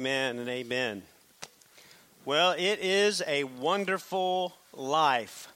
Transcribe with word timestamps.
Amen 0.00 0.38
and 0.38 0.48
amen. 0.48 1.02
Well, 2.24 2.52
it 2.52 2.78
is 2.80 3.22
a 3.26 3.44
wonderful 3.44 4.54
life. 4.72 5.48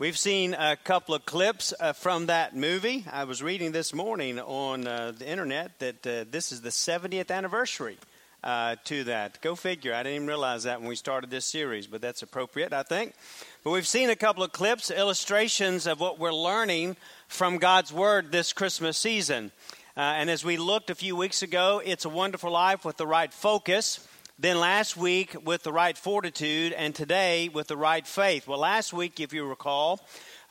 We've 0.00 0.18
seen 0.18 0.54
a 0.54 0.74
couple 0.74 1.14
of 1.14 1.24
clips 1.24 1.72
uh, 1.78 1.92
from 1.92 2.26
that 2.26 2.56
movie. 2.56 3.04
I 3.08 3.22
was 3.22 3.40
reading 3.40 3.70
this 3.70 3.94
morning 3.94 4.40
on 4.40 4.88
uh, 4.88 5.12
the 5.16 5.28
internet 5.28 5.78
that 5.78 6.04
uh, 6.04 6.24
this 6.28 6.50
is 6.50 6.60
the 6.60 6.70
70th 6.70 7.30
anniversary 7.30 7.98
uh, 8.42 8.74
to 8.86 9.04
that. 9.04 9.40
Go 9.42 9.54
figure. 9.54 9.94
I 9.94 10.02
didn't 10.02 10.16
even 10.16 10.26
realize 10.26 10.64
that 10.64 10.80
when 10.80 10.88
we 10.88 10.96
started 10.96 11.30
this 11.30 11.44
series, 11.44 11.86
but 11.86 12.00
that's 12.00 12.22
appropriate, 12.22 12.72
I 12.72 12.82
think. 12.82 13.14
But 13.62 13.70
we've 13.70 13.86
seen 13.86 14.10
a 14.10 14.16
couple 14.16 14.42
of 14.42 14.50
clips, 14.50 14.90
illustrations 14.90 15.86
of 15.86 16.00
what 16.00 16.18
we're 16.18 16.34
learning 16.34 16.96
from 17.28 17.58
God's 17.58 17.92
Word 17.92 18.32
this 18.32 18.52
Christmas 18.52 18.98
season. 18.98 19.52
Uh, 19.98 20.14
and 20.18 20.30
as 20.30 20.44
we 20.44 20.56
looked 20.56 20.90
a 20.90 20.94
few 20.94 21.16
weeks 21.16 21.42
ago, 21.42 21.82
it's 21.84 22.04
a 22.04 22.08
wonderful 22.08 22.52
life 22.52 22.84
with 22.84 22.96
the 22.96 23.06
right 23.06 23.34
focus. 23.34 24.06
Then 24.38 24.60
last 24.60 24.96
week 24.96 25.34
with 25.44 25.64
the 25.64 25.72
right 25.72 25.98
fortitude, 25.98 26.72
and 26.72 26.94
today 26.94 27.48
with 27.48 27.66
the 27.66 27.76
right 27.76 28.06
faith. 28.06 28.46
Well, 28.46 28.60
last 28.60 28.92
week, 28.92 29.18
if 29.18 29.32
you 29.32 29.44
recall, 29.44 29.98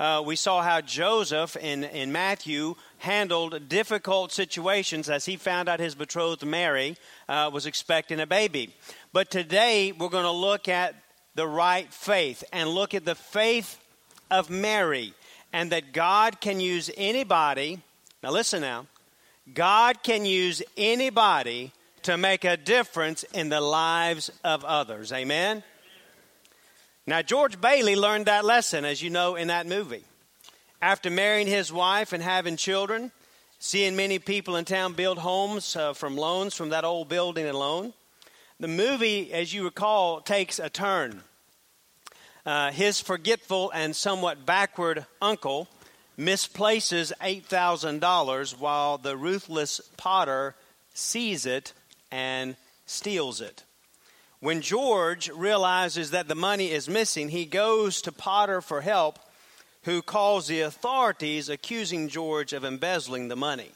uh, 0.01 0.21
we 0.25 0.35
saw 0.35 0.61
how 0.61 0.81
Joseph 0.81 1.55
in, 1.55 1.85
in 1.85 2.11
Matthew 2.11 2.75
handled 2.97 3.69
difficult 3.69 4.33
situations 4.33 5.09
as 5.09 5.23
he 5.23 5.37
found 5.37 5.69
out 5.69 5.79
his 5.79 5.95
betrothed 5.95 6.45
Mary 6.45 6.97
uh, 7.29 7.49
was 7.53 7.65
expecting 7.65 8.19
a 8.19 8.27
baby. 8.27 8.75
But 9.13 9.31
today, 9.31 9.93
we're 9.93 10.09
going 10.09 10.25
to 10.25 10.31
look 10.31 10.67
at 10.67 10.93
the 11.35 11.47
right 11.47 11.87
faith 11.93 12.43
and 12.51 12.67
look 12.67 12.93
at 12.93 13.05
the 13.05 13.15
faith 13.15 13.81
of 14.29 14.49
Mary 14.49 15.13
and 15.53 15.71
that 15.71 15.93
God 15.93 16.41
can 16.41 16.59
use 16.59 16.91
anybody. 16.97 17.79
Now, 18.21 18.31
listen 18.31 18.59
now 18.59 18.87
God 19.53 20.03
can 20.03 20.25
use 20.25 20.61
anybody 20.75 21.71
to 22.03 22.17
make 22.17 22.43
a 22.43 22.57
difference 22.57 23.23
in 23.33 23.49
the 23.49 23.61
lives 23.61 24.29
of 24.43 24.65
others. 24.65 25.11
Amen? 25.13 25.63
Now, 27.05 27.21
George 27.21 27.59
Bailey 27.59 27.95
learned 27.95 28.25
that 28.25 28.43
lesson, 28.43 28.83
as 28.83 29.01
you 29.01 29.09
know, 29.09 29.35
in 29.35 29.47
that 29.47 29.65
movie. 29.65 30.03
After 30.81 31.09
marrying 31.09 31.47
his 31.47 31.71
wife 31.71 32.11
and 32.11 32.21
having 32.21 32.57
children, 32.57 33.11
seeing 33.59 33.95
many 33.95 34.19
people 34.19 34.57
in 34.57 34.65
town 34.65 34.93
build 34.93 35.17
homes 35.17 35.75
uh, 35.75 35.93
from 35.93 36.17
loans 36.17 36.53
from 36.53 36.69
that 36.69 36.83
old 36.83 37.07
Building 37.07 37.45
and 37.45 37.57
Loan, 37.57 37.93
the 38.59 38.67
movie, 38.67 39.31
as 39.31 39.53
you 39.53 39.63
recall, 39.63 40.19
takes 40.19 40.59
a 40.59 40.69
turn. 40.69 41.21
Uh, 42.45 42.71
his 42.71 42.99
forgetful 42.99 43.71
and 43.71 43.95
somewhat 43.95 44.45
backward 44.45 45.05
uncle 45.21 45.67
misplaces 46.17 47.13
$8,000 47.21 48.59
while 48.59 48.97
the 48.97 49.15
ruthless 49.15 49.79
Potter 49.95 50.55
sees 50.93 51.45
it 51.45 51.73
and 52.11 52.55
steals 52.85 53.39
it. 53.39 53.63
When 54.39 54.61
George 54.61 55.29
realizes 55.29 56.11
that 56.11 56.27
the 56.27 56.35
money 56.35 56.71
is 56.71 56.89
missing, 56.89 57.29
he 57.29 57.45
goes 57.45 58.01
to 58.01 58.11
Potter 58.11 58.61
for 58.61 58.81
help, 58.81 59.19
who 59.83 60.01
calls 60.01 60.47
the 60.47 60.61
authorities 60.61 61.49
accusing 61.49 62.09
George 62.09 62.53
of 62.53 62.65
embezzling 62.65 63.27
the 63.27 63.35
money. 63.35 63.71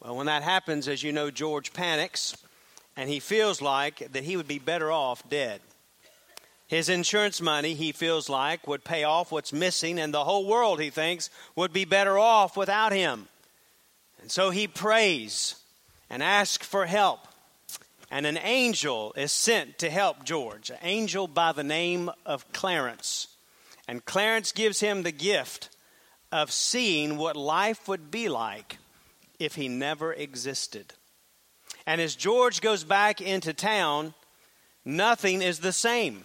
Well, 0.00 0.16
when 0.16 0.26
that 0.26 0.42
happens, 0.42 0.88
as 0.88 1.02
you 1.02 1.12
know, 1.12 1.30
George 1.30 1.72
panics 1.72 2.36
and 2.96 3.10
he 3.10 3.20
feels 3.20 3.60
like 3.60 4.12
that 4.12 4.24
he 4.24 4.36
would 4.36 4.48
be 4.48 4.58
better 4.58 4.90
off 4.90 5.28
dead. 5.28 5.60
His 6.66 6.88
insurance 6.88 7.40
money, 7.40 7.74
he 7.74 7.92
feels 7.92 8.28
like, 8.28 8.66
would 8.66 8.82
pay 8.82 9.04
off 9.04 9.30
what's 9.30 9.52
missing, 9.52 10.00
and 10.00 10.12
the 10.12 10.24
whole 10.24 10.46
world, 10.46 10.80
he 10.80 10.90
thinks, 10.90 11.30
would 11.54 11.72
be 11.72 11.84
better 11.84 12.18
off 12.18 12.56
without 12.56 12.92
him. 12.92 13.28
And 14.20 14.30
so 14.30 14.50
he 14.50 14.66
prays 14.66 15.54
and 16.10 16.22
asks 16.22 16.66
for 16.66 16.86
help. 16.86 17.20
And 18.10 18.26
an 18.26 18.38
angel 18.38 19.12
is 19.16 19.30
sent 19.30 19.78
to 19.78 19.90
help 19.90 20.24
George, 20.24 20.70
an 20.70 20.78
angel 20.82 21.28
by 21.28 21.52
the 21.52 21.64
name 21.64 22.10
of 22.24 22.52
Clarence. 22.52 23.28
And 23.86 24.04
Clarence 24.04 24.50
gives 24.50 24.80
him 24.80 25.02
the 25.02 25.12
gift 25.12 25.70
of 26.32 26.50
seeing 26.50 27.16
what 27.16 27.36
life 27.36 27.86
would 27.86 28.10
be 28.10 28.28
like 28.28 28.78
if 29.38 29.54
he 29.54 29.68
never 29.68 30.12
existed. 30.12 30.94
And 31.86 32.00
as 32.00 32.16
George 32.16 32.60
goes 32.60 32.82
back 32.82 33.20
into 33.20 33.52
town, 33.52 34.14
nothing 34.84 35.42
is 35.42 35.60
the 35.60 35.72
same 35.72 36.24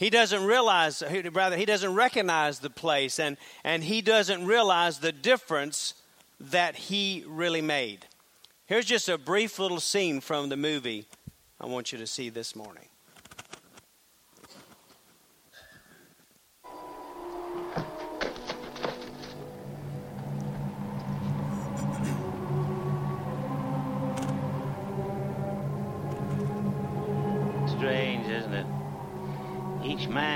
he 0.00 0.08
doesn't 0.08 0.46
realize, 0.46 1.02
rather, 1.32 1.58
he 1.58 1.66
doesn't 1.66 1.94
recognize 1.94 2.60
the 2.60 2.70
place, 2.70 3.20
and, 3.20 3.36
and 3.62 3.84
he 3.84 4.00
doesn't 4.00 4.46
realize 4.46 4.98
the 4.98 5.12
difference 5.12 5.92
that 6.40 6.74
he 6.74 7.22
really 7.28 7.60
made. 7.60 8.06
Here's 8.64 8.86
just 8.86 9.10
a 9.10 9.18
brief 9.18 9.58
little 9.58 9.78
scene 9.78 10.22
from 10.22 10.48
the 10.48 10.56
movie 10.56 11.04
I 11.60 11.66
want 11.66 11.92
you 11.92 11.98
to 11.98 12.06
see 12.06 12.30
this 12.30 12.56
morning. 12.56 12.86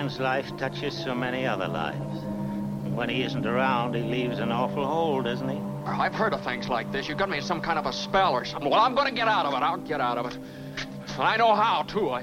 Man's 0.05 0.21
life 0.21 0.55
touches 0.59 0.95
so 1.03 1.15
many 1.15 1.47
other 1.47 1.67
lives. 1.67 2.23
And 2.85 2.95
when 2.95 3.09
he 3.09 3.23
isn't 3.23 3.47
around, 3.47 3.95
he 3.95 4.03
leaves 4.03 4.39
an 4.39 4.53
awful 4.53 4.85
hole, 4.87 5.23
doesn't 5.23 5.49
he? 5.49 5.59
I've 5.87 6.15
heard 6.15 6.35
of 6.35 6.45
things 6.45 6.69
like 6.69 6.93
this. 6.93 7.09
You've 7.09 7.17
got 7.17 7.31
me 7.31 7.39
in 7.39 7.43
some 7.43 7.63
kind 7.63 7.79
of 7.79 7.87
a 7.87 7.93
spell 7.93 8.35
or 8.35 8.45
something. 8.45 8.71
Well, 8.71 8.81
I'm 8.81 8.95
going 8.95 9.09
to 9.09 9.15
get 9.15 9.29
out 9.29 9.47
of 9.47 9.55
it. 9.55 9.63
I'll 9.63 9.79
get 9.79 10.03
out 10.03 10.19
of 10.19 10.27
it. 10.27 10.37
I 11.19 11.39
know 11.39 11.55
how, 11.55 11.85
too. 11.85 12.11
I... 12.11 12.21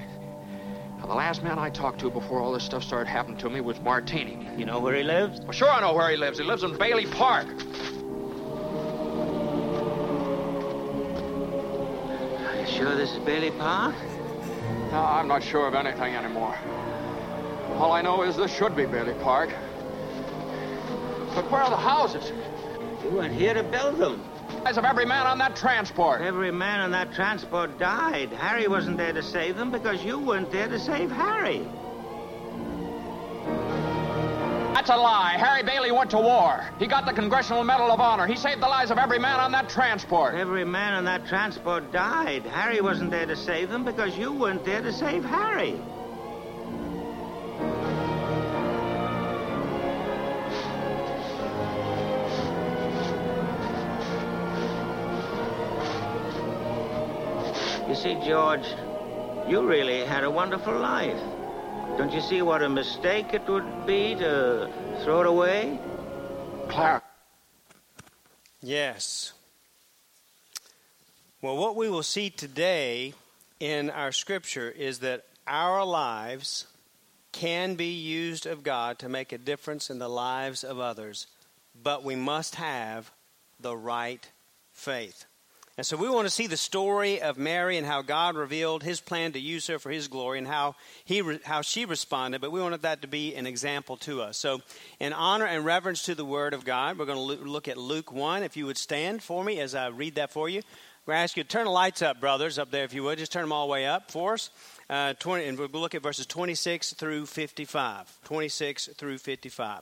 Now, 1.00 1.08
the 1.08 1.16
last 1.16 1.42
man 1.42 1.58
I 1.58 1.72
talked 1.72 2.00
to 2.02 2.12
before 2.12 2.40
all 2.40 2.54
this 2.54 2.64
stuff 2.64 2.84
started 2.84 3.10
happening 3.10 3.38
to 3.40 3.50
me 3.50 3.62
was 3.62 3.80
Martini. 3.80 4.48
You 4.56 4.66
know 4.68 4.80
where 4.80 4.96
he 4.96 5.02
lives? 5.02 5.40
Well, 5.42 5.52
sure 5.52 5.70
I 5.70 5.82
know 5.82 5.96
where 5.96 6.12
he 6.12 6.18
lives. 6.18 6.38
He 6.38 6.44
lives 6.44 6.62
in 6.62 6.78
Bailey 6.78 7.08
Park. 7.08 7.48
Are 12.46 12.60
you 12.60 12.68
sure 12.68 12.96
this 12.96 13.12
is 13.12 13.20
Bailey 13.26 13.50
Park? 13.58 13.96
No, 14.92 15.00
I'm 15.00 15.28
not 15.28 15.42
sure 15.42 15.68
of 15.68 15.74
anything 15.74 16.14
anymore. 16.14 16.56
All 17.82 17.94
I 17.94 18.04
know 18.04 18.22
is 18.22 18.38
this 18.38 18.56
should 18.56 18.76
be 18.76 18.86
Bailey 18.86 19.16
Park. 19.24 19.50
But 21.34 21.50
where 21.50 21.64
are 21.64 21.70
the 21.72 21.76
houses? 21.76 22.32
You 23.04 23.10
weren't 23.10 23.34
here 23.34 23.56
to 23.56 23.64
build 23.64 23.98
them. 23.98 24.24
Eyes 24.68 24.78
of 24.78 24.86
every 24.86 25.04
man 25.04 25.26
on 25.26 25.40
that 25.40 25.56
transport. 25.56 26.22
Every 26.22 26.52
man 26.52 26.82
on 26.82 26.92
that 26.92 27.12
transport 27.12 27.80
died. 27.80 28.30
Harry 28.34 28.68
wasn't 28.68 28.98
there 28.98 29.14
to 29.14 29.24
save 29.24 29.58
them 29.58 29.72
because 29.72 30.04
you 30.04 30.20
weren't 30.20 30.52
there 30.52 30.68
to 30.68 30.78
save 30.78 31.10
Harry. 31.10 31.68
That's 34.76 34.92
a 34.92 34.96
lie. 34.96 35.38
Harry 35.40 35.64
Bailey 35.64 35.92
went 35.92 36.12
to 36.12 36.20
war. 36.20 36.64
He 36.78 36.86
got 36.86 37.08
the 37.08 37.14
Congressional 37.14 37.64
Medal 37.64 37.92
of 37.92 38.00
Honor. 38.00 38.28
He 38.28 38.36
saved 38.36 38.62
the 38.62 38.68
lives 38.68 38.92
of 38.92 39.00
every 39.00 39.18
man 39.18 39.40
on 39.40 39.52
that 39.54 39.70
transport. 39.70 40.36
Every 40.36 40.66
man 40.66 40.94
on 40.94 41.06
that 41.06 41.26
transport 41.26 41.92
died. 41.92 42.44
Harry 42.44 42.80
wasn't 42.80 43.10
there 43.10 43.26
to 43.26 43.36
save 43.36 43.70
them 43.70 43.84
because 43.84 44.16
you 44.16 44.32
weren't 44.32 44.64
there 44.64 44.84
to 44.84 44.94
save 44.94 45.26
Harry. 45.26 45.82
You 57.92 57.98
see, 57.98 58.16
George, 58.26 58.66
you 59.50 59.68
really 59.68 60.06
had 60.06 60.24
a 60.24 60.32
wonderful 60.32 60.80
life. 60.80 61.22
Don't 61.98 62.14
you 62.14 62.22
see 62.22 62.42
what 62.42 62.64
a 62.64 62.70
mistake 62.70 63.34
it 63.34 63.46
would 63.50 63.86
be 63.86 64.16
to 64.16 64.72
throw 65.04 65.20
it 65.20 65.28
away? 65.28 65.78
Clara. 66.70 67.02
Yes. 68.62 69.34
Well, 71.42 71.58
what 71.58 71.76
we 71.76 71.90
will 71.90 72.02
see 72.02 72.30
today 72.30 73.14
in 73.60 73.90
our 73.90 74.14
scripture 74.14 74.70
is 74.70 75.00
that 75.00 75.26
our 75.46 75.84
lives 75.84 76.68
can 77.34 77.76
be 77.76 77.92
used 77.92 78.46
of 78.46 78.64
God 78.64 79.00
to 79.00 79.10
make 79.10 79.34
a 79.34 79.38
difference 79.38 79.90
in 79.90 80.00
the 80.00 80.08
lives 80.08 80.64
of 80.64 80.80
others, 80.80 81.28
but 81.84 82.06
we 82.06 82.16
must 82.16 82.56
have 82.56 83.12
the 83.60 83.76
right 83.76 84.26
faith. 84.72 85.26
And 85.78 85.86
so 85.86 85.96
we 85.96 86.10
want 86.10 86.28
to 86.28 86.30
see 86.30 86.48
the 86.48 86.58
story 86.58 87.22
of 87.22 87.38
Mary 87.38 87.78
and 87.78 87.88
how 87.88 88.02
God 88.02 88.36
revealed 88.36 88.84
his 88.84 89.00
plan 89.00 89.32
to 89.32 89.40
use 89.40 89.68
her 89.68 89.80
for 89.80 89.90
his 89.90 90.10
glory 90.10 90.38
and 90.38 90.48
how, 90.48 90.76
he 91.06 91.22
re- 91.22 91.40
how 91.44 91.62
she 91.62 91.86
responded, 91.86 92.42
but 92.42 92.52
we 92.52 92.62
wanted 92.62 92.82
that 92.82 93.02
to 93.04 93.08
be 93.08 93.36
an 93.36 93.48
example 93.48 93.96
to 93.98 94.22
us. 94.22 94.38
So, 94.38 94.62
in 95.00 95.14
honor 95.14 95.46
and 95.46 95.64
reverence 95.64 96.04
to 96.04 96.16
the 96.16 96.26
Word 96.26 96.54
of 96.54 96.66
God, 96.66 97.00
we're 97.00 97.06
going 97.06 97.18
to 97.18 97.50
look 97.50 97.68
at 97.70 97.78
Luke 97.78 98.12
1. 98.12 98.44
If 98.44 98.58
you 98.58 98.66
would 98.66 98.78
stand 98.78 99.24
for 99.24 99.44
me 99.44 99.60
as 99.60 99.74
I 99.74 99.88
read 99.88 100.16
that 100.16 100.32
for 100.32 100.50
you. 100.50 100.60
I'm 100.60 101.06
going 101.06 101.18
to 101.18 101.24
ask 101.24 101.38
you 101.38 101.44
to 101.44 101.50
turn 101.50 101.66
the 101.66 101.72
lights 101.72 102.04
up, 102.04 102.20
brothers, 102.20 102.60
up 102.60 102.70
there, 102.70 102.84
if 102.84 102.94
you 102.94 103.04
would. 103.04 103.18
Just 103.18 103.32
turn 103.32 103.44
them 103.44 103.52
all 103.52 103.66
the 103.66 103.72
way 103.72 103.88
up 103.88 104.12
for 104.12 104.34
us. 104.34 104.52
Uh, 104.88 105.14
20, 105.14 105.46
and 105.46 105.58
we'll 105.58 105.70
look 105.70 105.96
at 105.96 106.04
verses 106.04 106.28
26 106.28 106.94
through 106.94 107.26
55. 107.26 108.20
26 108.26 108.90
through 108.98 109.18
55. 109.18 109.82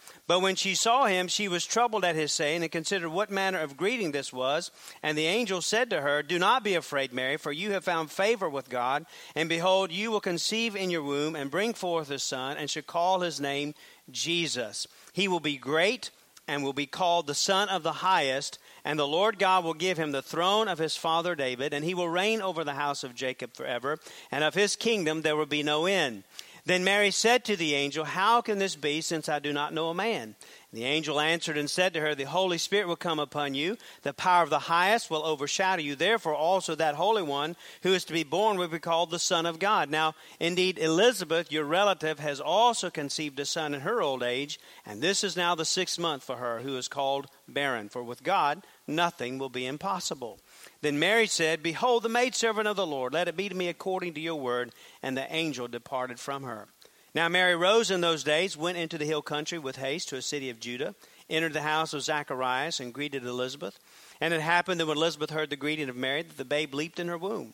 But 0.31 0.39
when 0.39 0.55
she 0.55 0.75
saw 0.75 1.07
him, 1.07 1.27
she 1.27 1.49
was 1.49 1.65
troubled 1.65 2.05
at 2.05 2.15
his 2.15 2.31
saying, 2.31 2.63
and 2.63 2.71
considered 2.71 3.09
what 3.09 3.29
manner 3.29 3.59
of 3.59 3.75
greeting 3.75 4.13
this 4.13 4.31
was. 4.31 4.71
And 5.03 5.17
the 5.17 5.25
angel 5.25 5.61
said 5.61 5.89
to 5.89 5.99
her, 5.99 6.23
Do 6.23 6.39
not 6.39 6.63
be 6.63 6.73
afraid, 6.73 7.11
Mary, 7.11 7.35
for 7.35 7.51
you 7.51 7.71
have 7.71 7.83
found 7.83 8.11
favor 8.11 8.49
with 8.49 8.69
God. 8.69 9.05
And 9.35 9.49
behold, 9.49 9.91
you 9.91 10.09
will 10.09 10.21
conceive 10.21 10.73
in 10.73 10.89
your 10.89 11.03
womb, 11.03 11.35
and 11.35 11.51
bring 11.51 11.73
forth 11.73 12.09
a 12.09 12.17
son, 12.17 12.55
and 12.55 12.69
shall 12.69 12.83
call 12.83 13.19
his 13.19 13.41
name 13.41 13.73
Jesus. 14.09 14.87
He 15.11 15.27
will 15.27 15.41
be 15.41 15.57
great, 15.57 16.11
and 16.47 16.63
will 16.63 16.71
be 16.71 16.85
called 16.85 17.27
the 17.27 17.35
Son 17.35 17.67
of 17.67 17.83
the 17.83 17.91
Highest. 17.91 18.57
And 18.85 18.97
the 18.97 19.05
Lord 19.05 19.37
God 19.37 19.65
will 19.65 19.73
give 19.73 19.97
him 19.97 20.13
the 20.13 20.21
throne 20.21 20.69
of 20.69 20.77
his 20.77 20.95
father 20.95 21.35
David, 21.35 21.73
and 21.73 21.83
he 21.83 21.93
will 21.93 22.07
reign 22.07 22.41
over 22.41 22.63
the 22.63 22.75
house 22.75 23.03
of 23.03 23.15
Jacob 23.15 23.53
forever, 23.53 23.99
and 24.31 24.45
of 24.45 24.53
his 24.53 24.77
kingdom 24.77 25.23
there 25.23 25.35
will 25.35 25.45
be 25.45 25.61
no 25.61 25.87
end. 25.87 26.23
Then 26.65 26.83
Mary 26.83 27.11
said 27.11 27.43
to 27.45 27.55
the 27.55 27.73
angel, 27.73 28.05
How 28.05 28.41
can 28.41 28.59
this 28.59 28.75
be, 28.75 29.01
since 29.01 29.27
I 29.27 29.39
do 29.39 29.51
not 29.51 29.73
know 29.73 29.89
a 29.89 29.95
man? 29.95 30.35
The 30.73 30.85
angel 30.85 31.19
answered 31.19 31.57
and 31.57 31.69
said 31.69 31.93
to 31.93 31.99
her, 31.99 32.15
The 32.15 32.23
Holy 32.23 32.57
Spirit 32.57 32.87
will 32.87 32.95
come 32.95 33.19
upon 33.19 33.55
you, 33.55 33.77
the 34.03 34.13
power 34.13 34.43
of 34.43 34.49
the 34.49 34.59
highest 34.59 35.09
will 35.09 35.25
overshadow 35.25 35.81
you. 35.81 35.95
Therefore, 35.95 36.35
also 36.35 36.75
that 36.75 36.95
Holy 36.95 37.23
One 37.23 37.57
who 37.83 37.93
is 37.93 38.05
to 38.05 38.13
be 38.13 38.23
born 38.23 38.57
will 38.57 38.69
be 38.69 38.79
called 38.79 39.11
the 39.11 39.19
Son 39.19 39.45
of 39.45 39.59
God. 39.59 39.89
Now, 39.89 40.15
indeed, 40.39 40.77
Elizabeth, 40.77 41.51
your 41.51 41.65
relative, 41.65 42.19
has 42.19 42.39
also 42.39 42.89
conceived 42.89 43.39
a 43.39 43.45
son 43.45 43.73
in 43.73 43.81
her 43.81 44.01
old 44.01 44.23
age, 44.23 44.59
and 44.85 45.01
this 45.01 45.23
is 45.23 45.35
now 45.35 45.55
the 45.55 45.65
sixth 45.65 45.99
month 45.99 46.23
for 46.23 46.37
her, 46.37 46.59
who 46.59 46.77
is 46.77 46.87
called 46.87 47.27
barren. 47.49 47.89
For 47.89 48.03
with 48.03 48.23
God, 48.23 48.63
nothing 48.87 49.39
will 49.39 49.49
be 49.49 49.65
impossible. 49.65 50.39
Then 50.81 50.97
Mary 50.97 51.27
said, 51.27 51.61
Behold, 51.61 52.03
the 52.03 52.09
maidservant 52.09 52.67
of 52.67 52.75
the 52.75 52.87
Lord, 52.87 53.13
let 53.13 53.27
it 53.27 53.37
be 53.37 53.49
to 53.49 53.55
me 53.55 53.67
according 53.67 54.15
to 54.15 54.21
your 54.21 54.35
word. 54.35 54.73
And 55.03 55.15
the 55.15 55.31
angel 55.33 55.67
departed 55.67 56.19
from 56.19 56.43
her. 56.43 56.67
Now 57.13 57.27
Mary 57.27 57.55
rose 57.55 57.91
in 57.91 58.01
those 58.01 58.23
days, 58.23 58.55
went 58.55 58.77
into 58.77 58.97
the 58.97 59.05
hill 59.05 59.21
country 59.21 59.59
with 59.59 59.75
haste 59.75 60.09
to 60.09 60.15
a 60.15 60.21
city 60.21 60.49
of 60.49 60.59
Judah, 60.59 60.95
entered 61.29 61.53
the 61.53 61.61
house 61.61 61.93
of 61.93 62.03
Zacharias, 62.03 62.79
and 62.79 62.93
greeted 62.93 63.25
Elizabeth. 63.25 63.79
And 64.21 64.33
it 64.33 64.41
happened 64.41 64.79
that 64.79 64.85
when 64.85 64.97
Elizabeth 64.97 65.29
heard 65.29 65.49
the 65.49 65.55
greeting 65.55 65.89
of 65.89 65.95
Mary, 65.95 66.21
that 66.21 66.37
the 66.37 66.45
babe 66.45 66.73
leaped 66.73 66.99
in 66.99 67.09
her 67.09 67.17
womb. 67.17 67.53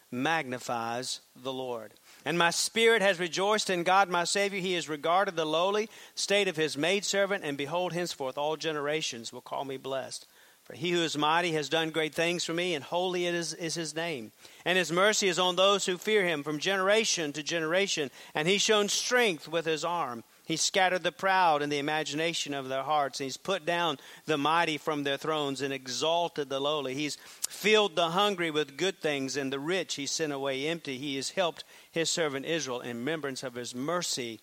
magnifies 0.11 1.21
the 1.35 1.53
Lord 1.53 1.93
and 2.25 2.37
my 2.37 2.51
spirit 2.51 3.01
has 3.01 3.19
rejoiced 3.19 3.69
in 3.69 3.83
God 3.83 4.09
my 4.09 4.23
Savior. 4.23 4.59
He 4.59 4.73
has 4.73 4.87
regarded 4.87 5.35
the 5.35 5.45
lowly 5.45 5.89
state 6.13 6.47
of 6.47 6.55
his 6.55 6.77
maidservant, 6.77 7.43
and 7.43 7.57
behold, 7.57 7.93
henceforth 7.93 8.37
all 8.37 8.57
generations 8.57 9.33
will 9.33 9.41
call 9.41 9.65
me 9.65 9.77
blessed. 9.77 10.27
For 10.63 10.75
he 10.75 10.91
who 10.91 11.01
is 11.01 11.17
mighty 11.17 11.53
has 11.53 11.69
done 11.69 11.89
great 11.89 12.13
things 12.13 12.45
for 12.45 12.53
me, 12.53 12.75
and 12.75 12.83
holy 12.83 13.25
is, 13.25 13.53
is 13.55 13.73
his 13.73 13.95
name. 13.95 14.31
And 14.63 14.77
his 14.77 14.91
mercy 14.91 15.27
is 15.27 15.39
on 15.39 15.55
those 15.55 15.87
who 15.87 15.97
fear 15.97 16.23
him 16.23 16.43
from 16.43 16.59
generation 16.59 17.33
to 17.33 17.41
generation. 17.41 18.11
And 18.35 18.47
he's 18.47 18.61
shown 18.61 18.87
strength 18.87 19.47
with 19.47 19.65
his 19.65 19.83
arm. 19.83 20.23
He 20.45 20.57
scattered 20.57 21.03
the 21.03 21.11
proud 21.11 21.61
in 21.61 21.69
the 21.69 21.79
imagination 21.79 22.53
of 22.53 22.67
their 22.67 22.83
hearts. 22.83 23.19
He's 23.19 23.37
put 23.37 23.65
down 23.65 23.99
the 24.25 24.37
mighty 24.37 24.77
from 24.77 25.03
their 25.03 25.17
thrones 25.17 25.61
and 25.61 25.73
exalted 25.73 26.49
the 26.49 26.59
lowly. 26.59 26.95
He's 26.95 27.17
filled 27.47 27.95
the 27.95 28.09
hungry 28.09 28.51
with 28.51 28.77
good 28.77 28.99
things, 28.99 29.37
and 29.37 29.53
the 29.53 29.59
rich 29.59 29.95
he 29.95 30.05
sent 30.05 30.33
away 30.33 30.67
empty. 30.67 30.97
He 30.97 31.15
has 31.15 31.31
helped 31.31 31.63
his 31.91 32.09
servant 32.09 32.45
Israel 32.45 32.81
in 32.81 32.97
remembrance 32.97 33.43
of 33.43 33.55
his 33.55 33.75
mercy 33.75 34.39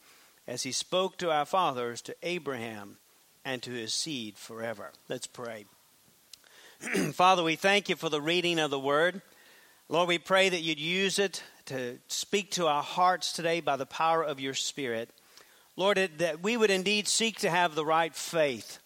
as 0.47 0.63
he 0.63 0.73
spoke 0.73 1.19
to 1.19 1.31
our 1.31 1.45
fathers, 1.45 2.01
to 2.03 2.17
Abraham, 2.23 2.97
and 3.45 3.63
to 3.63 3.73
his 3.73 3.93
seed 3.93 4.39
forever. 4.39 4.93
Let's 5.09 5.27
pray. 5.27 5.67
Father, 7.13 7.43
we 7.43 7.57
thank 7.57 7.89
you 7.89 7.97
for 7.97 8.09
the 8.09 8.21
reading 8.21 8.59
of 8.59 8.71
the 8.71 8.79
word. 8.79 9.21
Lord, 9.89 10.09
we 10.09 10.19
pray 10.19 10.49
that 10.49 10.61
you'd 10.61 10.79
use 10.79 11.19
it 11.19 11.43
to 11.67 11.99
speak 12.09 12.51
to 12.53 12.67
our 12.67 12.83
hearts 12.83 13.33
today 13.33 13.61
by 13.61 13.77
the 13.77 13.87
power 13.87 14.23
of 14.23 14.39
your 14.39 14.55
Spirit. 14.55 15.11
Lord, 15.79 16.11
that 16.19 16.43
we 16.43 16.57
would 16.57 16.73
indeed 16.73 17.07
seek 17.07 17.39
to 17.39 17.51
have 17.51 17.77
the 17.77 17.85
right 17.85 18.13
faith. 18.13 18.81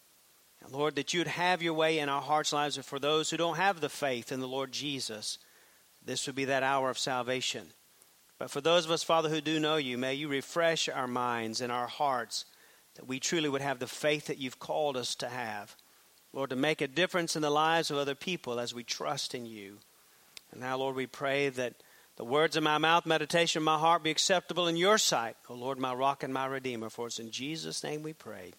Lord, 0.71 0.97
that 0.97 1.15
you'd 1.15 1.27
have 1.27 1.62
your 1.62 1.73
way 1.73 1.99
in 1.99 2.11
our 2.11 2.21
hearts' 2.21 2.53
lives. 2.53 2.77
And 2.77 2.85
for 2.85 2.99
those 2.99 3.31
who 3.31 3.39
don't 3.39 3.56
have 3.56 3.81
the 3.81 3.89
faith 3.89 4.31
in 4.31 4.41
the 4.41 4.47
Lord 4.47 4.73
Jesus, 4.73 5.39
this 6.05 6.27
would 6.27 6.37
be 6.37 6.44
that 6.44 6.62
hour 6.62 6.91
of 6.91 6.99
salvation. 6.99 7.69
But 8.39 8.50
for 8.50 8.61
those 8.61 8.85
of 8.85 8.91
us, 8.91 9.03
Father, 9.03 9.31
who 9.31 9.41
do 9.41 9.59
know 9.59 9.77
you, 9.77 9.97
may 9.97 10.12
you 10.12 10.29
refresh 10.29 10.87
our 10.87 11.06
minds 11.06 11.62
and 11.62 11.73
our 11.73 11.87
hearts 11.87 12.44
that 12.97 13.09
we 13.09 13.19
truly 13.19 13.49
would 13.49 13.62
have 13.62 13.79
the 13.79 13.87
faith 13.87 14.27
that 14.27 14.37
you've 14.37 14.59
called 14.59 14.99
us 14.99 15.15
to 15.15 15.31
have. 15.31 15.75
Lord, 16.35 16.50
to 16.50 16.56
make 16.56 16.83
a 16.83 16.89
difference 16.89 17.37
in 17.37 17.41
the 17.41 17.49
lives 17.49 17.91
of 17.91 17.97
other 17.97 18.15
people 18.15 18.61
as 18.61 18.75
we 18.75 18.85
trust 18.85 19.35
in 19.35 19.47
you. 19.47 19.79
And 20.50 20.61
now, 20.61 20.77
Lord, 20.77 20.94
we 20.94 21.06
pray 21.06 21.49
that 21.49 21.73
the 22.23 22.29
words 22.29 22.57
of 22.57 22.63
my 22.63 22.79
mouth, 22.79 23.05
meditation 23.05 23.59
of 23.59 23.65
my 23.65 23.77
heart 23.77 24.05
be 24.05 24.11
acceptable 24.13 24.69
in 24.69 24.77
your 24.77 24.97
sight, 24.97 25.35
O 25.49 25.55
Lord, 25.55 25.81
my 25.81 25.93
rock 25.93 26.23
and 26.23 26.33
my 26.33 26.47
redeemer. 26.47 26.89
For 26.89 27.09
it's 27.09 27.19
in 27.19 27.33
Jesus' 27.33 27.83
name 27.83 28.05
we 28.05 28.13
pray. 28.13 28.53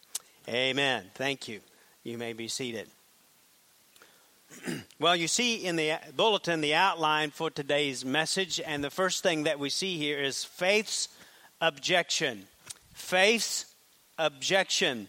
Amen. 0.50 1.06
Thank 1.16 1.48
you. 1.48 1.62
You 2.04 2.18
may 2.18 2.34
be 2.34 2.50
seated. 2.50 2.90
well, 5.00 5.16
you 5.16 5.30
see 5.30 5.66
in 5.66 5.78
the 5.78 5.94
bulletin 6.14 6.60
the 6.60 6.74
outline 6.74 7.32
for 7.32 7.50
today's 7.50 8.04
message, 8.04 8.60
and 8.60 8.84
the 8.84 8.90
first 8.90 9.24
thing 9.24 9.44
that 9.44 9.60
we 9.60 9.70
see 9.70 9.98
here 9.98 10.20
is 10.20 10.44
faith's 10.44 11.08
objection. 11.62 12.46
Faith's 12.94 13.74
objection. 14.18 15.08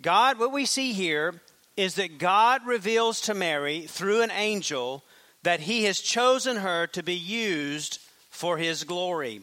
God, 0.00 0.38
what 0.38 0.52
we 0.52 0.64
see 0.64 0.92
here 0.92 1.40
is 1.76 1.96
that 1.96 2.18
God 2.18 2.64
reveals 2.64 3.22
to 3.22 3.34
Mary 3.34 3.80
through 3.80 4.22
an 4.22 4.30
angel 4.30 5.02
that 5.42 5.60
he 5.60 5.84
has 5.84 6.00
chosen 6.00 6.56
her 6.56 6.86
to 6.88 7.02
be 7.02 7.14
used 7.14 7.98
for 8.30 8.56
his 8.56 8.84
glory. 8.84 9.42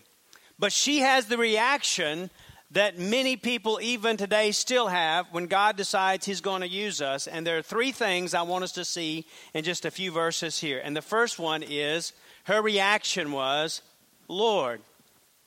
But 0.59 0.71
she 0.71 0.99
has 0.99 1.27
the 1.27 1.37
reaction 1.37 2.29
that 2.71 2.97
many 2.99 3.37
people, 3.37 3.79
even 3.81 4.17
today, 4.17 4.51
still 4.51 4.87
have 4.87 5.27
when 5.31 5.45
God 5.45 5.77
decides 5.77 6.25
He's 6.25 6.41
going 6.41 6.61
to 6.61 6.67
use 6.67 7.01
us. 7.01 7.27
And 7.27 7.47
there 7.47 7.57
are 7.57 7.61
three 7.61 7.91
things 7.91 8.33
I 8.33 8.41
want 8.41 8.63
us 8.63 8.73
to 8.73 8.85
see 8.85 9.25
in 9.53 9.63
just 9.63 9.85
a 9.85 9.91
few 9.91 10.11
verses 10.11 10.59
here. 10.59 10.81
And 10.83 10.95
the 10.95 11.01
first 11.01 11.39
one 11.39 11.63
is 11.63 12.13
her 12.43 12.61
reaction 12.61 13.31
was, 13.31 13.81
Lord, 14.27 14.81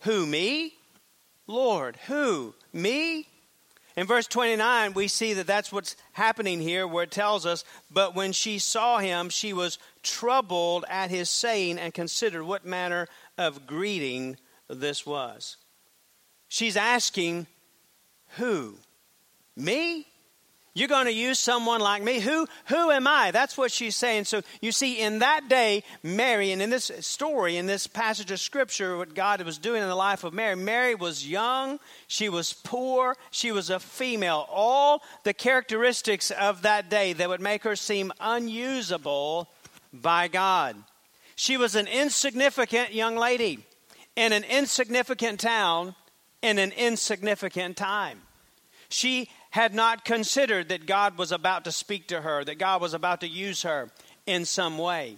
who, 0.00 0.24
me? 0.24 0.74
Lord, 1.46 1.98
who? 2.06 2.54
Me? 2.72 3.26
In 4.00 4.06
verse 4.06 4.26
29, 4.26 4.94
we 4.94 5.08
see 5.08 5.34
that 5.34 5.46
that's 5.46 5.70
what's 5.70 5.94
happening 6.12 6.58
here, 6.58 6.86
where 6.86 7.04
it 7.04 7.10
tells 7.10 7.44
us, 7.44 7.66
But 7.90 8.14
when 8.14 8.32
she 8.32 8.58
saw 8.58 8.96
him, 8.96 9.28
she 9.28 9.52
was 9.52 9.78
troubled 10.02 10.86
at 10.88 11.10
his 11.10 11.28
saying 11.28 11.78
and 11.78 11.92
considered 11.92 12.44
what 12.44 12.64
manner 12.64 13.08
of 13.36 13.66
greeting 13.66 14.38
this 14.70 15.04
was. 15.04 15.58
She's 16.48 16.78
asking, 16.78 17.46
Who? 18.38 18.78
Me? 19.54 20.06
You're 20.72 20.88
going 20.88 21.06
to 21.06 21.12
use 21.12 21.40
someone 21.40 21.80
like 21.80 22.02
me? 22.02 22.20
Who, 22.20 22.46
who 22.66 22.90
am 22.92 23.08
I? 23.08 23.32
That's 23.32 23.58
what 23.58 23.72
she's 23.72 23.96
saying. 23.96 24.26
So 24.26 24.42
you 24.60 24.70
see, 24.70 25.00
in 25.00 25.18
that 25.18 25.48
day, 25.48 25.82
Mary, 26.04 26.52
and 26.52 26.62
in 26.62 26.70
this 26.70 26.92
story, 27.00 27.56
in 27.56 27.66
this 27.66 27.88
passage 27.88 28.30
of 28.30 28.38
Scripture, 28.38 28.96
what 28.96 29.14
God 29.14 29.42
was 29.42 29.58
doing 29.58 29.82
in 29.82 29.88
the 29.88 29.96
life 29.96 30.22
of 30.22 30.32
Mary, 30.32 30.54
Mary 30.54 30.94
was 30.94 31.26
young, 31.26 31.80
she 32.06 32.28
was 32.28 32.52
poor, 32.52 33.16
she 33.32 33.50
was 33.50 33.68
a 33.68 33.80
female. 33.80 34.46
All 34.48 35.02
the 35.24 35.34
characteristics 35.34 36.30
of 36.30 36.62
that 36.62 36.88
day 36.88 37.14
that 37.14 37.28
would 37.28 37.40
make 37.40 37.64
her 37.64 37.74
seem 37.74 38.12
unusable 38.20 39.48
by 39.92 40.28
God. 40.28 40.76
She 41.34 41.56
was 41.56 41.74
an 41.74 41.88
insignificant 41.88 42.94
young 42.94 43.16
lady 43.16 43.58
in 44.14 44.32
an 44.32 44.44
insignificant 44.44 45.40
town 45.40 45.96
in 46.42 46.58
an 46.58 46.72
insignificant 46.72 47.76
time. 47.76 48.22
She 48.88 49.30
had 49.50 49.74
not 49.74 50.04
considered 50.04 50.68
that 50.68 50.86
God 50.86 51.18
was 51.18 51.32
about 51.32 51.64
to 51.64 51.72
speak 51.72 52.08
to 52.08 52.20
her, 52.20 52.44
that 52.44 52.58
God 52.58 52.80
was 52.80 52.94
about 52.94 53.20
to 53.20 53.28
use 53.28 53.62
her 53.62 53.90
in 54.26 54.44
some 54.44 54.78
way. 54.78 55.16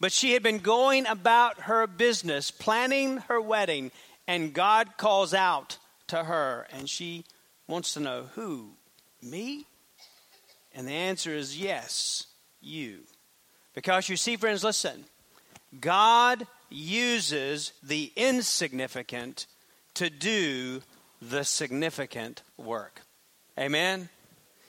But 0.00 0.12
she 0.12 0.32
had 0.32 0.42
been 0.42 0.58
going 0.58 1.06
about 1.06 1.62
her 1.62 1.86
business, 1.86 2.50
planning 2.50 3.18
her 3.28 3.40
wedding, 3.40 3.90
and 4.26 4.52
God 4.52 4.96
calls 4.96 5.34
out 5.34 5.78
to 6.08 6.24
her, 6.24 6.66
and 6.72 6.88
she 6.88 7.24
wants 7.66 7.94
to 7.94 8.00
know 8.00 8.26
who? 8.34 8.70
Me? 9.22 9.64
And 10.74 10.86
the 10.86 10.92
answer 10.92 11.34
is 11.34 11.58
yes, 11.58 12.26
you. 12.60 13.00
Because 13.74 14.08
you 14.08 14.16
see, 14.16 14.36
friends, 14.36 14.64
listen. 14.64 15.04
God 15.80 16.46
uses 16.70 17.72
the 17.82 18.12
insignificant 18.16 19.46
to 19.94 20.10
do 20.10 20.82
the 21.20 21.44
significant 21.44 22.42
work. 22.56 23.02
Amen? 23.58 24.08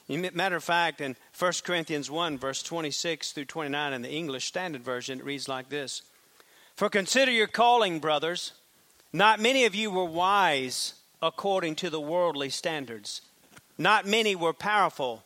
Matter 0.08 0.56
of 0.56 0.64
fact, 0.64 1.00
in 1.00 1.16
1 1.38 1.54
Corinthians 1.64 2.10
1, 2.10 2.40
verse 2.40 2.64
26 2.64 3.32
through 3.34 3.46
29 3.46 3.94
in 3.94 4.02
the 4.02 4.10
English 4.10 4.46
Standard 4.48 4.84
Version, 4.84 5.20
it 5.20 5.26
reads 5.26 5.48
like 5.48 5.70
this 5.70 6.02
For 6.76 6.90
consider 6.90 7.32
your 7.32 7.48
calling, 7.48 8.00
brothers. 8.00 8.54
Not 9.14 9.40
many 9.40 9.66
of 9.66 9.76
you 9.76 9.92
were 9.92 10.06
wise 10.06 10.94
according 11.22 11.76
to 11.76 11.90
the 11.90 12.02
worldly 12.02 12.50
standards. 12.50 13.22
Not 13.78 14.06
many 14.08 14.36
were 14.36 14.54
powerful. 14.54 15.24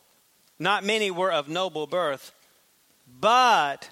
Not 0.59 0.83
many 0.83 1.11
were 1.11 1.31
of 1.31 1.47
noble 1.49 1.87
birth. 1.87 2.33
But 3.19 3.89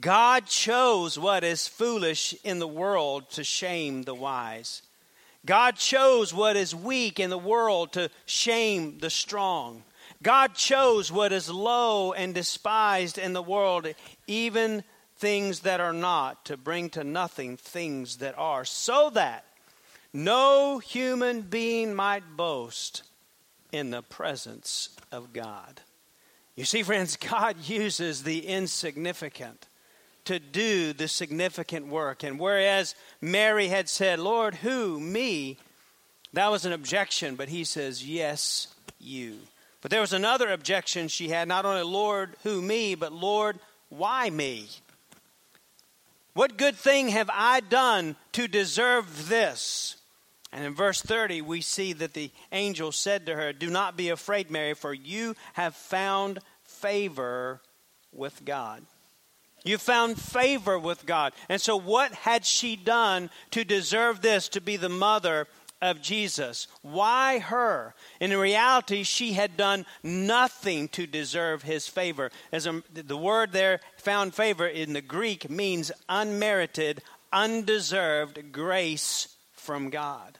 God 0.00 0.46
chose 0.46 1.18
what 1.18 1.44
is 1.44 1.68
foolish 1.68 2.34
in 2.44 2.58
the 2.58 2.68
world 2.68 3.30
to 3.30 3.44
shame 3.44 4.02
the 4.02 4.14
wise. 4.14 4.82
God 5.48 5.76
chose 5.76 6.34
what 6.34 6.58
is 6.58 6.74
weak 6.74 7.18
in 7.18 7.30
the 7.30 7.38
world 7.38 7.94
to 7.94 8.10
shame 8.26 8.98
the 8.98 9.08
strong. 9.08 9.82
God 10.22 10.52
chose 10.52 11.10
what 11.10 11.32
is 11.32 11.48
low 11.48 12.12
and 12.12 12.34
despised 12.34 13.16
in 13.16 13.32
the 13.32 13.40
world, 13.40 13.86
even 14.26 14.84
things 15.16 15.60
that 15.60 15.80
are 15.80 15.94
not, 15.94 16.44
to 16.44 16.58
bring 16.58 16.90
to 16.90 17.02
nothing 17.02 17.56
things 17.56 18.18
that 18.18 18.36
are, 18.36 18.66
so 18.66 19.08
that 19.14 19.46
no 20.12 20.80
human 20.80 21.40
being 21.40 21.94
might 21.94 22.36
boast 22.36 23.02
in 23.72 23.88
the 23.88 24.02
presence 24.02 24.90
of 25.10 25.32
God. 25.32 25.80
You 26.56 26.66
see, 26.66 26.82
friends, 26.82 27.16
God 27.30 27.56
uses 27.66 28.22
the 28.22 28.46
insignificant 28.46 29.66
to 30.28 30.38
do 30.38 30.92
the 30.92 31.08
significant 31.08 31.86
work. 31.86 32.22
And 32.22 32.38
whereas 32.38 32.94
Mary 33.22 33.68
had 33.68 33.88
said, 33.88 34.18
Lord, 34.18 34.56
who? 34.56 35.00
Me? 35.00 35.56
That 36.34 36.50
was 36.50 36.66
an 36.66 36.74
objection, 36.74 37.34
but 37.34 37.48
he 37.48 37.64
says, 37.64 38.06
Yes, 38.06 38.68
you. 39.00 39.38
But 39.80 39.90
there 39.90 40.02
was 40.02 40.12
another 40.12 40.52
objection 40.52 41.08
she 41.08 41.30
had 41.30 41.48
not 41.48 41.64
only, 41.64 41.82
Lord, 41.82 42.36
who 42.42 42.60
me, 42.60 42.94
but 42.94 43.10
Lord, 43.10 43.58
why 43.88 44.28
me? 44.28 44.68
What 46.34 46.58
good 46.58 46.76
thing 46.76 47.08
have 47.08 47.30
I 47.32 47.60
done 47.60 48.14
to 48.32 48.48
deserve 48.48 49.28
this? 49.28 49.96
And 50.52 50.62
in 50.62 50.74
verse 50.74 51.00
30, 51.00 51.40
we 51.40 51.62
see 51.62 51.94
that 51.94 52.12
the 52.12 52.30
angel 52.52 52.92
said 52.92 53.24
to 53.26 53.34
her, 53.34 53.54
Do 53.54 53.70
not 53.70 53.96
be 53.96 54.10
afraid, 54.10 54.50
Mary, 54.50 54.74
for 54.74 54.92
you 54.92 55.36
have 55.54 55.74
found 55.74 56.40
favor 56.64 57.62
with 58.12 58.44
God. 58.44 58.82
You 59.64 59.78
found 59.78 60.20
favor 60.20 60.78
with 60.78 61.06
God. 61.06 61.32
And 61.48 61.60
so, 61.60 61.76
what 61.76 62.12
had 62.12 62.44
she 62.44 62.76
done 62.76 63.30
to 63.50 63.64
deserve 63.64 64.20
this 64.20 64.48
to 64.50 64.60
be 64.60 64.76
the 64.76 64.88
mother 64.88 65.46
of 65.80 66.02
Jesus. 66.02 66.66
Why 66.82 67.38
her? 67.38 67.94
In 68.20 68.36
reality, 68.36 69.02
she 69.02 69.32
had 69.32 69.56
done 69.56 69.86
nothing 70.02 70.88
to 70.88 71.06
deserve 71.06 71.62
his 71.62 71.86
favor. 71.86 72.30
As 72.52 72.66
a, 72.66 72.82
the 72.92 73.16
word 73.16 73.52
there, 73.52 73.80
found 73.96 74.34
favor 74.34 74.66
in 74.66 74.92
the 74.92 75.00
Greek, 75.00 75.48
means 75.48 75.92
unmerited, 76.08 77.02
undeserved 77.32 78.52
grace 78.52 79.36
from 79.52 79.90
God. 79.90 80.38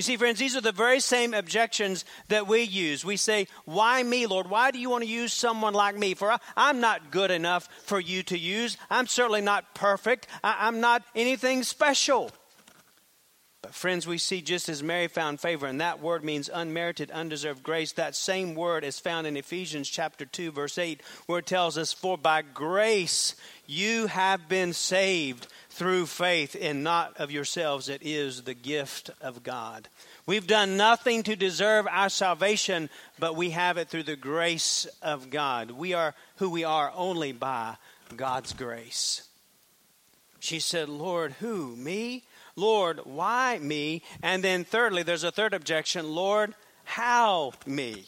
You 0.00 0.02
see, 0.02 0.16
friends, 0.16 0.38
these 0.38 0.56
are 0.56 0.62
the 0.62 0.72
very 0.72 0.98
same 0.98 1.34
objections 1.34 2.06
that 2.28 2.46
we 2.48 2.62
use. 2.62 3.04
We 3.04 3.18
say, 3.18 3.48
Why 3.66 4.02
me, 4.02 4.24
Lord? 4.24 4.48
Why 4.48 4.70
do 4.70 4.78
you 4.78 4.88
want 4.88 5.04
to 5.04 5.10
use 5.10 5.30
someone 5.30 5.74
like 5.74 5.94
me? 5.94 6.14
For 6.14 6.32
I, 6.56 6.70
am 6.70 6.80
not 6.80 7.10
good 7.10 7.30
enough 7.30 7.68
for 7.82 8.00
you 8.00 8.22
to 8.22 8.38
use. 8.38 8.78
I'm 8.88 9.06
certainly 9.06 9.42
not 9.42 9.74
perfect. 9.74 10.26
I, 10.42 10.56
I'm 10.60 10.80
not 10.80 11.02
anything 11.14 11.64
special. 11.64 12.30
But, 13.60 13.74
friends, 13.74 14.06
we 14.06 14.16
see 14.16 14.40
just 14.40 14.70
as 14.70 14.82
Mary 14.82 15.06
found 15.06 15.38
favor, 15.38 15.66
and 15.66 15.82
that 15.82 16.00
word 16.00 16.24
means 16.24 16.48
unmerited, 16.50 17.10
undeserved 17.10 17.62
grace. 17.62 17.92
That 17.92 18.16
same 18.16 18.54
word 18.54 18.84
is 18.84 18.98
found 18.98 19.26
in 19.26 19.36
Ephesians 19.36 19.86
chapter 19.86 20.24
2, 20.24 20.52
verse 20.52 20.78
8, 20.78 21.02
where 21.26 21.40
it 21.40 21.46
tells 21.46 21.76
us, 21.76 21.92
For 21.92 22.16
by 22.16 22.40
grace 22.40 23.36
you 23.66 24.06
have 24.06 24.48
been 24.48 24.72
saved 24.72 25.46
through 25.80 26.04
faith, 26.04 26.54
and 26.60 26.84
not 26.84 27.16
of 27.16 27.30
yourselves. 27.30 27.88
It 27.88 28.02
is 28.02 28.42
the 28.42 28.52
gift 28.52 29.08
of 29.22 29.42
God. 29.42 29.88
We've 30.26 30.46
done 30.46 30.76
nothing 30.76 31.22
to 31.22 31.34
deserve 31.34 31.86
our 31.90 32.10
salvation, 32.10 32.90
but 33.18 33.34
we 33.34 33.48
have 33.52 33.78
it 33.78 33.88
through 33.88 34.02
the 34.02 34.14
grace 34.14 34.86
of 35.00 35.30
God. 35.30 35.70
We 35.70 35.94
are 35.94 36.14
who 36.36 36.50
we 36.50 36.64
are 36.64 36.92
only 36.94 37.32
by 37.32 37.76
God's 38.14 38.52
grace. 38.52 39.26
She 40.38 40.60
said, 40.60 40.90
Lord, 40.90 41.32
who? 41.40 41.74
Me? 41.76 42.24
Lord, 42.56 43.00
why 43.04 43.58
me? 43.58 44.02
And 44.22 44.44
then 44.44 44.64
thirdly, 44.64 45.02
there's 45.02 45.24
a 45.24 45.32
third 45.32 45.54
objection 45.54 46.14
Lord, 46.14 46.54
how 46.84 47.54
me? 47.64 48.04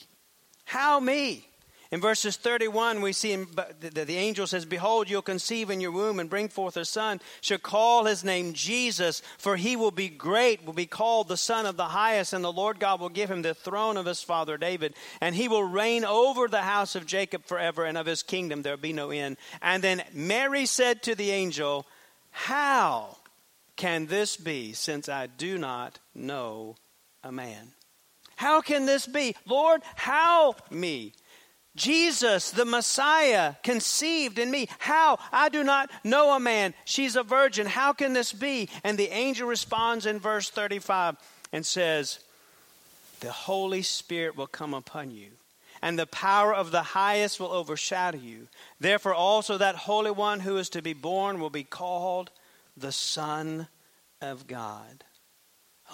How 0.67 1.01
me? 1.01 1.49
In 1.93 2.01
verses 2.01 2.37
31, 2.37 3.03
we 3.03 3.13
see 3.13 3.37
that 3.37 3.95
the 3.95 4.17
angel 4.17 4.47
says, 4.47 4.65
Behold, 4.65 5.09
you'll 5.09 5.23
conceive 5.23 5.71
in 5.71 5.81
your 5.81 5.93
womb 5.93 6.19
and 6.19 6.29
bring 6.29 6.49
forth 6.49 6.77
a 6.77 6.85
son, 6.85 7.21
shall 7.41 7.59
call 7.59 8.07
his 8.07 8.25
name 8.25 8.55
Jesus, 8.55 9.23
for 9.39 9.57
he 9.57 9.77
will 9.77 9.91
be 9.91 10.09
great, 10.09 10.65
will 10.65 10.73
be 10.73 10.87
called 10.87 11.29
the 11.29 11.37
Son 11.37 11.67
of 11.67 11.77
the 11.77 11.85
Highest, 11.85 12.33
and 12.33 12.43
the 12.43 12.51
Lord 12.53 12.81
God 12.81 12.99
will 12.99 13.11
give 13.11 13.31
him 13.31 13.43
the 13.43 13.55
throne 13.55 13.97
of 13.97 14.07
his 14.07 14.23
father 14.23 14.57
David, 14.57 14.95
and 15.21 15.37
he 15.37 15.49
will 15.49 15.65
reign 15.65 16.05
over 16.05 16.49
the 16.49 16.63
house 16.63 16.97
of 16.97 17.07
Jacob 17.07 17.45
forever, 17.45 17.85
and 17.85 17.97
of 17.97 18.07
his 18.07 18.23
kingdom 18.23 18.63
there 18.63 18.73
will 18.73 18.83
be 18.83 18.95
no 18.95 19.11
end. 19.11 19.37
And 19.61 19.85
then 19.85 20.03
Mary 20.15 20.67
said 20.67 21.03
to 21.03 21.15
the 21.15 21.31
angel, 21.31 21.87
How? 22.31 23.19
can 23.77 24.07
this 24.07 24.37
be 24.37 24.73
since 24.73 25.09
I 25.09 25.27
do 25.27 25.59
not 25.59 25.99
know 26.15 26.77
a 27.25 27.33
man? 27.33 27.73
How 28.37 28.61
can 28.61 28.87
this 28.87 29.07
be? 29.07 29.35
Lord, 29.47 29.83
how 29.97 30.55
me? 30.71 31.15
Jesus, 31.75 32.51
the 32.51 32.67
Messiah, 32.67 33.55
conceived 33.63 34.39
in 34.39 34.51
me. 34.51 34.69
How? 34.79 35.19
I 35.33 35.49
do 35.49 35.65
not 35.65 35.91
know 36.05 36.35
a 36.35 36.41
man. 36.41 36.75
She's 36.85 37.17
a 37.17 37.23
virgin. 37.23 37.67
How 37.67 37.93
can 37.93 38.13
this 38.13 38.33
be? 38.33 38.69
And 38.85 38.99
the 38.99 39.09
angel 39.09 39.49
responds 39.49 40.05
in 40.05 40.19
verse 40.19 40.51
35 40.51 41.17
and 41.53 41.65
says, 41.65 42.19
The 43.21 43.33
Holy 43.33 43.83
Spirit 43.83 44.37
will 44.37 44.47
come 44.47 44.75
upon 44.75 45.11
you, 45.11 45.29
and 45.81 45.99
the 45.99 46.07
power 46.07 46.55
of 46.55 46.73
the 46.73 46.83
highest 46.83 47.41
will 47.41 47.53
overshadow 47.53 48.19
you. 48.19 48.49
Therefore, 48.79 49.15
also 49.15 49.57
that 49.57 49.75
Holy 49.75 50.11
One 50.11 50.41
who 50.41 50.59
is 50.59 50.69
to 50.71 50.83
be 50.83 50.93
born 50.93 51.41
will 51.41 51.51
be 51.51 51.65
called 51.65 52.31
the 52.77 52.93
Son 52.93 53.69
of 54.21 54.47
God. 54.47 55.05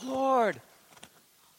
Lord, 0.05 0.61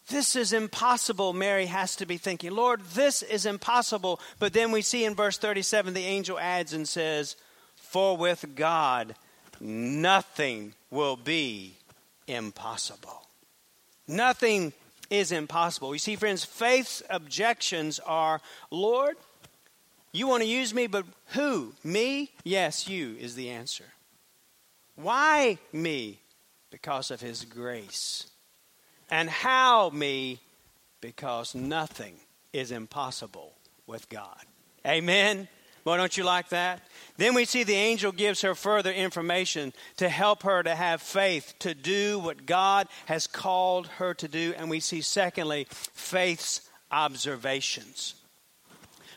this 0.10 0.36
is 0.36 0.54
impossible, 0.54 1.34
Mary 1.34 1.68
has 1.68 1.96
to 1.98 2.06
be 2.06 2.18
thinking. 2.18 2.52
Lord, 2.52 2.82
this 2.94 3.22
is 3.22 3.46
impossible. 3.46 4.20
But 4.40 4.54
then 4.54 4.72
we 4.72 4.82
see 4.82 5.06
in 5.06 5.16
verse 5.16 5.38
37, 5.38 5.94
the 5.94 6.02
angel 6.02 6.40
adds 6.40 6.74
and 6.74 6.88
says, 6.88 7.36
For 7.76 8.18
with 8.18 8.56
God, 8.56 9.16
nothing 9.60 10.74
will 10.92 11.16
be 11.16 11.76
impossible. 12.28 13.22
Nothing 14.08 14.74
is 15.10 15.32
impossible. 15.32 15.94
You 15.94 16.00
see, 16.00 16.16
friends, 16.16 16.44
faith's 16.44 17.02
objections 17.10 18.00
are 18.06 18.42
Lord, 18.72 19.16
you 20.12 20.28
want 20.28 20.44
to 20.44 20.50
use 20.50 20.74
me, 20.74 20.88
but 20.88 21.06
who? 21.28 21.74
Me? 21.84 22.32
Yes, 22.44 22.88
you 22.88 23.16
is 23.20 23.36
the 23.36 23.50
answer. 23.50 23.86
Why 24.96 25.60
me? 25.72 26.20
Because 26.72 27.12
of 27.12 27.22
his 27.22 27.46
grace. 27.46 28.28
And 29.10 29.30
how 29.30 29.90
me? 29.90 30.40
Because 31.02 31.56
nothing 31.56 32.16
is 32.54 32.72
impossible 32.72 33.54
with 33.88 34.10
God. 34.10 34.38
Amen. 34.86 35.48
Well, 35.86 35.98
don't 35.98 36.18
you 36.18 36.24
like 36.24 36.50
that? 36.50 36.82
Then 37.18 37.34
we 37.34 37.46
see 37.46 37.64
the 37.64 37.74
angel 37.74 38.12
gives 38.12 38.42
her 38.42 38.54
further 38.54 38.92
information 38.92 39.74
to 39.98 40.10
help 40.10 40.44
her 40.44 40.62
to 40.62 40.76
have 40.76 41.02
faith 41.02 41.54
to 41.60 41.74
do 41.74 42.20
what 42.20 42.46
God 42.46 42.88
has 43.06 43.28
called 43.28 43.88
her 43.98 44.14
to 44.16 44.28
do. 44.28 44.54
And 44.58 44.70
we 44.70 44.80
see, 44.80 45.02
secondly, 45.02 45.68
faith's 45.70 46.70
observations. 46.92 48.16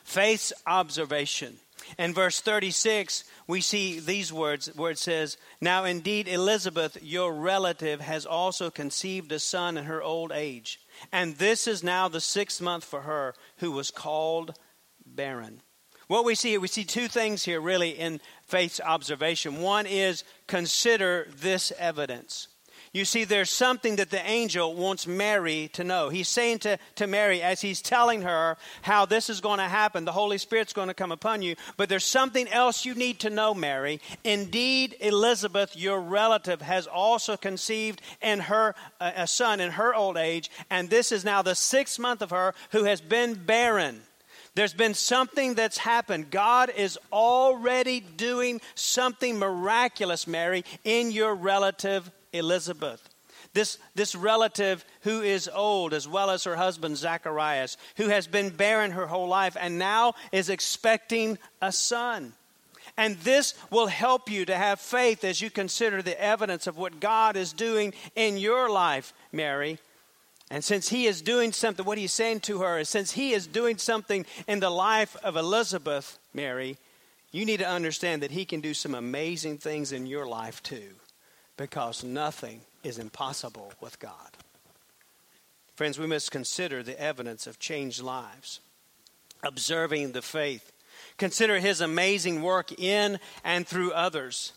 Faith's 0.04 0.52
observation. 0.66 1.56
In 1.98 2.14
verse 2.14 2.40
36, 2.40 3.24
we 3.46 3.60
see 3.60 4.00
these 4.00 4.32
words 4.32 4.70
where 4.74 4.90
it 4.90 4.98
says, 4.98 5.36
Now 5.60 5.84
indeed, 5.84 6.28
Elizabeth, 6.28 6.98
your 7.02 7.34
relative, 7.34 8.00
has 8.00 8.26
also 8.26 8.70
conceived 8.70 9.32
a 9.32 9.38
son 9.38 9.76
in 9.76 9.84
her 9.84 10.02
old 10.02 10.32
age. 10.32 10.80
And 11.10 11.36
this 11.36 11.66
is 11.66 11.82
now 11.82 12.08
the 12.08 12.20
sixth 12.20 12.60
month 12.60 12.84
for 12.84 13.02
her 13.02 13.34
who 13.58 13.72
was 13.72 13.90
called 13.90 14.58
barren. 15.04 15.60
What 16.08 16.24
we 16.24 16.34
see, 16.34 16.50
here, 16.50 16.60
we 16.60 16.68
see 16.68 16.84
two 16.84 17.08
things 17.08 17.44
here 17.44 17.60
really 17.60 17.90
in 17.90 18.20
faith's 18.46 18.80
observation. 18.80 19.62
One 19.62 19.86
is 19.86 20.24
consider 20.46 21.26
this 21.40 21.72
evidence. 21.78 22.48
You 22.94 23.06
see, 23.06 23.24
there's 23.24 23.48
something 23.48 23.96
that 23.96 24.10
the 24.10 24.24
angel 24.26 24.74
wants 24.74 25.06
Mary 25.06 25.70
to 25.72 25.82
know. 25.82 26.10
He's 26.10 26.28
saying 26.28 26.58
to, 26.60 26.78
to 26.96 27.06
Mary, 27.06 27.40
as 27.40 27.62
he's 27.62 27.80
telling 27.80 28.20
her 28.20 28.58
how 28.82 29.06
this 29.06 29.30
is 29.30 29.40
going 29.40 29.60
to 29.60 29.64
happen, 29.64 30.04
the 30.04 30.12
Holy 30.12 30.36
Spirit's 30.36 30.74
going 30.74 30.88
to 30.88 30.94
come 30.94 31.10
upon 31.10 31.40
you, 31.40 31.56
but 31.78 31.88
there's 31.88 32.04
something 32.04 32.46
else 32.48 32.84
you 32.84 32.94
need 32.94 33.20
to 33.20 33.30
know, 33.30 33.54
Mary. 33.54 33.98
Indeed, 34.24 34.96
Elizabeth, 35.00 35.74
your 35.74 36.02
relative, 36.02 36.60
has 36.60 36.86
also 36.86 37.38
conceived 37.38 38.02
in 38.20 38.40
her 38.40 38.74
uh, 39.00 39.12
a 39.16 39.26
son 39.26 39.60
in 39.60 39.70
her 39.70 39.94
old 39.94 40.18
age, 40.18 40.50
and 40.68 40.90
this 40.90 41.12
is 41.12 41.24
now 41.24 41.40
the 41.40 41.54
sixth 41.54 41.98
month 41.98 42.20
of 42.20 42.28
her 42.28 42.54
who 42.72 42.84
has 42.84 43.00
been 43.00 43.32
barren. 43.34 44.02
There's 44.54 44.74
been 44.74 44.92
something 44.92 45.54
that's 45.54 45.78
happened. 45.78 46.30
God 46.30 46.70
is 46.76 46.98
already 47.10 48.00
doing 48.00 48.60
something 48.74 49.38
miraculous, 49.38 50.26
Mary, 50.26 50.64
in 50.84 51.10
your 51.10 51.34
relative 51.34 52.10
Elizabeth. 52.32 53.08
This, 53.54 53.78
this 53.94 54.14
relative 54.14 54.84
who 55.02 55.20
is 55.20 55.50
old, 55.52 55.92
as 55.92 56.08
well 56.08 56.30
as 56.30 56.44
her 56.44 56.56
husband 56.56 56.96
Zacharias, 56.96 57.76
who 57.96 58.08
has 58.08 58.26
been 58.26 58.50
barren 58.50 58.92
her 58.92 59.06
whole 59.06 59.28
life 59.28 59.56
and 59.60 59.78
now 59.78 60.14
is 60.30 60.48
expecting 60.48 61.38
a 61.60 61.72
son. 61.72 62.32
And 62.96 63.16
this 63.18 63.54
will 63.70 63.86
help 63.86 64.30
you 64.30 64.44
to 64.46 64.56
have 64.56 64.80
faith 64.80 65.24
as 65.24 65.40
you 65.40 65.50
consider 65.50 66.02
the 66.02 66.20
evidence 66.20 66.66
of 66.66 66.76
what 66.76 67.00
God 67.00 67.36
is 67.36 67.52
doing 67.52 67.94
in 68.14 68.36
your 68.36 68.70
life, 68.70 69.12
Mary. 69.32 69.78
And 70.50 70.62
since 70.62 70.88
he 70.88 71.06
is 71.06 71.22
doing 71.22 71.52
something, 71.52 71.84
what 71.86 71.98
he's 71.98 72.12
saying 72.12 72.40
to 72.40 72.60
her 72.60 72.78
is 72.78 72.88
since 72.88 73.12
he 73.12 73.32
is 73.32 73.46
doing 73.46 73.78
something 73.78 74.26
in 74.46 74.60
the 74.60 74.70
life 74.70 75.16
of 75.24 75.36
Elizabeth, 75.36 76.18
Mary, 76.34 76.76
you 77.32 77.46
need 77.46 77.58
to 77.58 77.68
understand 77.68 78.22
that 78.22 78.30
he 78.30 78.44
can 78.44 78.60
do 78.60 78.74
some 78.74 78.94
amazing 78.94 79.56
things 79.56 79.92
in 79.92 80.04
your 80.06 80.26
life 80.26 80.62
too 80.62 80.94
because 81.56 82.02
nothing 82.02 82.62
is 82.82 82.98
impossible 82.98 83.72
with 83.80 83.98
God. 83.98 84.36
Friends, 85.74 85.98
we 85.98 86.06
must 86.06 86.30
consider 86.30 86.82
the 86.82 87.00
evidence 87.00 87.46
of 87.46 87.58
changed 87.58 88.02
lives, 88.02 88.60
observing 89.42 90.12
the 90.12 90.22
faith, 90.22 90.72
consider 91.16 91.58
his 91.58 91.80
amazing 91.80 92.42
work 92.42 92.78
in 92.78 93.18
and 93.44 93.66
through 93.66 93.92
others. 93.92 94.52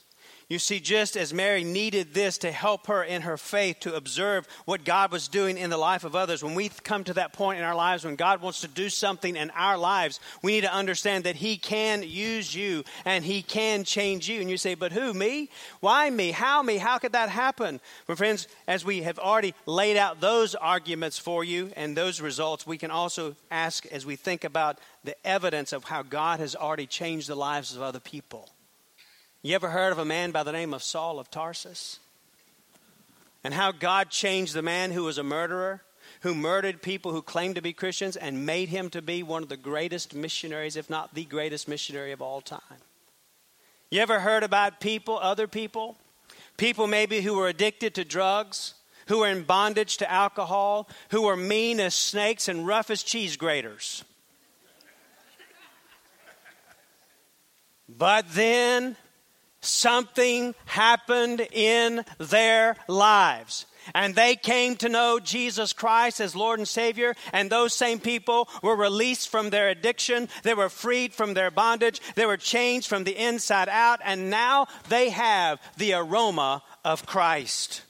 You 0.47 0.59
see, 0.59 0.79
just 0.79 1.17
as 1.17 1.33
Mary 1.33 1.63
needed 1.63 2.13
this 2.13 2.37
to 2.39 2.51
help 2.51 2.85
her 2.85 3.03
in 3.03 3.23
her 3.23 3.35
faith 3.35 3.79
to 3.79 3.95
observe 3.95 4.47
what 4.65 4.85
God 4.85 5.11
was 5.11 5.27
doing 5.27 5.57
in 5.57 5.71
the 5.71 5.77
life 5.77 6.03
of 6.03 6.15
others, 6.15 6.43
when 6.43 6.53
we 6.53 6.69
come 6.69 7.03
to 7.05 7.15
that 7.15 7.33
point 7.33 7.57
in 7.57 7.65
our 7.65 7.73
lives 7.73 8.05
when 8.05 8.15
God 8.15 8.43
wants 8.43 8.61
to 8.61 8.67
do 8.67 8.89
something 8.89 9.35
in 9.35 9.49
our 9.51 9.75
lives, 9.75 10.19
we 10.43 10.51
need 10.51 10.61
to 10.61 10.73
understand 10.73 11.23
that 11.23 11.35
He 11.35 11.57
can 11.57 12.03
use 12.03 12.53
you 12.53 12.83
and 13.05 13.25
He 13.25 13.41
can 13.41 13.83
change 13.83 14.29
you. 14.29 14.39
And 14.39 14.47
you 14.47 14.57
say, 14.57 14.75
but 14.75 14.91
who, 14.91 15.15
me? 15.15 15.49
Why 15.79 16.11
me? 16.11 16.29
How 16.29 16.61
me? 16.61 16.77
How 16.77 16.99
could 16.99 17.13
that 17.13 17.29
happen? 17.29 17.79
But, 18.05 18.19
friends, 18.19 18.47
as 18.67 18.85
we 18.85 19.01
have 19.01 19.17
already 19.17 19.55
laid 19.65 19.97
out 19.97 20.21
those 20.21 20.53
arguments 20.53 21.17
for 21.17 21.43
you 21.43 21.71
and 21.75 21.97
those 21.97 22.21
results, 22.21 22.67
we 22.67 22.77
can 22.77 22.91
also 22.91 23.35
ask 23.49 23.87
as 23.87 24.05
we 24.05 24.15
think 24.15 24.43
about 24.43 24.77
the 25.03 25.15
evidence 25.25 25.73
of 25.73 25.85
how 25.85 26.03
God 26.03 26.39
has 26.39 26.55
already 26.55 26.85
changed 26.85 27.29
the 27.29 27.35
lives 27.35 27.75
of 27.75 27.81
other 27.81 27.99
people. 27.99 28.51
You 29.45 29.53
ever 29.53 29.69
heard 29.69 29.91
of 29.91 29.99
a 29.99 30.05
man 30.05 30.31
by 30.31 30.41
the 30.41 30.51
name 30.51 30.73
of 30.73 30.81
Saul 30.81 31.19
of 31.19 31.29
Tarsus? 31.29 31.99
And 33.43 33.53
how 33.53 33.71
God 33.71 34.09
changed 34.09 34.55
the 34.55 34.63
man 34.63 34.89
who 34.89 35.03
was 35.03 35.19
a 35.19 35.23
murderer, 35.23 35.83
who 36.21 36.33
murdered 36.33 36.81
people 36.81 37.11
who 37.11 37.21
claimed 37.21 37.53
to 37.53 37.61
be 37.61 37.71
Christians, 37.71 38.15
and 38.15 38.47
made 38.47 38.69
him 38.69 38.89
to 38.89 39.03
be 39.03 39.21
one 39.21 39.43
of 39.43 39.49
the 39.49 39.55
greatest 39.55 40.15
missionaries, 40.15 40.75
if 40.75 40.89
not 40.89 41.13
the 41.13 41.25
greatest 41.25 41.67
missionary 41.67 42.11
of 42.11 42.23
all 42.23 42.41
time. 42.41 42.59
You 43.91 44.01
ever 44.01 44.19
heard 44.19 44.41
about 44.41 44.79
people, 44.79 45.19
other 45.19 45.45
people? 45.45 45.95
People 46.57 46.87
maybe 46.87 47.21
who 47.21 47.35
were 47.35 47.47
addicted 47.47 47.93
to 47.93 48.03
drugs, 48.03 48.73
who 49.09 49.19
were 49.19 49.29
in 49.29 49.43
bondage 49.43 49.97
to 49.97 50.11
alcohol, 50.11 50.89
who 51.11 51.21
were 51.21 51.37
mean 51.37 51.79
as 51.79 51.93
snakes 51.93 52.47
and 52.47 52.65
rough 52.65 52.89
as 52.89 53.03
cheese 53.03 53.37
graters. 53.37 54.03
But 57.87 58.25
then 58.33 58.97
something 59.65 60.55
happened 60.65 61.47
in 61.51 62.05
their 62.17 62.75
lives. 62.87 63.65
And 63.93 64.15
they 64.15 64.35
came 64.35 64.75
to 64.77 64.89
know 64.89 65.19
Jesus 65.19 65.73
Christ 65.73 66.19
as 66.19 66.35
Lord 66.35 66.59
and 66.59 66.67
Savior, 66.67 67.15
and 67.31 67.49
those 67.49 67.73
same 67.73 67.99
people 67.99 68.49
were 68.63 68.75
released 68.75 69.29
from 69.29 69.49
their 69.49 69.69
addiction. 69.69 70.27
They 70.43 70.55
were 70.55 70.69
freed 70.69 71.13
from 71.13 71.33
their 71.33 71.51
bondage. 71.51 72.01
They 72.15 72.25
were 72.25 72.37
changed 72.37 72.87
from 72.87 73.03
the 73.03 73.15
inside 73.15 73.69
out, 73.69 73.99
and 74.03 74.29
now 74.29 74.67
they 74.89 75.09
have 75.09 75.61
the 75.77 75.93
aroma 75.93 76.63
of 76.83 77.05
Christ. 77.05 77.83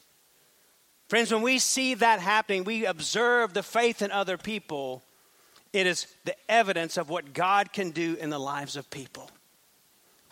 Friends, 1.08 1.32
when 1.32 1.44
we 1.44 1.60
see 1.60 1.94
that 1.94 2.20
happening, 2.20 2.64
we 2.64 2.86
observe 2.86 3.54
the 3.54 3.64
faith 3.64 4.02
in 4.02 4.12
other 4.12 4.38
people. 4.38 5.04
It 5.72 5.88
is 5.88 6.08
the 6.26 6.36
evidence 6.50 6.98
of 6.98 7.10
what 7.10 7.34
God 7.34 7.72
can 7.72 7.92
do 7.92 8.18
in 8.20 8.30
the 8.30 8.40
lives 8.40 8.76
of 8.76 8.90
people. 8.90 9.30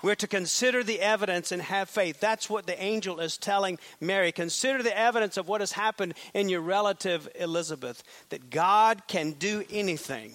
We're 0.03 0.15
to 0.15 0.27
consider 0.27 0.83
the 0.83 0.99
evidence 0.99 1.53
and 1.53 1.61
have 1.61 1.89
faith. 1.89 2.19
That's 2.19 2.49
what 2.49 2.67
the 2.67 2.79
angel 2.79 3.21
is 3.21 3.37
telling 3.37 3.79
Mary. 4.01 4.33
Consider 4.33 4.83
the 4.83 4.95
evidence 4.95 5.37
of 5.37 5.47
what 5.47 5.61
has 5.61 5.71
happened 5.71 6.13
in 6.33 6.49
your 6.49 6.61
relative 6.61 7.29
Elizabeth, 7.35 8.03
that 8.29 8.49
God 8.49 9.03
can 9.07 9.31
do 9.31 9.63
anything, 9.71 10.33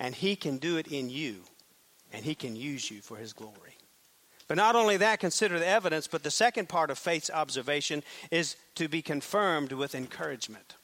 and 0.00 0.16
He 0.16 0.34
can 0.34 0.58
do 0.58 0.78
it 0.78 0.88
in 0.88 1.08
you, 1.08 1.44
and 2.12 2.24
He 2.24 2.34
can 2.34 2.56
use 2.56 2.90
you 2.90 3.00
for 3.00 3.16
His 3.16 3.32
glory. 3.32 3.76
But 4.48 4.56
not 4.56 4.74
only 4.74 4.96
that, 4.96 5.20
consider 5.20 5.60
the 5.60 5.66
evidence, 5.66 6.08
but 6.08 6.24
the 6.24 6.30
second 6.30 6.68
part 6.68 6.90
of 6.90 6.98
faith's 6.98 7.30
observation 7.30 8.02
is 8.32 8.56
to 8.74 8.88
be 8.88 9.00
confirmed 9.00 9.72
with 9.72 9.94
encouragement. 9.94 10.74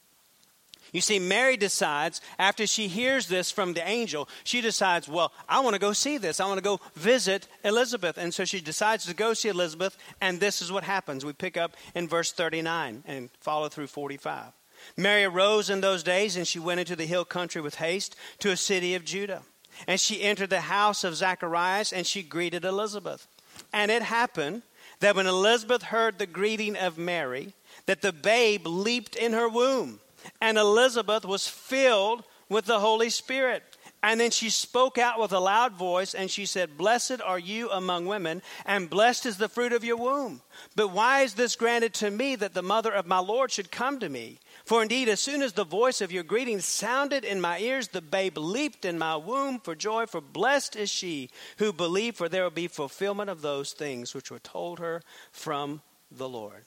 You 0.93 1.01
see, 1.01 1.19
Mary 1.19 1.57
decides, 1.57 2.21
after 2.39 2.67
she 2.67 2.89
hears 2.89 3.29
this 3.29 3.51
from 3.51 3.75
the 3.75 3.87
angel, 3.87 4.29
she 4.45 4.61
decides, 4.61 5.09
well, 5.09 5.33
I 5.49 5.61
want 5.61 5.75
to 5.75 5.81
go 5.81 5.93
see 5.93 6.19
this. 6.19 6.41
I 6.41 6.47
want 6.47 6.59
to 6.59 6.65
go 6.65 6.81
visit 6.95 7.47
Elizabeth. 7.65 8.17
And 8.17 8.33
so 8.33 8.45
she 8.45 8.61
decides 8.61 9.05
to 9.07 9.15
go 9.15 9.35
see 9.35 9.49
Elizabeth, 9.49 9.97
and 10.21 10.41
this 10.41 10.63
is 10.63 10.73
what 10.73 10.85
happens. 10.85 11.25
We 11.25 11.33
pick 11.33 11.57
up 11.57 11.77
in 11.95 12.09
verse 12.09 12.33
39 12.33 13.05
and 13.07 13.31
follow 13.41 13.69
through 13.69 13.89
45. 13.89 14.53
Mary 14.97 15.25
arose 15.25 15.71
in 15.71 15.81
those 15.81 16.03
days, 16.03 16.37
and 16.37 16.47
she 16.47 16.59
went 16.59 16.81
into 16.81 16.97
the 16.97 17.07
hill 17.07 17.25
country 17.25 17.61
with 17.61 17.77
haste 17.77 18.17
to 18.39 18.51
a 18.51 18.57
city 18.57 18.95
of 18.95 19.05
Judah. 19.05 19.43
And 19.87 20.01
she 20.01 20.23
entered 20.23 20.51
the 20.51 20.63
house 20.63 21.05
of 21.05 21.17
Zacharias, 21.17 21.93
and 21.93 22.07
she 22.07 22.23
greeted 22.23 22.65
Elizabeth. 22.65 23.27
And 23.73 23.91
it 23.91 24.03
happened 24.03 24.63
that 25.01 25.15
when 25.15 25.27
Elizabeth 25.27 25.83
heard 25.83 26.19
the 26.19 26.27
greeting 26.27 26.77
of 26.77 26.99
Mary, 26.99 27.55
that 27.87 28.03
the 28.03 28.13
babe 28.13 28.67
leaped 28.67 29.15
in 29.17 29.33
her 29.33 29.49
womb 29.49 30.01
and 30.41 30.59
Elizabeth 30.59 31.25
was 31.25 31.49
filled 31.49 32.25
with 32.49 32.67
the 32.67 32.81
Holy 32.81 33.11
Spirit. 33.11 33.63
And 34.03 34.21
then 34.21 34.31
she 34.31 34.49
spoke 34.49 34.97
out 34.97 35.19
with 35.19 35.33
a 35.33 35.41
loud 35.41 35.73
voice 35.73 36.15
and 36.15 36.31
she 36.31 36.47
said, 36.47 36.79
Blessed 36.79 37.21
are 37.21 37.39
you 37.39 37.69
among 37.71 38.07
women, 38.07 38.43
and 38.65 38.89
blessed 38.89 39.27
is 39.27 39.39
the 39.39 39.49
fruit 39.49 39.73
of 39.73 39.83
your 39.83 39.97
womb. 39.97 40.41
But 40.77 40.89
why 40.89 41.23
is 41.23 41.35
this 41.35 41.57
granted 41.57 41.95
to 41.95 42.11
me 42.11 42.37
that 42.37 42.55
the 42.55 42.63
mother 42.63 42.93
of 42.93 43.09
my 43.09 43.19
Lord 43.19 43.51
should 43.51 43.73
come 43.73 43.99
to 43.99 44.09
me? 44.09 44.39
For 44.65 44.83
indeed, 44.83 45.09
as 45.09 45.19
soon 45.19 45.43
as 45.43 45.55
the 45.55 45.65
voice 45.65 46.01
of 46.01 46.13
your 46.13 46.23
greeting 46.23 46.61
sounded 46.61 47.25
in 47.25 47.41
my 47.41 47.59
ears, 47.59 47.89
the 47.89 48.01
babe 48.01 48.39
leaped 48.39 48.85
in 48.85 48.99
my 48.99 49.17
womb 49.17 49.59
for 49.59 49.75
joy. 49.75 50.07
For 50.07 50.21
blessed 50.21 50.77
is 50.77 50.91
she 50.91 51.31
who 51.57 51.73
believed, 51.73 52.19
for 52.19 52.29
there 52.29 52.45
will 52.45 52.51
be 52.51 52.69
fulfillment 52.69 53.31
of 53.31 53.43
those 53.43 53.73
things 53.73 54.15
which 54.15 54.31
were 54.31 54.39
told 54.39 54.79
her 54.79 55.03
from 55.33 55.83
the 56.11 56.29
Lord. 56.29 56.67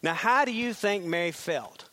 Now, 0.00 0.14
how 0.14 0.44
do 0.44 0.52
you 0.52 0.72
think 0.72 1.04
Mary 1.04 1.32
felt? 1.32 1.88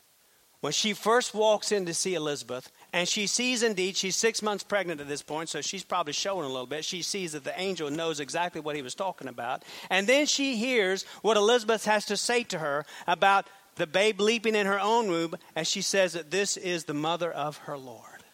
When 0.60 0.72
she 0.72 0.94
first 0.94 1.34
walks 1.34 1.70
in 1.70 1.86
to 1.86 1.94
see 1.94 2.14
Elizabeth, 2.14 2.72
and 2.92 3.08
she 3.08 3.26
sees 3.26 3.62
indeed, 3.62 3.96
she's 3.96 4.16
six 4.16 4.42
months 4.42 4.64
pregnant 4.64 5.00
at 5.00 5.08
this 5.08 5.22
point, 5.22 5.48
so 5.48 5.60
she's 5.60 5.84
probably 5.84 6.12
showing 6.12 6.44
a 6.44 6.48
little 6.48 6.66
bit. 6.66 6.84
She 6.84 7.02
sees 7.02 7.32
that 7.32 7.44
the 7.44 7.58
angel 7.60 7.90
knows 7.90 8.20
exactly 8.20 8.60
what 8.60 8.74
he 8.76 8.82
was 8.82 8.94
talking 8.94 9.28
about. 9.28 9.64
And 9.90 10.06
then 10.06 10.26
she 10.26 10.56
hears 10.56 11.04
what 11.22 11.36
Elizabeth 11.36 11.84
has 11.84 12.06
to 12.06 12.16
say 12.16 12.42
to 12.44 12.58
her 12.58 12.86
about 13.06 13.46
the 13.76 13.86
babe 13.86 14.20
leaping 14.20 14.54
in 14.54 14.66
her 14.66 14.80
own 14.80 15.08
womb, 15.08 15.34
and 15.54 15.66
she 15.66 15.82
says 15.82 16.14
that 16.14 16.30
this 16.30 16.56
is 16.56 16.84
the 16.84 16.94
mother 16.94 17.30
of 17.30 17.58
her 17.58 17.76
Lord. 17.76 18.24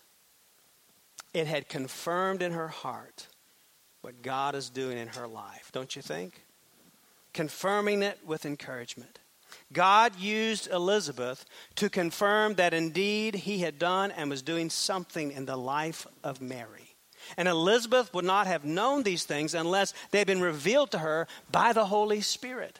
It 1.35 1.47
had 1.47 1.69
confirmed 1.69 2.43
in 2.43 2.53
her 2.53 2.69
heart 2.69 3.27
what 4.03 4.23
God 4.23 4.55
is 4.55 4.71
doing 4.71 4.99
in 4.99 5.09
her 5.09 5.27
life, 5.27 5.71
don't 5.73 5.95
you 5.97 6.03
think? 6.03 6.45
Confirming 7.33 8.03
it 8.03 8.21
with 8.25 8.45
encouragement. 8.45 9.19
God 9.73 10.19
used 10.19 10.71
Elizabeth 10.71 11.45
to 11.77 11.89
confirm 11.89 12.55
that 12.55 12.75
indeed 12.75 13.35
he 13.35 13.59
had 13.59 13.79
done 13.79 14.11
and 14.11 14.31
was 14.31 14.43
doing 14.43 14.71
something 14.71 15.33
in 15.33 15.47
the 15.47 15.57
life 15.57 16.07
of 16.23 16.41
Mary. 16.41 16.97
And 17.37 17.49
Elizabeth 17.49 18.13
would 18.15 18.25
not 18.25 18.47
have 18.47 18.65
known 18.65 19.03
these 19.03 19.25
things 19.25 19.55
unless 19.55 19.95
they 20.11 20.19
had 20.19 20.27
been 20.27 20.41
revealed 20.41 20.91
to 20.93 20.99
her 20.99 21.29
by 21.51 21.73
the 21.73 21.87
Holy 21.87 22.21
Spirit. 22.21 22.79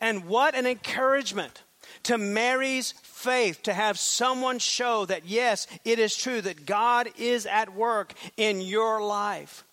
And 0.00 0.26
what 0.26 0.54
an 0.54 0.66
encouragement 0.66 1.62
to 2.04 2.18
Mary's 2.18 2.92
faith 3.02 3.62
to 3.64 3.72
have 3.72 3.98
someone 3.98 4.58
show 4.58 5.04
that, 5.06 5.26
yes, 5.26 5.66
it 5.84 5.98
is 5.98 6.16
true 6.16 6.40
that 6.40 6.66
God 6.66 7.08
is 7.18 7.46
at 7.46 7.74
work 7.74 8.14
in 8.36 8.60
your 8.60 9.02
life. 9.02 9.64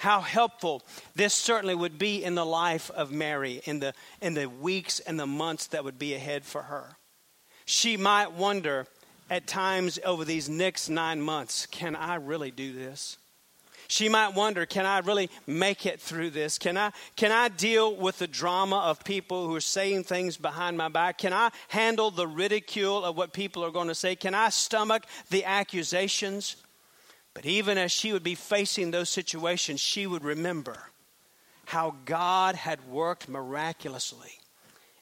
How 0.00 0.22
helpful 0.22 0.82
this 1.14 1.34
certainly 1.34 1.74
would 1.74 1.98
be 1.98 2.24
in 2.24 2.34
the 2.34 2.44
life 2.44 2.90
of 2.92 3.12
Mary 3.12 3.60
in 3.66 3.80
the, 3.80 3.92
in 4.22 4.32
the 4.32 4.46
weeks 4.46 4.98
and 5.00 5.20
the 5.20 5.26
months 5.26 5.66
that 5.66 5.84
would 5.84 5.98
be 5.98 6.14
ahead 6.14 6.42
for 6.46 6.62
her. 6.62 6.96
She 7.66 7.98
might 7.98 8.32
wonder 8.32 8.86
at 9.28 9.46
times 9.46 9.98
over 10.02 10.24
these 10.24 10.48
next 10.48 10.88
nine 10.88 11.20
months 11.20 11.66
can 11.66 11.94
I 11.94 12.14
really 12.14 12.50
do 12.50 12.72
this? 12.72 13.18
She 13.88 14.08
might 14.08 14.34
wonder, 14.34 14.64
can 14.64 14.86
I 14.86 15.00
really 15.00 15.28
make 15.46 15.84
it 15.84 16.00
through 16.00 16.30
this? 16.30 16.56
Can 16.56 16.78
I, 16.78 16.92
can 17.14 17.30
I 17.30 17.48
deal 17.48 17.94
with 17.94 18.18
the 18.18 18.26
drama 18.26 18.78
of 18.78 19.04
people 19.04 19.48
who 19.48 19.54
are 19.54 19.60
saying 19.60 20.04
things 20.04 20.38
behind 20.38 20.78
my 20.78 20.88
back? 20.88 21.18
Can 21.18 21.34
I 21.34 21.50
handle 21.68 22.10
the 22.10 22.26
ridicule 22.26 23.04
of 23.04 23.18
what 23.18 23.34
people 23.34 23.62
are 23.64 23.70
going 23.70 23.88
to 23.88 23.94
say? 23.94 24.16
Can 24.16 24.34
I 24.34 24.48
stomach 24.48 25.02
the 25.28 25.44
accusations? 25.44 26.56
But 27.40 27.46
even 27.46 27.78
as 27.78 27.90
she 27.90 28.12
would 28.12 28.22
be 28.22 28.34
facing 28.34 28.90
those 28.90 29.08
situations, 29.08 29.80
she 29.80 30.06
would 30.06 30.24
remember 30.24 30.90
how 31.64 31.94
God 32.04 32.54
had 32.54 32.86
worked 32.86 33.30
miraculously 33.30 34.40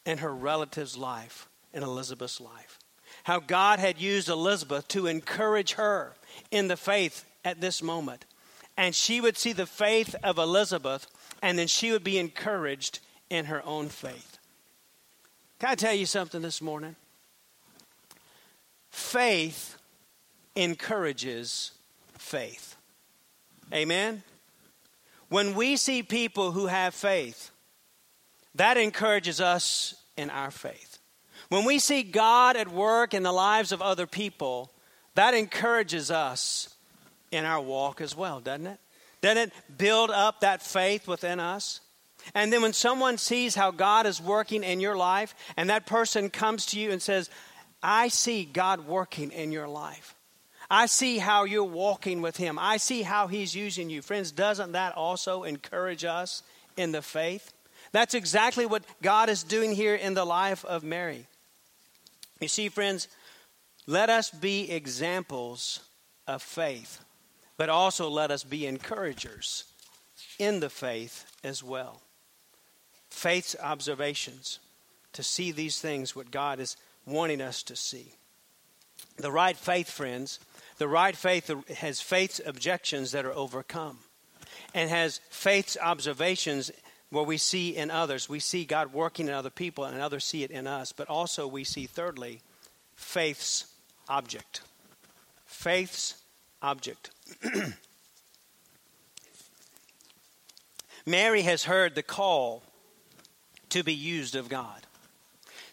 in 0.07 0.19
her 0.19 0.33
relative's 0.33 0.97
life, 0.97 1.49
in 1.75 1.83
Elizabeth's 1.83 2.41
life. 2.41 2.79
How 3.25 3.41
God 3.41 3.81
had 3.81 4.01
used 4.01 4.29
Elizabeth 4.29 4.87
to 4.89 5.09
encourage 5.09 5.73
her 5.73 6.15
in 6.53 6.69
the 6.69 6.77
faith 6.77 7.25
at 7.45 7.61
this 7.61 7.83
moment 7.83 8.25
and 8.79 8.95
she 8.95 9.21
would 9.21 9.37
see 9.37 9.53
the 9.53 9.67
faith 9.67 10.15
of 10.23 10.39
Elizabeth, 10.39 11.09
and 11.43 11.59
then 11.59 11.67
she 11.67 11.91
would 11.91 12.05
be 12.05 12.17
encouraged 12.17 13.01
in 13.29 13.47
her 13.47 13.61
own 13.67 13.89
faith. 13.89 14.39
Can 15.59 15.71
I 15.71 15.75
tell 15.75 15.93
you 15.93 16.07
something 16.07 16.41
this 16.41 16.63
morning? 16.63 16.95
Faith 18.89 19.77
encourages 20.55 21.73
faith. 22.19 22.77
Amen? 23.73 24.23
When 25.29 25.55
we 25.55 25.77
see 25.77 26.03
people 26.03 26.53
who 26.53 26.67
have 26.67 26.95
faith, 26.95 27.51
that 28.55 28.77
encourages 28.77 29.41
us 29.41 29.95
in 30.17 30.31
our 30.31 30.51
faith. 30.51 30.99
When 31.49 31.65
we 31.65 31.79
see 31.79 32.03
God 32.03 32.57
at 32.57 32.69
work 32.69 33.15
in 33.15 33.23
the 33.23 33.33
lives 33.33 33.73
of 33.73 33.81
other 33.81 34.07
people, 34.07 34.73
that 35.15 35.35
encourages 35.35 36.11
us 36.11 36.75
in 37.31 37.45
our 37.45 37.61
walk 37.61 38.01
as 38.01 38.17
well, 38.17 38.41
doesn't 38.41 38.67
it? 38.67 38.81
Doesn't 39.21 39.39
it 39.39 39.53
build 39.77 40.11
up 40.11 40.41
that 40.41 40.63
faith 40.63 41.09
within 41.09 41.41
us? 41.41 41.81
And 42.35 42.53
then 42.53 42.63
when 42.63 42.73
someone 42.73 43.19
sees 43.19 43.55
how 43.55 43.71
God 43.71 44.07
is 44.07 44.21
working 44.21 44.65
in 44.65 44.81
your 44.81 44.97
life, 44.97 45.35
and 45.57 45.71
that 45.71 45.87
person 45.87 46.31
comes 46.31 46.67
to 46.67 46.81
you 46.81 46.91
and 46.91 47.01
says, 47.01 47.31
I 47.83 48.09
see 48.09 48.45
God 48.45 48.87
working 48.87 49.31
in 49.31 49.53
your 49.53 49.69
life. 49.69 50.15
I 50.71 50.87
see 50.87 51.19
how 51.19 51.45
you're 51.45 51.65
walking 51.65 52.21
with 52.21 52.37
Him. 52.37 52.59
I 52.59 52.77
see 52.77 53.03
how 53.03 53.27
He's 53.27 53.55
using 53.55 53.91
you. 53.91 54.03
Friends, 54.03 54.33
doesn't 54.33 54.73
that 54.73 54.95
also 54.95 55.45
encourage 55.45 56.05
us 56.05 56.43
in 56.77 56.93
the 56.93 57.03
faith? 57.03 57.53
That's 57.93 58.15
exactly 58.15 58.67
what 58.67 58.85
God 59.03 59.31
is 59.31 59.43
doing 59.43 59.73
here 59.73 59.95
in 59.95 60.15
the 60.15 60.27
life 60.27 60.65
of 60.65 60.85
Mary. 60.85 61.27
You 62.41 62.49
see, 62.49 62.69
friends, 62.69 63.09
let 63.87 64.11
us 64.11 64.31
be 64.31 64.71
examples 64.71 65.81
of 66.27 66.43
faith 66.43 67.03
but 67.59 67.69
also 67.69 68.09
let 68.09 68.31
us 68.31 68.45
be 68.45 68.67
encouragers 68.67 69.65
in 70.39 70.61
the 70.61 70.71
faith 70.71 71.27
as 71.45 71.63
well. 71.63 72.01
Faith's 73.11 73.57
observations 73.61 74.61
to 75.13 75.23
see 75.23 75.51
these 75.51 75.81
things, 75.81 76.15
what 76.15 76.31
God 76.31 76.61
is 76.61 76.77
wanting 77.05 77.43
us 77.43 77.63
to 77.65 77.75
see. 77.75 78.15
The 79.17 79.33
right 79.33 79.57
faith, 79.57 79.91
friends, 79.91 80.39
the 80.79 80.89
right 80.89 81.17
faith 81.17 81.51
has 81.77 82.01
faith's 82.01 82.41
objections 82.45 83.13
that 83.13 83.27
are 83.27 83.35
overcome 83.35 83.99
and 84.75 84.89
has 84.91 85.21
faith's 85.31 85.77
observations 85.81 86.71
where 87.11 87.25
we 87.25 87.37
see 87.37 87.77
in 87.77 87.91
others. 87.91 88.29
We 88.29 88.39
see 88.41 88.65
God 88.65 88.93
working 88.93 89.29
in 89.29 89.35
other 89.35 89.51
people 89.51 89.85
and 89.85 90.01
others 90.01 90.25
see 90.25 90.45
it 90.45 90.51
in 90.51 90.67
us, 90.67 90.93
but 90.93 91.09
also 91.09 91.47
we 91.47 91.65
see, 91.65 91.87
thirdly, 91.87 92.41
faith's 92.95 93.67
object. 94.09 94.63
Faith's 95.47 96.23
object. 96.63 97.11
Mary 101.07 101.43
has 101.43 101.65
heard 101.65 101.95
the 101.95 102.03
call 102.03 102.63
to 103.71 103.83
be 103.83 103.95
used 103.95 104.35
of 104.35 104.49
God. 104.49 104.83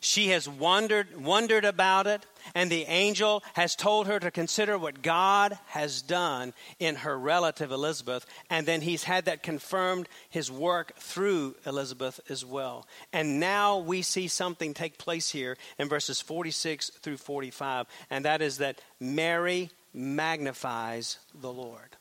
She 0.05 0.27
has 0.29 0.47
wondered, 0.47 1.19
wondered 1.19 1.65
about 1.65 2.05
it, 2.05 2.23
and 2.53 2.69
the 2.69 2.83
angel 2.83 3.41
has 3.55 3.75
told 3.75 4.05
her 4.05 4.19
to 4.19 4.29
consider 4.29 4.77
what 4.77 5.01
God 5.01 5.57
has 5.65 6.03
done 6.03 6.53
in 6.77 6.97
her 6.97 7.17
relative 7.17 7.71
Elizabeth, 7.71 8.23
and 8.47 8.67
then 8.67 8.81
he's 8.81 9.05
had 9.05 9.25
that 9.25 9.41
confirmed 9.41 10.07
his 10.29 10.51
work 10.51 10.95
through 10.97 11.55
Elizabeth 11.65 12.19
as 12.29 12.45
well. 12.45 12.85
And 13.11 13.39
now 13.39 13.79
we 13.79 14.03
see 14.03 14.27
something 14.27 14.75
take 14.75 14.99
place 14.99 15.31
here 15.31 15.57
in 15.79 15.89
verses 15.89 16.21
46 16.21 16.91
through 17.01 17.17
45, 17.17 17.87
and 18.11 18.25
that 18.25 18.43
is 18.43 18.59
that 18.59 18.81
Mary 18.99 19.71
magnifies 19.91 21.17
the 21.33 21.51
Lord. 21.51 21.97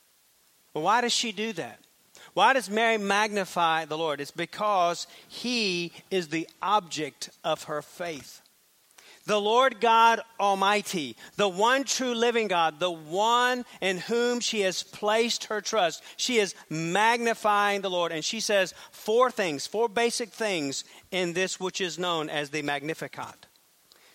Well, 0.75 0.85
why 0.85 1.01
does 1.01 1.13
she 1.15 1.33
do 1.33 1.55
that? 1.55 1.81
Why 2.35 2.53
does 2.53 2.69
Mary 2.69 2.99
magnify 2.99 3.85
the 3.85 3.97
Lord? 3.97 4.21
It's 4.21 4.31
because 4.31 5.07
he 5.29 5.93
is 6.11 6.29
the 6.29 6.49
object 6.61 7.31
of 7.45 7.65
her 7.65 7.81
faith. 7.81 8.41
The 9.27 9.41
Lord 9.41 9.81
God 9.81 10.21
Almighty, 10.39 11.17
the 11.37 11.49
one 11.49 11.85
true 11.85 12.13
living 12.15 12.49
God, 12.49 12.79
the 12.79 12.91
one 12.91 13.65
in 13.81 13.99
whom 13.99 14.41
she 14.41 14.61
has 14.63 14.83
placed 14.83 15.45
her 15.45 15.63
trust. 15.63 16.03
She 16.17 16.37
is 16.37 16.55
magnifying 16.69 17.81
the 17.81 17.89
Lord. 17.89 18.13
And 18.13 18.23
she 18.23 18.41
says 18.41 18.75
four 18.91 19.31
things, 19.31 19.67
four 19.67 19.89
basic 19.89 20.29
things 20.29 20.85
in 21.11 21.33
this 21.33 21.59
which 21.59 21.81
is 21.81 21.99
known 21.99 22.29
as 22.29 22.51
the 22.51 22.61
Magnificat. 22.61 23.47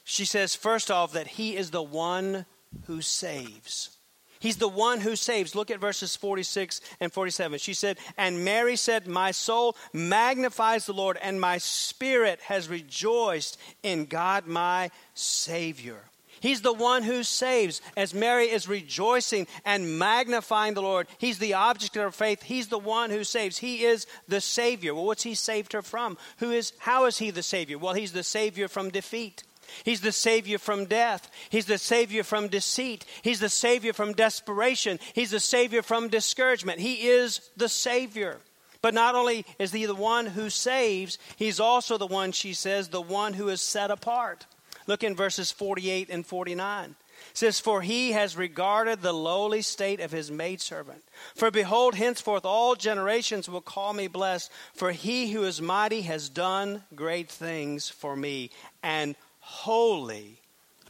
She 0.03 0.25
says, 0.25 0.55
first 0.55 0.91
off, 0.91 1.13
that 1.13 1.27
he 1.27 1.55
is 1.55 1.71
the 1.71 1.81
one 1.81 2.45
who 2.85 3.01
saves. 3.01 3.97
He's 4.39 4.57
the 4.57 4.69
one 4.69 5.01
who 5.01 5.15
saves. 5.15 5.53
Look 5.53 5.69
at 5.69 5.79
verses 5.79 6.15
46 6.15 6.79
and 7.01 7.11
47. 7.11 7.59
She 7.59 7.73
said, 7.73 7.97
And 8.17 8.45
Mary 8.45 8.77
said, 8.77 9.05
My 9.05 9.31
soul 9.31 9.75
magnifies 9.91 10.85
the 10.85 10.93
Lord, 10.93 11.17
and 11.21 11.41
my 11.41 11.57
spirit 11.57 12.39
has 12.41 12.69
rejoiced 12.69 13.59
in 13.83 14.05
God 14.05 14.47
my 14.47 14.91
Savior. 15.13 15.99
He's 16.41 16.61
the 16.61 16.73
one 16.73 17.03
who 17.03 17.23
saves. 17.23 17.81
As 17.97 18.13
Mary 18.13 18.45
is 18.49 18.67
rejoicing 18.67 19.47
and 19.65 19.99
magnifying 19.99 20.73
the 20.73 20.81
Lord, 20.81 21.07
He's 21.17 21.39
the 21.39 21.55
object 21.55 21.97
of 21.97 22.03
her 22.03 22.11
faith. 22.11 22.43
He's 22.43 22.67
the 22.67 22.79
one 22.79 23.09
who 23.09 23.23
saves. 23.23 23.57
He 23.57 23.83
is 23.83 24.07
the 24.27 24.41
Savior. 24.41 24.95
Well, 24.95 25.05
what's 25.05 25.23
He 25.23 25.35
saved 25.35 25.73
her 25.73 25.81
from? 25.81 26.17
Who 26.37 26.51
is, 26.51 26.73
how 26.79 27.05
is 27.05 27.17
He 27.17 27.31
the 27.31 27.43
Savior? 27.43 27.77
Well, 27.77 27.93
He's 27.93 28.13
the 28.13 28.23
Savior 28.23 28.67
from 28.67 28.89
defeat. 28.89 29.43
He's 29.83 30.01
the 30.01 30.11
Savior 30.11 30.57
from 30.57 30.85
death. 30.85 31.29
He's 31.49 31.65
the 31.65 31.77
Savior 31.77 32.23
from 32.23 32.47
deceit. 32.47 33.05
He's 33.21 33.39
the 33.39 33.49
Savior 33.49 33.93
from 33.93 34.13
desperation. 34.13 34.99
He's 35.13 35.31
the 35.31 35.39
Savior 35.39 35.81
from 35.81 36.09
discouragement. 36.09 36.79
He 36.79 37.07
is 37.07 37.49
the 37.57 37.69
Savior. 37.69 38.37
But 38.81 38.93
not 38.93 39.15
only 39.15 39.45
is 39.57 39.71
he 39.71 39.85
the 39.85 39.95
one 39.95 40.25
who 40.25 40.49
saves, 40.49 41.17
he's 41.35 41.59
also 41.59 41.97
the 41.97 42.07
one, 42.07 42.31
she 42.31 42.53
says, 42.53 42.87
the 42.87 43.01
one 43.01 43.33
who 43.33 43.49
is 43.49 43.61
set 43.61 43.91
apart. 43.91 44.45
Look 44.87 45.03
in 45.03 45.15
verses 45.15 45.51
48 45.51 46.09
and 46.09 46.25
49. 46.25 46.95
It 47.31 47.37
says, 47.37 47.59
For 47.59 47.81
he 47.81 48.13
has 48.13 48.37
regarded 48.37 49.01
the 49.01 49.13
lowly 49.13 49.61
state 49.61 49.99
of 49.99 50.11
his 50.11 50.31
maidservant. 50.31 51.03
For 51.35 51.51
behold, 51.51 51.95
henceforth 51.95 52.45
all 52.45 52.75
generations 52.75 53.49
will 53.49 53.61
call 53.61 53.93
me 53.93 54.07
blessed, 54.07 54.49
for 54.73 54.91
he 54.91 55.31
who 55.31 55.43
is 55.43 55.61
mighty 55.61 56.01
has 56.01 56.29
done 56.29 56.83
great 56.95 57.29
things 57.29 57.89
for 57.89 58.15
me, 58.15 58.51
and 58.81 59.15
Holy 59.49 60.39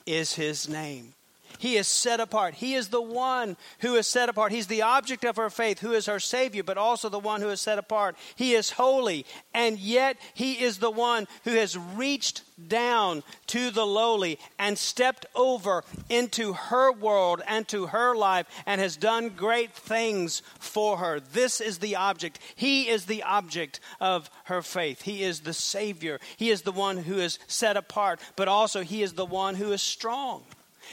is 0.06 0.34
his 0.34 0.68
name. 0.68 1.14
He 1.60 1.76
is 1.76 1.88
set 1.88 2.22
apart. 2.22 2.54
He 2.54 2.74
is 2.74 2.88
the 2.88 3.02
one 3.02 3.58
who 3.80 3.96
is 3.96 4.08
set 4.08 4.30
apart. 4.30 4.54
He's 4.54 4.68
the 4.68 4.82
object 4.82 5.26
of 5.26 5.36
her 5.36 5.50
faith, 5.50 5.80
who 5.80 5.92
is 5.92 6.06
her 6.06 6.20
Savior, 6.20 6.64
but 6.64 6.78
also 6.78 7.10
the 7.10 7.20
one 7.20 7.42
who 7.42 7.50
is 7.50 7.60
set 7.60 7.78
apart. 7.78 8.16
He 8.38 8.54
is 8.54 8.72
holy, 8.72 9.26
and 9.54 9.78
yet 9.78 10.16
He 10.34 10.54
is 10.54 10.78
the 10.78 10.90
one 10.90 11.28
who 11.44 11.52
has 11.52 11.78
reached 11.78 12.44
down 12.70 13.24
to 13.48 13.72
the 13.72 13.86
lowly 13.86 14.40
and 14.58 14.78
stepped 14.78 15.26
over 15.36 15.84
into 16.08 16.54
her 16.54 16.94
world 16.94 17.42
and 17.46 17.68
to 17.68 17.88
her 17.88 18.16
life 18.16 18.48
and 18.66 18.80
has 18.80 18.96
done 18.96 19.28
great 19.28 19.74
things 19.74 20.42
for 20.60 20.98
her. 21.00 21.20
This 21.20 21.60
is 21.60 21.80
the 21.80 21.98
object. 21.98 22.40
He 22.56 22.88
is 22.88 23.06
the 23.06 23.24
object 23.24 23.82
of 24.00 24.30
her 24.46 24.62
faith. 24.62 25.02
He 25.02 25.24
is 25.24 25.42
the 25.42 25.54
Savior. 25.54 26.22
He 26.38 26.52
is 26.52 26.62
the 26.62 26.72
one 26.72 27.00
who 27.00 27.18
is 27.18 27.38
set 27.48 27.76
apart, 27.76 28.22
but 28.38 28.48
also 28.48 28.82
He 28.82 29.04
is 29.04 29.12
the 29.12 29.26
one 29.26 29.56
who 29.56 29.74
is 29.74 29.82
strong. 29.82 30.46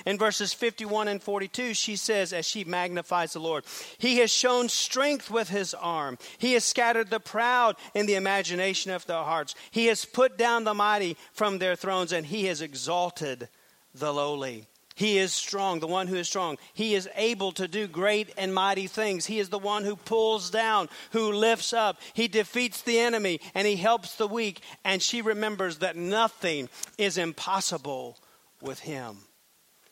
In 0.05 0.19
verses 0.19 0.53
51 0.53 1.09
and 1.09 1.23
42, 1.23 1.75
she 1.75 1.97
says, 1.97 2.33
as 2.33 2.47
she 2.47 2.65
magnifies 2.65 3.33
the 3.33 3.41
Lord, 3.41 3.65
He 3.99 4.19
has 4.19 4.31
shown 4.31 4.69
strength 4.69 5.31
with 5.31 5.49
His 5.49 5.73
arm. 5.75 6.19
He 6.39 6.53
has 6.53 6.65
scattered 6.65 7.11
the 7.11 7.21
proud 7.21 7.77
in 7.95 8.07
the 8.07 8.15
imagination 8.17 8.91
of 8.91 9.07
their 9.07 9.23
hearts. 9.23 9.55
He 9.71 9.87
has 9.87 10.05
put 10.05 10.37
down 10.37 10.65
the 10.65 10.75
mighty 10.75 11.17
from 11.33 11.59
their 11.59 11.77
thrones, 11.77 12.13
and 12.13 12.27
He 12.27 12.47
has 12.47 12.61
exalted 12.61 13.49
the 13.95 14.13
lowly. 14.13 14.67
He 14.97 15.19
is 15.19 15.35
strong, 15.35 15.81
the 15.81 15.87
one 15.87 16.07
who 16.07 16.17
is 16.17 16.27
strong. 16.27 16.57
He 16.73 16.95
is 16.95 17.07
able 17.17 17.53
to 17.53 17.69
do 17.69 17.87
great 17.87 18.33
and 18.39 18.55
mighty 18.55 18.87
things. 18.87 19.27
He 19.27 19.39
is 19.39 19.51
the 19.51 19.59
one 19.59 19.85
who 19.85 19.95
pulls 19.95 20.49
down, 20.49 20.89
who 21.13 21.33
lifts 21.33 21.75
up. 21.75 22.01
He 22.15 22.29
defeats 22.29 22.81
the 22.81 22.99
enemy 22.99 23.41
and 23.55 23.67
he 23.67 23.77
helps 23.77 24.15
the 24.15 24.27
weak. 24.27 24.63
And 24.87 25.03
she 25.03 25.21
remembers 25.21 25.79
that 25.79 25.97
nothing 25.97 26.71
is 26.97 27.19
impossible 27.19 28.17
with 28.63 28.81
him. 28.81 29.19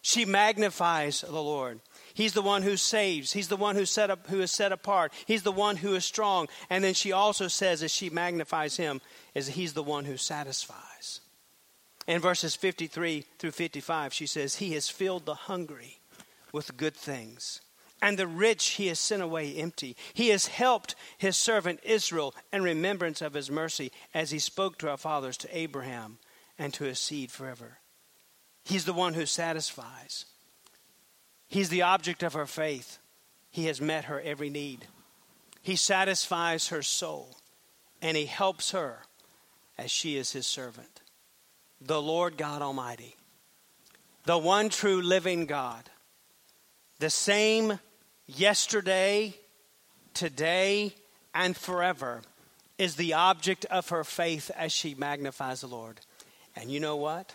She 0.06 0.26
magnifies 0.26 1.22
the 1.22 1.42
Lord. 1.42 1.80
He's 2.12 2.34
the 2.34 2.42
one 2.42 2.60
who 2.60 2.76
saves. 2.76 3.32
He's 3.32 3.48
the 3.48 3.56
one 3.56 3.74
who 3.74 3.86
set 3.86 4.10
up 4.10 4.26
who 4.26 4.42
is 4.42 4.52
set 4.52 4.70
apart. 4.70 5.14
He's 5.24 5.44
the 5.44 5.50
one 5.50 5.78
who 5.78 5.94
is 5.94 6.04
strong. 6.04 6.48
And 6.68 6.84
then 6.84 6.92
she 6.92 7.10
also 7.10 7.48
says 7.48 7.82
as 7.82 7.90
she 7.90 8.10
magnifies 8.10 8.76
him 8.76 9.00
is 9.34 9.48
he's 9.48 9.72
the 9.72 9.82
one 9.82 10.04
who 10.04 10.18
satisfies. 10.18 11.22
In 12.06 12.20
verses 12.20 12.54
53 12.54 13.24
through 13.38 13.52
55, 13.52 14.12
she 14.12 14.26
says, 14.26 14.56
He 14.56 14.74
has 14.74 14.90
filled 14.90 15.24
the 15.24 15.34
hungry 15.34 16.00
with 16.52 16.76
good 16.76 16.94
things, 16.94 17.62
and 18.02 18.18
the 18.18 18.26
rich 18.26 18.72
he 18.72 18.88
has 18.88 18.98
sent 18.98 19.22
away 19.22 19.54
empty. 19.54 19.96
He 20.12 20.28
has 20.28 20.48
helped 20.48 20.96
his 21.16 21.38
servant 21.38 21.80
Israel 21.82 22.34
in 22.52 22.62
remembrance 22.62 23.22
of 23.22 23.32
his 23.32 23.50
mercy, 23.50 23.90
as 24.12 24.32
he 24.32 24.38
spoke 24.38 24.76
to 24.80 24.90
our 24.90 24.98
fathers, 24.98 25.38
to 25.38 25.58
Abraham, 25.58 26.18
and 26.58 26.74
to 26.74 26.84
his 26.84 26.98
seed 26.98 27.30
forever. 27.30 27.78
He's 28.64 28.84
the 28.84 28.92
one 28.92 29.14
who 29.14 29.26
satisfies. 29.26 30.24
He's 31.46 31.68
the 31.68 31.82
object 31.82 32.22
of 32.22 32.32
her 32.32 32.46
faith. 32.46 32.98
He 33.50 33.66
has 33.66 33.80
met 33.80 34.06
her 34.06 34.20
every 34.20 34.50
need. 34.50 34.86
He 35.62 35.76
satisfies 35.76 36.68
her 36.68 36.82
soul, 36.82 37.36
and 38.02 38.16
he 38.16 38.26
helps 38.26 38.72
her 38.72 39.00
as 39.78 39.90
she 39.90 40.16
is 40.16 40.32
his 40.32 40.46
servant 40.46 41.00
the 41.80 42.00
Lord 42.00 42.36
God 42.36 42.62
Almighty, 42.62 43.14
the 44.24 44.38
one 44.38 44.70
true 44.70 45.02
living 45.02 45.44
God, 45.44 45.90
the 46.98 47.10
same 47.10 47.78
yesterday, 48.26 49.34
today, 50.14 50.94
and 51.34 51.56
forever, 51.56 52.22
is 52.78 52.96
the 52.96 53.12
object 53.12 53.66
of 53.66 53.90
her 53.90 54.02
faith 54.02 54.50
as 54.56 54.72
she 54.72 54.94
magnifies 54.94 55.60
the 55.60 55.66
Lord. 55.66 56.00
And 56.56 56.70
you 56.70 56.80
know 56.80 56.96
what? 56.96 57.32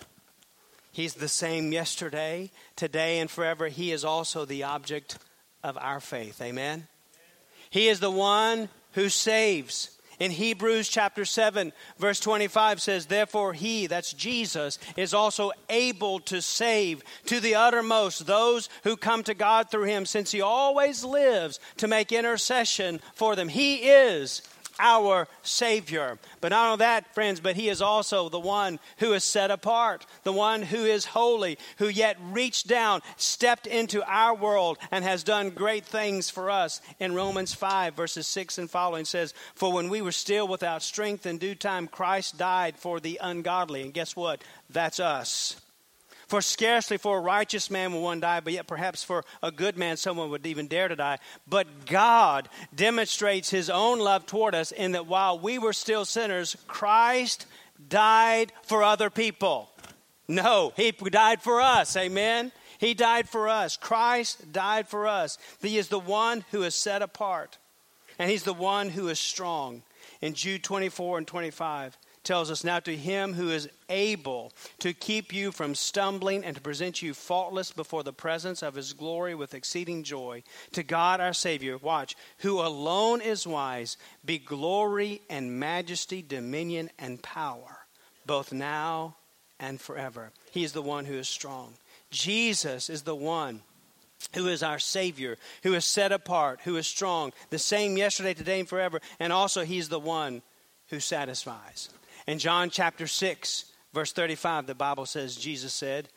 He's 0.91 1.13
the 1.13 1.27
same 1.27 1.71
yesterday, 1.71 2.51
today, 2.75 3.19
and 3.19 3.29
forever. 3.29 3.67
He 3.67 3.91
is 3.91 4.03
also 4.03 4.45
the 4.45 4.63
object 4.63 5.17
of 5.63 5.77
our 5.77 5.99
faith. 5.99 6.41
Amen? 6.41 6.87
He 7.69 7.87
is 7.87 7.99
the 7.99 8.11
one 8.11 8.69
who 8.93 9.09
saves. 9.09 9.95
In 10.19 10.31
Hebrews 10.31 10.89
chapter 10.89 11.23
7, 11.23 11.71
verse 11.97 12.19
25 12.19 12.81
says, 12.81 13.05
Therefore 13.05 13.53
he, 13.53 13.87
that's 13.87 14.11
Jesus, 14.11 14.77
is 14.97 15.13
also 15.13 15.51
able 15.69 16.19
to 16.21 16.41
save 16.41 17.03
to 17.27 17.39
the 17.39 17.55
uttermost 17.55 18.25
those 18.25 18.67
who 18.83 18.97
come 18.97 19.23
to 19.23 19.33
God 19.33 19.71
through 19.71 19.85
him, 19.85 20.05
since 20.05 20.31
he 20.31 20.41
always 20.41 21.05
lives 21.05 21.61
to 21.77 21.87
make 21.87 22.11
intercession 22.11 22.99
for 23.13 23.37
them. 23.37 23.47
He 23.47 23.75
is 23.75 24.41
our 24.79 25.27
Savior. 25.43 26.17
But 26.41 26.49
not 26.49 26.65
only 26.65 26.77
that, 26.79 27.13
friends, 27.13 27.39
but 27.39 27.55
He 27.55 27.69
is 27.69 27.81
also 27.81 28.29
the 28.29 28.39
one 28.39 28.79
who 28.97 29.13
is 29.13 29.23
set 29.23 29.51
apart, 29.51 30.05
the 30.23 30.33
one 30.33 30.63
who 30.63 30.85
is 30.85 31.05
holy, 31.05 31.57
who 31.77 31.87
yet 31.87 32.17
reached 32.31 32.67
down, 32.67 33.01
stepped 33.17 33.67
into 33.67 34.03
our 34.03 34.33
world, 34.33 34.77
and 34.91 35.03
has 35.03 35.23
done 35.23 35.51
great 35.51 35.85
things 35.85 36.29
for 36.29 36.49
us. 36.49 36.81
In 36.99 37.13
Romans 37.13 37.53
5, 37.53 37.93
verses 37.93 38.25
6 38.27 38.57
and 38.57 38.69
following 38.69 39.05
says, 39.05 39.33
For 39.53 39.71
when 39.71 39.89
we 39.89 40.01
were 40.01 40.11
still 40.11 40.47
without 40.47 40.81
strength 40.81 41.25
in 41.25 41.37
due 41.37 41.55
time, 41.55 41.87
Christ 41.87 42.37
died 42.37 42.77
for 42.77 42.99
the 42.99 43.19
ungodly. 43.21 43.81
And 43.81 43.93
guess 43.93 44.15
what? 44.15 44.41
That's 44.69 44.99
us. 44.99 45.59
For 46.29 46.43
scarcely 46.43 46.97
for 46.97 47.17
a 47.17 47.21
righteous 47.21 47.71
man 47.71 47.91
will 47.91 48.03
one 48.03 48.19
die, 48.19 48.39
but 48.39 48.53
yet 48.53 48.67
perhaps 48.67 49.03
for 49.03 49.25
a 49.41 49.51
good 49.51 49.79
man 49.79 49.97
someone 49.97 50.29
would 50.29 50.45
even 50.45 50.67
dare 50.67 50.87
to 50.87 50.95
die. 50.95 51.17
But 51.47 51.87
God 51.87 52.47
demonstrates 52.73 53.49
his 53.49 53.67
own 53.67 53.99
love 53.99 54.27
toward 54.27 54.53
us 54.53 54.71
in 54.71 54.91
that 54.91 55.07
while 55.07 55.39
we 55.39 55.57
were 55.57 55.73
still 55.73 56.05
sinners, 56.05 56.55
Christ 56.67 57.47
died 57.89 58.53
for 58.61 58.83
other 58.83 59.09
people. 59.09 59.71
No, 60.27 60.71
he 60.75 60.91
died 60.91 61.41
for 61.41 61.61
us. 61.61 61.97
Amen. 61.97 62.51
He 62.77 62.93
died 62.93 63.27
for 63.27 63.49
us. 63.49 63.75
Christ 63.75 64.53
died 64.53 64.87
for 64.87 65.07
us. 65.07 65.39
He 65.63 65.79
is 65.79 65.87
the 65.87 65.97
one 65.97 66.45
who 66.51 66.61
is 66.61 66.75
set 66.75 67.01
apart, 67.01 67.57
and 68.19 68.29
he's 68.29 68.43
the 68.43 68.53
one 68.53 68.89
who 68.89 69.07
is 69.07 69.19
strong. 69.19 69.81
In 70.21 70.35
Jude 70.35 70.63
24 70.63 71.17
and 71.17 71.27
25, 71.27 71.97
tells 72.29 72.51
us, 72.51 72.63
Now 72.63 72.79
to 72.81 72.95
him 72.95 73.33
who 73.33 73.49
is 73.49 73.67
able 73.89 74.53
to 74.77 74.93
keep 74.93 75.33
you 75.33 75.51
from 75.51 75.73
stumbling 75.73 76.45
and 76.45 76.55
to 76.55 76.61
present 76.61 77.01
you 77.01 77.15
faultless 77.15 77.71
before 77.71 78.03
the 78.03 78.13
presence 78.13 78.61
of 78.61 78.75
his 78.75 78.93
glory 78.93 79.33
with 79.33 79.55
exceeding 79.55 80.03
joy, 80.03 80.43
to 80.73 80.83
God 80.83 81.21
our 81.21 81.33
Savior, 81.33 81.79
watch, 81.79 82.15
who 82.37 82.61
alone 82.61 83.19
is 83.19 83.47
wise, 83.47 83.97
be 84.23 84.37
glory 84.37 85.21
and 85.27 85.59
majesty, 85.59 86.21
dominion 86.21 86.91
and 86.99 87.19
power, 87.23 87.79
both 88.27 88.53
now 88.53 89.15
and 89.59 89.81
forever. 89.81 90.31
He 90.51 90.63
is 90.63 90.73
the 90.73 90.83
one 90.83 91.05
who 91.05 91.15
is 91.15 91.27
strong. 91.27 91.73
Jesus 92.11 92.91
is 92.91 93.01
the 93.01 93.15
one 93.15 93.63
who 94.35 94.47
is 94.49 94.61
our 94.61 94.77
Savior, 94.77 95.35
who 95.63 95.73
is 95.73 95.83
set 95.83 96.11
apart, 96.11 96.59
who 96.63 96.77
is 96.77 96.85
strong, 96.85 97.33
the 97.49 97.57
same 97.57 97.97
yesterday, 97.97 98.35
today, 98.35 98.59
and 98.59 98.69
forever. 98.69 99.01
And 99.19 99.33
also, 99.33 99.65
He's 99.65 99.89
the 99.89 99.99
one 99.99 100.43
who 100.89 100.99
satisfies. 100.99 101.89
In 102.27 102.39
John 102.39 102.69
chapter 102.69 103.07
6, 103.07 103.65
verse 103.93 104.11
35, 104.11 104.67
the 104.67 104.75
Bible 104.75 105.05
says, 105.05 105.35
Jesus 105.35 105.73
said, 105.73 106.09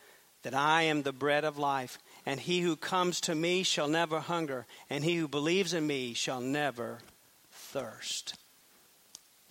That 0.42 0.54
I 0.54 0.82
am 0.82 1.02
the 1.02 1.12
bread 1.12 1.44
of 1.44 1.58
life, 1.58 1.98
and 2.26 2.38
he 2.38 2.60
who 2.60 2.76
comes 2.76 3.20
to 3.22 3.34
me 3.34 3.62
shall 3.62 3.88
never 3.88 4.20
hunger, 4.20 4.66
and 4.90 5.04
he 5.04 5.16
who 5.16 5.28
believes 5.28 5.74
in 5.74 5.86
me 5.86 6.14
shall 6.14 6.40
never 6.40 6.98
thirst. 7.50 8.36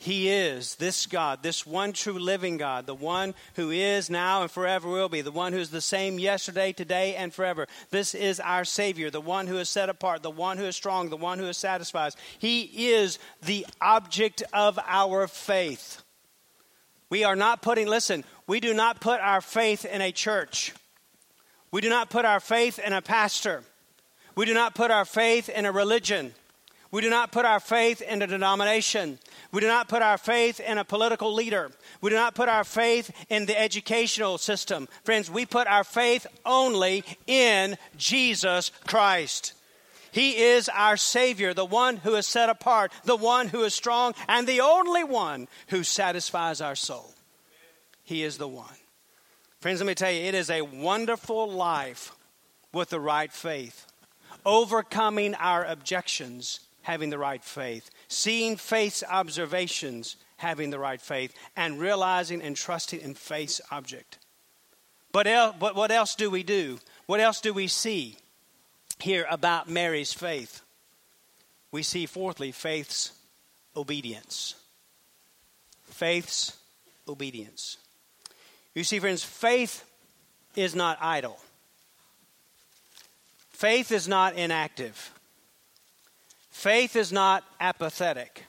He 0.02 0.30
is 0.30 0.76
this 0.76 1.06
God, 1.06 1.44
this 1.44 1.64
one 1.64 1.94
true 1.94 2.18
living 2.18 2.58
God, 2.58 2.88
the 2.88 2.96
one 2.96 3.36
who 3.54 3.70
is 3.70 4.10
now 4.10 4.42
and 4.42 4.50
forever 4.50 4.90
will 4.90 5.10
be, 5.10 5.22
the 5.22 5.30
one 5.30 5.54
who 5.54 5.60
is 5.60 5.70
the 5.70 5.80
same 5.80 6.18
yesterday, 6.18 6.74
today, 6.74 7.14
and 7.14 7.32
forever. 7.32 7.68
This 7.92 8.16
is 8.16 8.40
our 8.40 8.66
Savior, 8.66 9.12
the 9.12 9.22
one 9.22 9.46
who 9.46 9.60
is 9.60 9.70
set 9.70 9.90
apart, 9.90 10.24
the 10.24 10.32
one 10.32 10.58
who 10.58 10.66
is 10.66 10.76
strong, 10.76 11.10
the 11.10 11.18
one 11.18 11.38
who 11.38 11.46
is 11.46 11.58
satisfies. 11.58 12.16
He 12.40 12.92
is 12.94 13.20
the 13.44 13.68
object 13.80 14.42
of 14.54 14.80
our 14.88 15.28
faith. 15.28 16.01
We 17.12 17.26
are 17.26 17.36
not 17.36 17.62
putting, 17.62 17.88
listen, 17.88 18.24
we 18.47 18.62
do 18.62 18.74
not 18.74 19.02
put 19.02 19.19
our 19.19 19.41
faith 19.41 19.84
in 19.84 20.02
a 20.02 20.13
church. 20.13 20.74
We 21.69 21.82
do 21.82 21.89
not 21.89 22.10
put 22.10 22.24
our 22.24 22.39
faith 22.39 22.80
in 22.80 22.93
a 22.93 23.02
pastor. 23.02 23.63
We 24.36 24.45
do 24.45 24.54
not 24.54 24.76
put 24.76 24.91
our 24.91 25.04
faith 25.04 25.50
in 25.50 25.65
a 25.65 25.74
religion. 25.74 26.34
We 26.89 27.02
do 27.02 27.10
not 27.10 27.34
put 27.34 27.43
our 27.43 27.60
faith 27.60 28.02
in 28.02 28.21
a 28.21 28.28
denomination. 28.28 29.19
We 29.52 29.60
do 29.60 29.67
not 29.67 29.89
put 29.89 30.02
our 30.02 30.17
faith 30.17 30.62
in 30.62 30.78
a 30.78 30.86
political 30.86 31.34
leader. 31.34 31.71
We 32.00 32.10
do 32.10 32.15
not 32.15 32.34
put 32.34 32.47
our 32.47 32.63
faith 32.63 33.12
in 33.30 33.45
the 33.45 33.60
educational 33.60 34.38
system. 34.38 34.88
Friends, 35.04 35.30
we 35.30 35.45
put 35.45 35.67
our 35.67 35.84
faith 35.84 36.26
only 36.45 37.04
in 37.28 37.78
Jesus 37.97 38.71
Christ. 38.88 39.54
He 40.12 40.38
is 40.38 40.69
our 40.69 40.97
Savior, 40.97 41.54
the 41.54 41.65
one 41.65 41.97
who 41.97 42.15
is 42.15 42.28
set 42.28 42.50
apart, 42.50 42.91
the 43.06 43.15
one 43.15 43.47
who 43.47 43.63
is 43.63 43.74
strong, 43.74 44.13
and 44.28 44.45
the 44.45 44.60
only 44.60 45.04
one 45.04 45.47
who 45.67 45.84
satisfies 45.84 46.60
our 46.60 46.76
soul. 46.76 47.13
He 48.04 48.24
is 48.24 48.38
the 48.38 48.47
one. 48.47 48.65
Friends, 49.62 49.80
let 49.80 49.88
me 49.88 49.95
tell 49.95 50.12
you, 50.12 50.21
it 50.21 50.36
is 50.36 50.50
a 50.50 50.63
wonderful 50.63 51.50
life 51.50 52.12
with 52.74 52.89
the 52.89 53.00
right 53.00 53.32
faith. 53.32 53.86
Overcoming 54.45 55.36
our 55.36 55.63
objections, 55.63 56.62
having 56.82 57.10
the 57.10 57.19
right 57.19 57.43
faith. 57.43 57.89
Seeing 58.08 58.58
faith's 58.58 59.04
observations, 59.08 60.15
having 60.38 60.71
the 60.71 60.80
right 60.80 61.00
faith. 61.00 61.34
And 61.56 61.80
realizing 61.80 62.41
and 62.41 62.56
trusting 62.56 63.02
in 63.02 63.13
faith's 63.13 63.62
object. 63.71 64.17
But, 65.12 65.28
el- 65.28 65.54
but 65.54 65.76
what 65.76 65.91
else 65.91 66.15
do 66.15 66.30
we 66.30 66.43
do? 66.43 66.80
What 67.06 67.19
else 67.19 67.39
do 67.39 67.54
we 67.54 67.67
see? 67.67 68.17
Here 69.02 69.26
about 69.30 69.70
Mary's 69.70 70.14
faith, 70.14 70.62
we 71.72 71.84
see 71.84 72.06
fourthly 72.06 72.52
faith's 72.52 73.12
obedience. 73.76 74.56
Faith's 75.84 76.58
obedience. 77.08 77.78
You 78.74 78.84
see, 78.84 79.00
friends, 79.00 79.24
faith 79.24 79.84
is 80.56 80.76
not 80.76 80.98
idle. 81.02 81.40
Faith 83.50 83.92
is 83.92 84.08
not 84.08 84.36
inactive. 84.36 85.12
Faith 86.50 86.96
is 86.96 87.12
not 87.12 87.44
apathetic. 87.60 88.46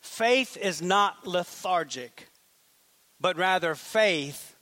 Faith 0.00 0.56
is 0.56 0.80
not 0.80 1.26
lethargic, 1.26 2.28
but 3.20 3.36
rather 3.36 3.74
faith 3.74 4.54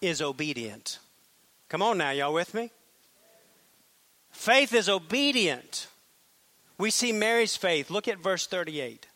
is 0.00 0.20
obedient. 0.20 0.98
Come 1.68 1.82
on 1.82 1.98
now, 1.98 2.10
y'all 2.10 2.34
with 2.34 2.54
me? 2.54 2.70
Faith 4.34 4.74
is 4.74 4.88
obedient. 4.88 5.86
We 6.76 6.90
see 6.90 7.12
Mary's 7.12 7.56
faith. 7.56 7.88
Look 7.88 8.08
at 8.08 8.18
verse 8.18 8.46
38. 8.46 9.06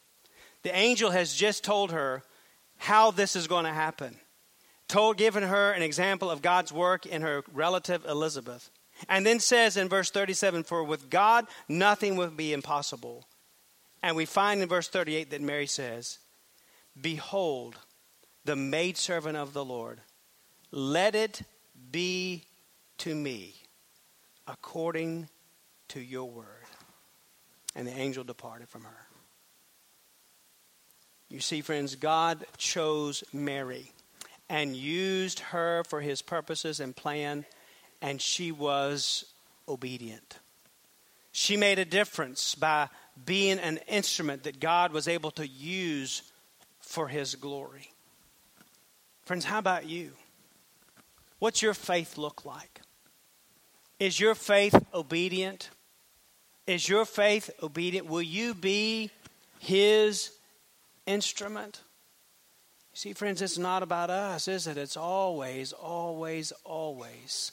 The 0.62 0.74
angel 0.74 1.10
has 1.10 1.34
just 1.34 1.64
told 1.64 1.90
her 1.90 2.22
how 2.76 3.10
this 3.10 3.34
is 3.34 3.48
going 3.48 3.64
to 3.64 3.72
happen. 3.72 4.16
told, 4.86 5.18
given 5.18 5.42
her 5.42 5.72
an 5.72 5.82
example 5.82 6.30
of 6.30 6.40
God's 6.40 6.72
work 6.72 7.04
in 7.04 7.22
her 7.22 7.42
relative 7.52 8.06
Elizabeth. 8.06 8.70
And 9.08 9.26
then 9.26 9.40
says 9.40 9.76
in 9.76 9.88
verse 9.88 10.10
37 10.10 10.62
For 10.62 10.84
with 10.84 11.10
God 11.10 11.46
nothing 11.68 12.16
will 12.16 12.30
be 12.30 12.52
impossible. 12.52 13.26
And 14.02 14.16
we 14.16 14.24
find 14.24 14.62
in 14.62 14.68
verse 14.68 14.88
38 14.88 15.30
that 15.30 15.42
Mary 15.42 15.66
says, 15.66 16.20
Behold, 16.98 17.76
the 18.44 18.56
maidservant 18.56 19.36
of 19.36 19.52
the 19.52 19.64
Lord, 19.64 20.00
let 20.70 21.16
it 21.16 21.42
be 21.90 22.44
to 22.98 23.14
me 23.14 23.57
according 24.48 25.28
to 25.88 26.00
your 26.00 26.28
word. 26.28 26.46
And 27.76 27.86
the 27.86 27.92
angel 27.92 28.24
departed 28.24 28.68
from 28.68 28.82
her. 28.82 29.06
You 31.28 31.40
see, 31.40 31.60
friends, 31.60 31.94
God 31.94 32.44
chose 32.56 33.22
Mary 33.32 33.92
and 34.48 34.74
used 34.74 35.40
her 35.40 35.84
for 35.84 36.00
his 36.00 36.22
purposes 36.22 36.80
and 36.80 36.96
plan, 36.96 37.44
and 38.00 38.20
she 38.20 38.50
was 38.50 39.26
obedient. 39.68 40.38
She 41.30 41.56
made 41.56 41.78
a 41.78 41.84
difference 41.84 42.54
by 42.54 42.88
being 43.24 43.58
an 43.58 43.78
instrument 43.86 44.44
that 44.44 44.58
God 44.58 44.92
was 44.92 45.06
able 45.06 45.30
to 45.32 45.46
use 45.46 46.22
for 46.80 47.08
his 47.08 47.34
glory. 47.34 47.92
Friends, 49.22 49.44
how 49.44 49.58
about 49.58 49.86
you? 49.86 50.12
What's 51.38 51.60
your 51.60 51.74
faith 51.74 52.16
look 52.16 52.46
like? 52.46 52.80
Is 53.98 54.20
your 54.20 54.34
faith 54.34 54.74
obedient? 54.94 55.70
Is 56.66 56.88
your 56.88 57.04
faith 57.04 57.50
obedient? 57.62 58.06
Will 58.06 58.22
you 58.22 58.54
be 58.54 59.10
his 59.58 60.30
instrument? 61.06 61.80
See, 62.94 63.12
friends, 63.12 63.42
it's 63.42 63.58
not 63.58 63.82
about 63.82 64.10
us, 64.10 64.48
is 64.48 64.66
it? 64.66 64.76
It's 64.76 64.96
always, 64.96 65.72
always, 65.72 66.52
always 66.64 67.52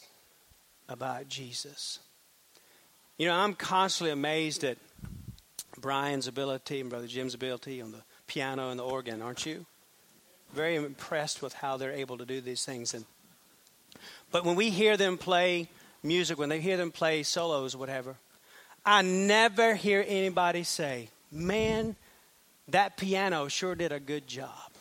about 0.90 1.28
Jesus. 1.30 2.00
You 3.18 3.28
know, 3.28 3.36
I'm 3.36 3.54
constantly 3.54 4.12
amazed 4.12 4.64
at 4.64 4.78
Brian's 5.78 6.28
ability 6.28 6.82
and 6.82 6.90
Brother 6.90 7.08
Jim's 7.08 7.34
ability 7.34 7.82
on 7.82 7.92
the 7.92 8.02
piano 8.28 8.70
and 8.70 8.80
the 8.80 8.84
organ, 8.84 9.22
aren't 9.22 9.46
you? 9.46 9.66
Very 10.54 10.76
impressed 10.76 11.42
with 11.42 11.54
how 11.54 11.78
they're 11.78 11.92
able 11.92 12.18
to 12.18 12.26
do 12.26 12.42
these 12.42 12.66
things. 12.66 12.94
And 12.94 13.06
but 14.32 14.46
when 14.46 14.56
we 14.56 14.70
hear 14.70 14.98
them 14.98 15.18
play 15.18 15.70
music, 16.06 16.38
when 16.38 16.50
they 16.50 16.62
hear 16.62 16.78
them 16.78 16.92
play 16.92 17.24
solos 17.24 17.76
or 17.76 17.80
whatever, 17.80 18.16
I 18.86 19.02
never 19.02 19.76
hear 19.76 20.04
anybody 20.08 20.64
say, 20.64 21.10
"Man, 21.32 21.96
that 22.68 22.98
piano 22.98 23.48
sure 23.48 23.76
did 23.76 23.92
a 23.92 24.00
good 24.00 24.28
job." 24.28 24.72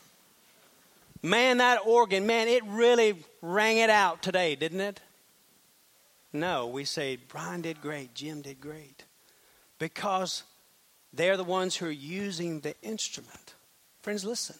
Man, 1.24 1.56
that 1.56 1.78
organ, 1.86 2.26
man, 2.26 2.48
it 2.48 2.62
really 2.66 3.24
rang 3.40 3.78
it 3.78 3.88
out 3.88 4.20
today, 4.20 4.54
didn't 4.56 4.82
it? 4.82 5.00
No, 6.34 6.66
we 6.66 6.84
say, 6.84 7.16
Brian 7.16 7.62
did 7.62 7.80
great, 7.80 8.12
Jim 8.12 8.42
did 8.42 8.60
great. 8.60 9.04
Because 9.78 10.42
they're 11.14 11.38
the 11.38 11.42
ones 11.42 11.76
who 11.76 11.86
are 11.86 11.90
using 11.90 12.60
the 12.60 12.74
instrument. 12.82 13.54
Friends, 14.02 14.22
listen. 14.22 14.56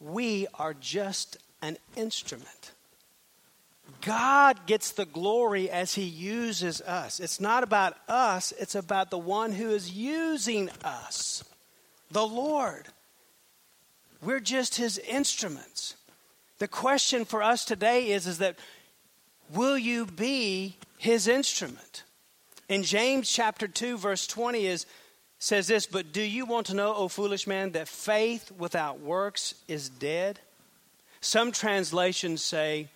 We 0.00 0.46
are 0.58 0.74
just 0.74 1.38
an 1.62 1.78
instrument. 1.96 2.72
God 4.00 4.66
gets 4.66 4.92
the 4.92 5.06
glory 5.06 5.70
as 5.70 5.94
He 5.94 6.04
uses 6.04 6.80
us. 6.82 7.20
It's 7.20 7.40
not 7.40 7.62
about 7.62 7.96
us, 8.08 8.52
it's 8.58 8.74
about 8.74 9.10
the 9.10 9.18
one 9.18 9.52
who 9.52 9.70
is 9.70 9.92
using 9.92 10.70
us, 10.82 11.44
the 12.10 12.26
Lord. 12.26 12.86
We're 14.24 14.40
just 14.40 14.76
his 14.76 14.98
instruments. 14.98 15.96
The 16.58 16.68
question 16.68 17.24
for 17.24 17.42
us 17.42 17.64
today 17.64 18.10
is, 18.10 18.26
is 18.26 18.38
that 18.38 18.56
will 19.52 19.76
you 19.76 20.06
be 20.06 20.76
his 20.96 21.28
instrument? 21.28 22.04
In 22.68 22.82
James 22.82 23.30
chapter 23.30 23.68
2, 23.68 23.98
verse 23.98 24.26
20 24.26 24.66
is 24.66 24.86
says 25.38 25.66
this, 25.66 25.84
but 25.84 26.10
do 26.10 26.22
you 26.22 26.46
want 26.46 26.68
to 26.68 26.74
know, 26.74 26.94
O 26.94 27.08
foolish 27.08 27.46
man, 27.46 27.72
that 27.72 27.86
faith 27.86 28.50
without 28.56 29.00
works 29.00 29.54
is 29.68 29.90
dead? 29.90 30.40
Some 31.20 31.52
translations 31.52 32.42
say, 32.42 32.88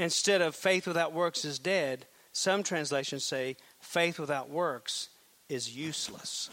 instead 0.00 0.40
of 0.40 0.54
faith 0.54 0.86
without 0.86 1.12
works 1.12 1.44
is 1.44 1.58
dead, 1.58 2.06
some 2.32 2.62
translations 2.62 3.24
say 3.24 3.56
faith 3.80 4.18
without 4.18 4.48
works 4.48 5.08
is 5.48 5.76
useless. 5.76 6.50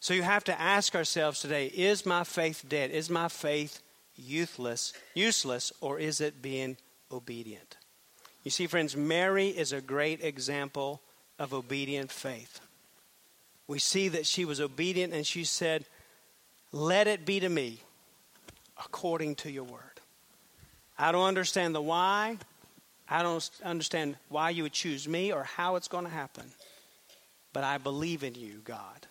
So 0.00 0.14
you 0.14 0.22
have 0.22 0.44
to 0.44 0.60
ask 0.60 0.94
ourselves 0.94 1.40
today 1.40 1.66
is 1.66 2.04
my 2.06 2.24
faith 2.24 2.64
dead? 2.68 2.90
Is 2.90 3.08
my 3.08 3.28
faith 3.28 3.80
useless, 4.16 4.92
useless 5.14 5.72
or 5.80 5.98
is 5.98 6.20
it 6.20 6.42
being 6.42 6.76
obedient? 7.10 7.76
You 8.42 8.50
see, 8.50 8.66
friends, 8.66 8.96
Mary 8.96 9.48
is 9.48 9.72
a 9.72 9.80
great 9.80 10.22
example 10.22 11.00
of 11.38 11.54
obedient 11.54 12.10
faith. 12.10 12.60
We 13.66 13.78
see 13.78 14.08
that 14.08 14.26
she 14.26 14.44
was 14.44 14.60
obedient 14.60 15.12
and 15.12 15.26
she 15.26 15.44
said, 15.44 15.84
Let 16.72 17.06
it 17.06 17.24
be 17.24 17.40
to 17.40 17.48
me 17.48 17.80
according 18.76 19.36
to 19.36 19.50
your 19.50 19.64
word. 19.64 19.91
I 21.02 21.12
don't 21.12 21.26
understand 21.26 21.74
the 21.74 21.82
why. 21.82 22.38
I 23.08 23.22
don't 23.22 23.50
understand 23.64 24.16
why 24.28 24.50
you 24.50 24.62
would 24.62 24.72
choose 24.72 25.06
me 25.06 25.32
or 25.32 25.44
how 25.44 25.76
it's 25.76 25.88
going 25.88 26.04
to 26.04 26.10
happen. 26.10 26.44
But 27.52 27.64
I 27.64 27.78
believe 27.78 28.22
in 28.22 28.34
you, 28.34 28.60
God 28.64 29.06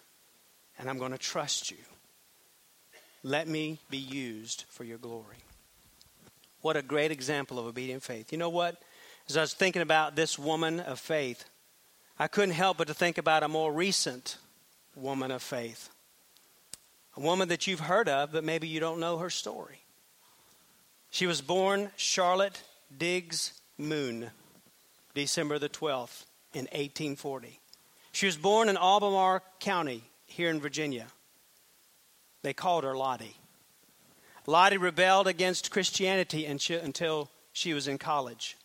and 0.82 0.89
I'm 0.89 0.97
going 0.97 1.12
to 1.12 1.17
trust 1.17 1.69
you. 1.69 1.77
Let 3.23 3.47
me 3.47 3.80
be 3.91 3.99
used 3.99 4.65
for 4.69 4.84
your 4.84 4.97
glory. 4.97 5.38
What 6.62 6.75
a 6.75 6.82
great 6.82 7.12
example 7.12 7.60
of 7.60 7.67
obedient 7.67 8.01
faith. 8.01 8.32
You 8.32 8.39
know 8.39 8.49
what? 8.49 8.82
As 9.30 9.38
I 9.38 9.41
was 9.41 9.54
thinking 9.54 9.84
about 9.84 10.15
this 10.15 10.39
woman 10.39 10.80
of 10.80 10.99
faith, 10.99 11.45
I 12.17 12.27
couldn't 12.27 12.56
help 12.56 12.77
but 12.77 12.88
to 12.88 12.95
think 12.95 13.19
about 13.19 13.43
a 13.43 13.47
more 13.47 13.71
recent 13.71 14.38
woman 14.95 15.30
of 15.30 15.43
faith. 15.43 15.89
A 17.15 17.19
woman 17.19 17.49
that 17.49 17.67
you've 17.67 17.80
heard 17.80 18.10
of, 18.10 18.32
but 18.32 18.43
maybe 18.43 18.67
you 18.67 18.80
don't 18.80 18.99
know 18.99 19.19
her 19.19 19.30
story. 19.30 19.82
She 21.21 21.27
was 21.27 21.41
born 21.41 21.91
Charlotte 21.97 22.63
Diggs 22.97 23.62
Moon, 23.77 24.31
December 25.13 25.60
the 25.60 25.69
12th 25.69 26.25
in 26.51 26.62
1840. 26.62 27.60
She 28.12 28.25
was 28.25 28.38
born 28.38 28.69
in 28.69 28.75
Albemarle 28.75 29.41
County, 29.60 30.01
here 30.25 30.49
in 30.49 30.60
Virginia. 30.60 31.05
They 32.41 32.53
called 32.53 32.84
her 32.86 32.97
Lottie. 32.97 33.36
Lottie 34.47 34.77
rebelled 34.77 35.27
against 35.27 35.69
Christianity 35.69 36.47
until 36.47 37.29
she 37.53 37.75
was 37.75 37.88
in 37.88 37.99
college. 37.99 38.57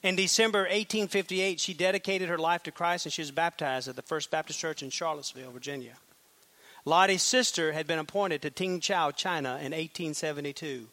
In 0.00 0.14
December 0.14 0.60
1858, 0.60 1.58
she 1.58 1.74
dedicated 1.74 2.28
her 2.28 2.38
life 2.38 2.62
to 2.62 2.70
Christ 2.70 3.06
and 3.06 3.12
she 3.12 3.22
was 3.22 3.32
baptized 3.32 3.88
at 3.88 3.96
the 3.96 4.02
First 4.02 4.30
Baptist 4.30 4.60
Church 4.60 4.80
in 4.80 4.90
Charlottesville, 4.90 5.50
Virginia. 5.50 5.94
Lottie's 6.84 7.22
sister 7.22 7.72
had 7.72 7.88
been 7.88 7.98
appointed 7.98 8.42
to 8.42 8.50
Tingchao, 8.52 9.16
China 9.16 9.54
in 9.54 9.72
1872. 9.72 10.86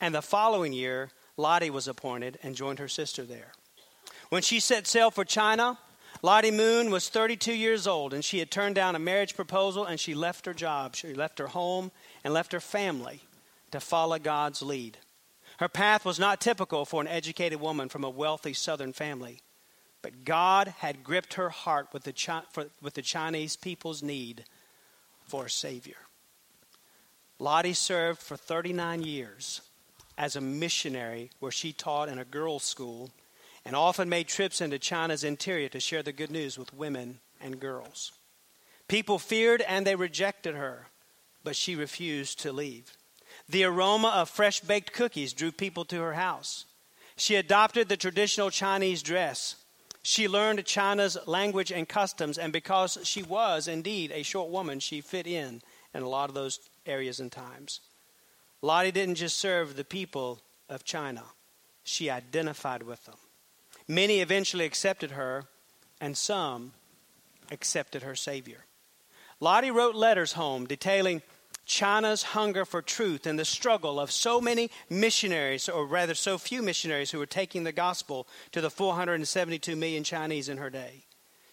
And 0.00 0.14
the 0.14 0.22
following 0.22 0.72
year, 0.72 1.10
Lottie 1.36 1.70
was 1.70 1.88
appointed 1.88 2.38
and 2.42 2.54
joined 2.54 2.78
her 2.78 2.88
sister 2.88 3.24
there. 3.24 3.52
When 4.28 4.42
she 4.42 4.60
set 4.60 4.86
sail 4.86 5.10
for 5.10 5.24
China, 5.24 5.78
Lottie 6.22 6.50
Moon 6.50 6.90
was 6.90 7.08
32 7.08 7.52
years 7.52 7.86
old 7.86 8.14
and 8.14 8.24
she 8.24 8.38
had 8.38 8.50
turned 8.50 8.74
down 8.74 8.96
a 8.96 8.98
marriage 8.98 9.36
proposal 9.36 9.84
and 9.84 10.00
she 10.00 10.14
left 10.14 10.46
her 10.46 10.54
job. 10.54 10.96
She 10.96 11.14
left 11.14 11.38
her 11.38 11.46
home 11.46 11.92
and 12.24 12.32
left 12.32 12.52
her 12.52 12.60
family 12.60 13.20
to 13.70 13.80
follow 13.80 14.18
God's 14.18 14.62
lead. 14.62 14.98
Her 15.58 15.68
path 15.68 16.04
was 16.04 16.18
not 16.18 16.40
typical 16.40 16.84
for 16.84 17.00
an 17.00 17.08
educated 17.08 17.60
woman 17.60 17.88
from 17.88 18.04
a 18.04 18.10
wealthy 18.10 18.52
southern 18.52 18.92
family, 18.92 19.40
but 20.02 20.24
God 20.24 20.74
had 20.78 21.04
gripped 21.04 21.34
her 21.34 21.50
heart 21.50 21.88
with 21.92 22.04
the, 22.04 22.12
Chi- 22.12 22.42
for, 22.52 22.66
with 22.82 22.94
the 22.94 23.02
Chinese 23.02 23.56
people's 23.56 24.02
need 24.02 24.44
for 25.26 25.46
a 25.46 25.50
Savior. 25.50 25.96
Lottie 27.38 27.74
served 27.74 28.20
for 28.20 28.36
39 28.36 29.02
years 29.02 29.60
as 30.18 30.36
a 30.36 30.40
missionary 30.40 31.30
where 31.40 31.52
she 31.52 31.72
taught 31.72 32.08
in 32.08 32.18
a 32.18 32.24
girls' 32.24 32.64
school 32.64 33.10
and 33.64 33.74
often 33.74 34.08
made 34.08 34.28
trips 34.28 34.60
into 34.60 34.78
China's 34.78 35.24
interior 35.24 35.68
to 35.68 35.80
share 35.80 36.02
the 36.02 36.12
good 36.12 36.30
news 36.30 36.56
with 36.58 36.72
women 36.72 37.18
and 37.40 37.60
girls. 37.60 38.12
People 38.88 39.18
feared 39.18 39.62
and 39.62 39.86
they 39.86 39.96
rejected 39.96 40.54
her, 40.54 40.86
but 41.42 41.56
she 41.56 41.74
refused 41.74 42.38
to 42.40 42.52
leave. 42.52 42.96
The 43.48 43.64
aroma 43.64 44.08
of 44.08 44.30
fresh 44.30 44.60
baked 44.60 44.92
cookies 44.92 45.32
drew 45.32 45.52
people 45.52 45.84
to 45.86 46.00
her 46.00 46.14
house. 46.14 46.64
She 47.16 47.34
adopted 47.34 47.88
the 47.88 47.96
traditional 47.96 48.50
Chinese 48.50 49.02
dress. 49.02 49.56
She 50.02 50.28
learned 50.28 50.64
China's 50.64 51.18
language 51.26 51.72
and 51.72 51.88
customs, 51.88 52.38
and 52.38 52.52
because 52.52 52.98
she 53.02 53.22
was 53.22 53.66
indeed 53.66 54.12
a 54.12 54.22
short 54.22 54.50
woman, 54.50 54.78
she 54.78 55.00
fit 55.00 55.26
in 55.26 55.62
in 55.92 56.02
a 56.02 56.08
lot 56.08 56.28
of 56.28 56.34
those 56.34 56.60
areas 56.86 57.18
and 57.18 57.32
times. 57.32 57.80
Lottie 58.62 58.92
didn't 58.92 59.16
just 59.16 59.38
serve 59.38 59.76
the 59.76 59.84
people 59.84 60.40
of 60.68 60.84
China, 60.84 61.24
she 61.84 62.10
identified 62.10 62.82
with 62.82 63.04
them. 63.04 63.16
Many 63.88 64.20
eventually 64.20 64.64
accepted 64.64 65.12
her, 65.12 65.44
and 66.00 66.16
some 66.16 66.72
accepted 67.50 68.02
her 68.02 68.16
Savior. 68.16 68.64
Lottie 69.38 69.70
wrote 69.70 69.94
letters 69.94 70.32
home 70.32 70.66
detailing 70.66 71.22
China's 71.66 72.22
hunger 72.22 72.64
for 72.64 72.80
truth 72.80 73.26
and 73.26 73.38
the 73.38 73.44
struggle 73.44 73.98
of 74.00 74.10
so 74.10 74.40
many 74.40 74.70
missionaries, 74.88 75.68
or 75.68 75.84
rather, 75.84 76.14
so 76.14 76.38
few 76.38 76.62
missionaries 76.62 77.10
who 77.10 77.18
were 77.18 77.26
taking 77.26 77.64
the 77.64 77.72
gospel 77.72 78.26
to 78.52 78.60
the 78.60 78.70
472 78.70 79.74
million 79.76 80.04
Chinese 80.04 80.48
in 80.48 80.58
her 80.58 80.70
day. 80.70 81.04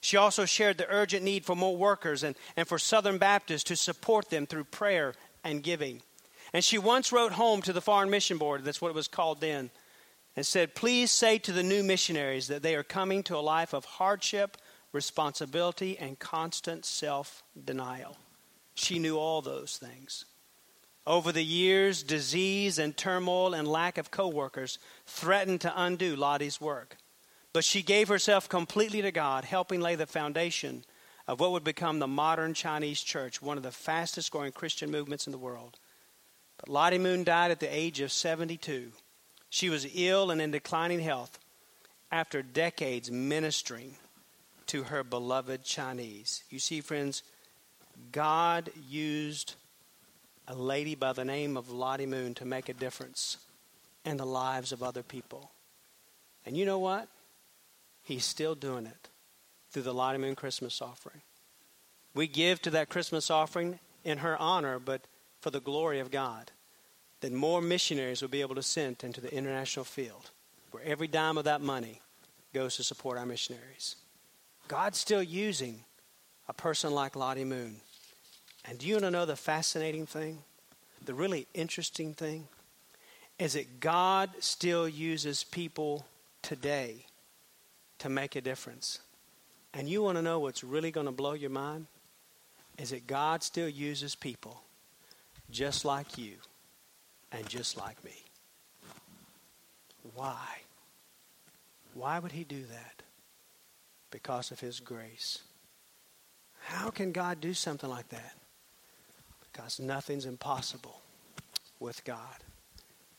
She 0.01 0.17
also 0.17 0.45
shared 0.45 0.77
the 0.77 0.89
urgent 0.89 1.23
need 1.23 1.45
for 1.45 1.55
more 1.55 1.75
workers 1.75 2.23
and, 2.23 2.35
and 2.55 2.67
for 2.67 2.77
Southern 2.77 3.17
Baptists 3.17 3.63
to 3.65 3.75
support 3.75 4.29
them 4.29 4.45
through 4.45 4.65
prayer 4.65 5.13
and 5.43 5.63
giving. 5.63 6.01
And 6.53 6.63
she 6.63 6.77
once 6.77 7.11
wrote 7.11 7.33
home 7.33 7.61
to 7.63 7.73
the 7.73 7.81
Foreign 7.81 8.11
Mission 8.11 8.37
Board, 8.37 8.63
that's 8.63 8.81
what 8.81 8.89
it 8.89 8.95
was 8.95 9.07
called 9.07 9.41
then, 9.41 9.71
and 10.35 10.45
said, 10.45 10.75
Please 10.75 11.11
say 11.11 11.39
to 11.39 11.51
the 11.51 11.63
new 11.63 11.83
missionaries 11.83 12.47
that 12.47 12.61
they 12.61 12.75
are 12.75 12.83
coming 12.83 13.23
to 13.23 13.37
a 13.37 13.39
life 13.39 13.73
of 13.73 13.85
hardship, 13.85 14.57
responsibility, 14.91 15.97
and 15.97 16.19
constant 16.19 16.85
self 16.85 17.43
denial. 17.65 18.17
She 18.75 18.99
knew 18.99 19.17
all 19.17 19.41
those 19.41 19.77
things. 19.77 20.25
Over 21.05 21.31
the 21.31 21.43
years, 21.43 22.01
disease 22.01 22.79
and 22.79 22.95
turmoil 22.95 23.53
and 23.53 23.67
lack 23.67 23.97
of 23.97 24.11
coworkers 24.11 24.79
threatened 25.05 25.61
to 25.61 25.73
undo 25.75 26.15
Lottie's 26.15 26.61
work. 26.61 26.97
But 27.51 27.65
she 27.65 27.83
gave 27.83 28.07
herself 28.07 28.47
completely 28.47 29.01
to 29.01 29.11
God, 29.11 29.43
helping 29.43 29.81
lay 29.81 29.95
the 29.95 30.07
foundation 30.07 30.85
of 31.27 31.39
what 31.39 31.51
would 31.51 31.63
become 31.63 31.99
the 31.99 32.07
modern 32.07 32.53
Chinese 32.53 33.01
church, 33.01 33.41
one 33.41 33.57
of 33.57 33.63
the 33.63 33.71
fastest 33.71 34.31
growing 34.31 34.51
Christian 34.51 34.91
movements 34.91 35.27
in 35.27 35.31
the 35.31 35.37
world. 35.37 35.77
Lottie 36.67 36.97
Moon 36.97 37.23
died 37.23 37.51
at 37.51 37.59
the 37.59 37.73
age 37.73 37.99
of 37.99 38.11
72. 38.11 38.91
She 39.49 39.69
was 39.69 39.87
ill 39.93 40.31
and 40.31 40.41
in 40.41 40.51
declining 40.51 41.01
health 41.01 41.37
after 42.11 42.41
decades 42.41 43.11
ministering 43.11 43.95
to 44.67 44.83
her 44.83 45.03
beloved 45.03 45.63
Chinese. 45.63 46.43
You 46.49 46.59
see, 46.59 46.81
friends, 46.81 47.23
God 48.11 48.71
used 48.89 49.55
a 50.47 50.55
lady 50.55 50.95
by 50.95 51.13
the 51.13 51.25
name 51.25 51.57
of 51.57 51.69
Lottie 51.69 52.05
Moon 52.05 52.33
to 52.35 52.45
make 52.45 52.69
a 52.69 52.73
difference 52.73 53.37
in 54.05 54.17
the 54.17 54.25
lives 54.25 54.71
of 54.71 54.83
other 54.83 55.03
people. 55.03 55.51
And 56.45 56.57
you 56.57 56.65
know 56.65 56.79
what? 56.79 57.07
He's 58.03 58.25
still 58.25 58.55
doing 58.55 58.85
it 58.85 59.09
through 59.71 59.83
the 59.83 59.93
Lottie 59.93 60.17
Moon 60.17 60.35
Christmas 60.35 60.81
offering. 60.81 61.21
We 62.13 62.27
give 62.27 62.61
to 62.63 62.69
that 62.71 62.89
Christmas 62.89 63.31
offering 63.31 63.79
in 64.03 64.19
her 64.19 64.37
honor, 64.37 64.79
but 64.79 65.01
for 65.43 65.49
the 65.49 65.59
glory 65.59 65.99
of 65.99 66.09
God, 66.09 66.51
that 67.19 67.33
more 67.33 67.61
missionaries 67.61 68.21
will 68.21 68.29
be 68.29 68.39
able 68.39 68.55
to 68.55 68.63
send 68.63 69.03
into 69.03 69.19
the 69.19 69.35
international 69.35 69.83
field, 69.83 70.31
where 70.71 70.81
every 70.85 71.07
dime 71.07 71.37
of 71.37 71.43
that 71.43 71.59
money 71.59 71.99
goes 72.53 72.77
to 72.77 72.83
support 72.83 73.17
our 73.17 73.25
missionaries. 73.25 73.97
God's 74.69 74.97
still 74.97 75.21
using 75.21 75.81
a 76.47 76.53
person 76.53 76.93
like 76.93 77.17
Lottie 77.17 77.43
Moon. 77.43 77.75
And 78.63 78.79
do 78.79 78.87
you 78.87 78.93
want 78.93 79.03
to 79.03 79.11
know 79.11 79.25
the 79.25 79.35
fascinating 79.35 80.05
thing? 80.05 80.39
The 81.03 81.13
really 81.13 81.45
interesting 81.53 82.13
thing? 82.13 82.47
Is 83.37 83.53
that 83.53 83.81
God 83.81 84.29
still 84.39 84.87
uses 84.87 85.43
people 85.43 86.05
today 86.41 87.05
to 87.99 88.07
make 88.07 88.37
a 88.37 88.41
difference. 88.41 88.99
And 89.73 89.89
you 89.89 90.03
want 90.03 90.17
to 90.17 90.21
know 90.21 90.39
what's 90.39 90.63
really 90.63 90.91
going 90.91 91.07
to 91.07 91.11
blow 91.11 91.33
your 91.33 91.49
mind? 91.49 91.87
Is 92.77 92.91
that 92.91 93.07
God 93.07 93.43
still 93.43 93.67
uses 93.67 94.15
people 94.15 94.61
just 95.53 95.85
like 95.85 96.17
you 96.17 96.33
and 97.31 97.47
just 97.47 97.77
like 97.77 98.03
me. 98.03 98.23
Why? 100.15 100.61
Why 101.93 102.19
would 102.19 102.31
He 102.33 102.43
do 102.43 102.63
that? 102.65 103.03
Because 104.11 104.51
of 104.51 104.59
His 104.59 104.79
grace. 104.79 105.39
How 106.59 106.89
can 106.89 107.11
God 107.11 107.39
do 107.39 107.53
something 107.53 107.89
like 107.89 108.09
that? 108.09 108.33
Because 109.51 109.79
nothing's 109.79 110.25
impossible 110.25 111.01
with 111.79 112.03
God. 112.03 112.43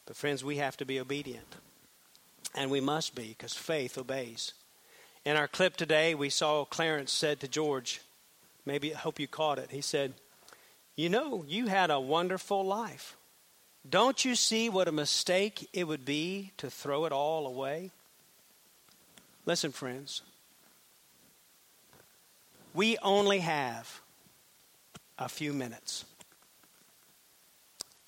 But, 0.06 0.16
friends, 0.16 0.44
we 0.44 0.56
have 0.56 0.76
to 0.78 0.84
be 0.84 0.98
obedient. 0.98 1.56
And 2.54 2.70
we 2.70 2.80
must 2.80 3.14
be, 3.14 3.28
because 3.28 3.54
faith 3.54 3.96
obeys. 3.96 4.54
In 5.24 5.36
our 5.36 5.48
clip 5.48 5.76
today, 5.76 6.14
we 6.14 6.30
saw 6.30 6.64
Clarence 6.64 7.12
said 7.12 7.40
to 7.40 7.48
George, 7.48 8.00
maybe 8.66 8.94
I 8.94 8.98
hope 8.98 9.18
you 9.18 9.26
caught 9.26 9.58
it. 9.58 9.70
He 9.70 9.80
said, 9.80 10.14
You 10.96 11.08
know, 11.08 11.44
you 11.48 11.66
had 11.66 11.90
a 11.90 12.00
wonderful 12.00 12.64
life. 12.64 13.16
Don't 13.88 14.24
you 14.24 14.34
see 14.34 14.68
what 14.68 14.88
a 14.88 14.92
mistake 14.92 15.68
it 15.72 15.84
would 15.84 16.04
be 16.04 16.52
to 16.56 16.70
throw 16.70 17.04
it 17.04 17.12
all 17.12 17.46
away? 17.46 17.90
Listen, 19.44 19.72
friends. 19.72 20.22
We 22.72 22.96
only 22.98 23.40
have 23.40 24.00
a 25.18 25.28
few 25.28 25.52
minutes. 25.52 26.04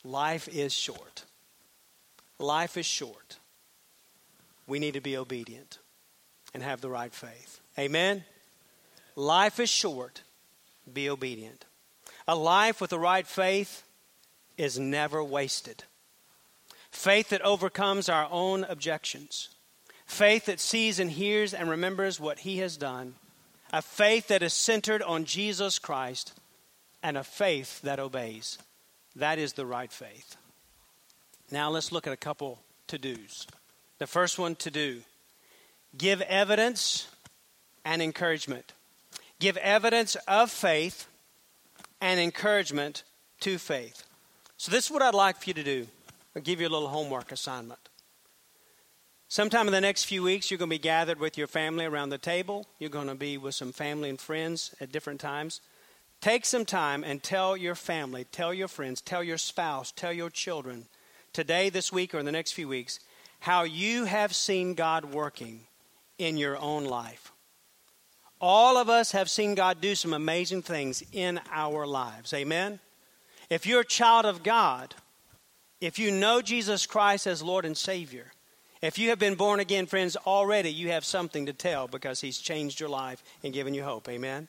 Life 0.03 0.49
is 0.49 0.73
short. 0.73 1.25
Life 2.39 2.77
is 2.77 2.87
short. 2.87 3.39
We 4.67 4.79
need 4.79 4.95
to 4.95 5.01
be 5.01 5.17
obedient 5.17 5.79
and 6.55 6.63
have 6.63 6.81
the 6.81 6.89
right 6.89 7.13
faith. 7.13 7.61
Amen? 7.79 8.25
Life 9.15 9.61
is 9.61 9.69
short. 9.69 10.23
Be 10.93 11.11
obedient. 11.11 11.65
A 12.29 12.35
life 12.35 12.81
with 12.81 12.91
the 12.91 12.99
right 12.99 13.27
faith 13.27 13.85
is 14.57 14.79
never 14.79 15.23
wasted. 15.23 15.85
Faith 16.91 17.29
that 17.29 17.43
overcomes 17.43 18.09
our 18.09 18.29
own 18.31 18.65
objections. 18.65 19.51
Faith 20.07 20.47
that 20.47 20.61
sees 20.61 20.99
and 20.99 21.11
hears 21.11 21.53
and 21.53 21.69
remembers 21.69 22.19
what 22.19 22.41
He 22.41 22.59
has 22.59 22.77
done. 22.77 23.15
A 23.73 23.83
faith 23.83 24.29
that 24.29 24.43
is 24.43 24.53
centered 24.53 25.03
on 25.03 25.25
Jesus 25.25 25.79
Christ. 25.79 26.33
And 27.03 27.17
a 27.17 27.25
faith 27.25 27.81
that 27.83 28.01
obeys. 28.01 28.59
That 29.15 29.39
is 29.39 29.53
the 29.53 29.67
right 29.67 29.93
faith. 29.93 30.37
Now 31.51 31.71
let's 31.71 31.93
look 31.93 32.07
at 32.07 32.13
a 32.13 32.17
couple 32.17 32.61
to 32.89 32.99
dos. 32.99 33.47
The 33.99 34.07
first 34.07 34.39
one 34.39 34.57
to 34.57 34.71
do 34.71 35.03
give 35.97 36.21
evidence 36.23 37.09
and 37.85 38.03
encouragement. 38.03 38.73
Give 39.39 39.57
evidence 39.59 40.17
of 40.27 40.51
faith 40.51 41.07
and 42.01 42.21
encouragement 42.21 43.03
to 43.41 43.59
faith. 43.59 44.05
So, 44.57 44.73
this 44.73 44.87
is 44.87 44.91
what 44.91 45.03
I'd 45.03 45.15
like 45.15 45.41
for 45.41 45.51
you 45.51 45.55
to 45.55 45.63
do. 45.63 45.87
I'll 46.35 46.43
give 46.43 46.61
you 46.61 46.69
a 46.69 46.71
little 46.71 46.89
homework 46.89 47.33
assignment. 47.33 47.81
Sometime 49.29 49.67
in 49.67 49.73
the 49.73 49.81
next 49.81 50.05
few 50.05 50.23
weeks, 50.23 50.51
you're 50.51 50.59
going 50.59 50.71
to 50.71 50.75
be 50.75 50.79
gathered 50.79 51.19
with 51.19 51.37
your 51.37 51.47
family 51.47 51.85
around 51.85 52.11
the 52.11 52.19
table. 52.19 52.67
You're 52.79 52.91
going 52.91 53.09
to 53.09 53.15
be 53.15 53.37
with 53.39 53.55
some 53.55 53.73
family 53.73 54.09
and 54.09 54.21
friends 54.21 54.75
at 54.81 54.93
different 54.93 55.21
times. 55.21 55.61
Take 56.21 56.47
some 56.47 56.65
time 56.65 57.03
and 57.03 57.23
tell 57.23 57.57
your 57.57 57.75
family, 57.75 58.25
tell 58.25 58.55
your 58.55 58.69
friends, 58.69 59.01
tell 59.01 59.23
your 59.23 59.39
spouse, 59.39 59.93
tell 59.93 60.13
your 60.13 60.31
children 60.31 60.87
today, 61.33 61.69
this 61.69 61.93
week, 61.93 62.15
or 62.15 62.19
in 62.19 62.25
the 62.25 62.33
next 62.33 62.53
few 62.53 62.69
weeks 62.69 63.01
how 63.41 63.65
you 63.65 64.05
have 64.05 64.35
seen 64.35 64.75
God 64.75 65.05
working 65.05 65.61
in 66.19 66.37
your 66.37 66.57
own 66.57 66.85
life. 66.85 67.33
All 68.41 68.77
of 68.77 68.91
us 68.91 69.13
have 69.13 69.31
seen 69.31 69.55
God 69.55 69.81
do 69.81 69.95
some 69.95 70.13
amazing 70.13 70.63
things 70.63 71.03
in 71.13 71.41
our 71.51 71.87
lives. 71.87 72.33
Amen? 72.35 72.81
If 73.49 73.67
you're 73.67 73.81
a 73.81 73.87
child 73.87 74.27
of 74.27 74.43
God, 74.43 74.95
if 75.81 75.99
you 75.99 76.11
know 76.11 76.43
Jesus 76.43 76.87
Christ 76.87 77.27
as 77.27 77.43
Lord 77.43 77.65
and 77.65 77.77
Savior, 77.77 78.33
if 78.83 78.99
you 78.99 79.09
have 79.09 79.19
been 79.19 79.37
born 79.37 79.61
again, 79.61 79.87
friends, 79.87 80.17
already 80.27 80.71
you 80.71 80.91
have 80.91 81.05
something 81.05 81.47
to 81.47 81.53
tell 81.53 81.89
because 81.89 82.21
He's 82.21 82.39
changed 82.39 82.79
your 82.79 82.89
life 82.89 83.23
and 83.43 83.55
given 83.55 83.73
you 83.73 83.83
hope. 83.83 84.09
Amen? 84.09 84.49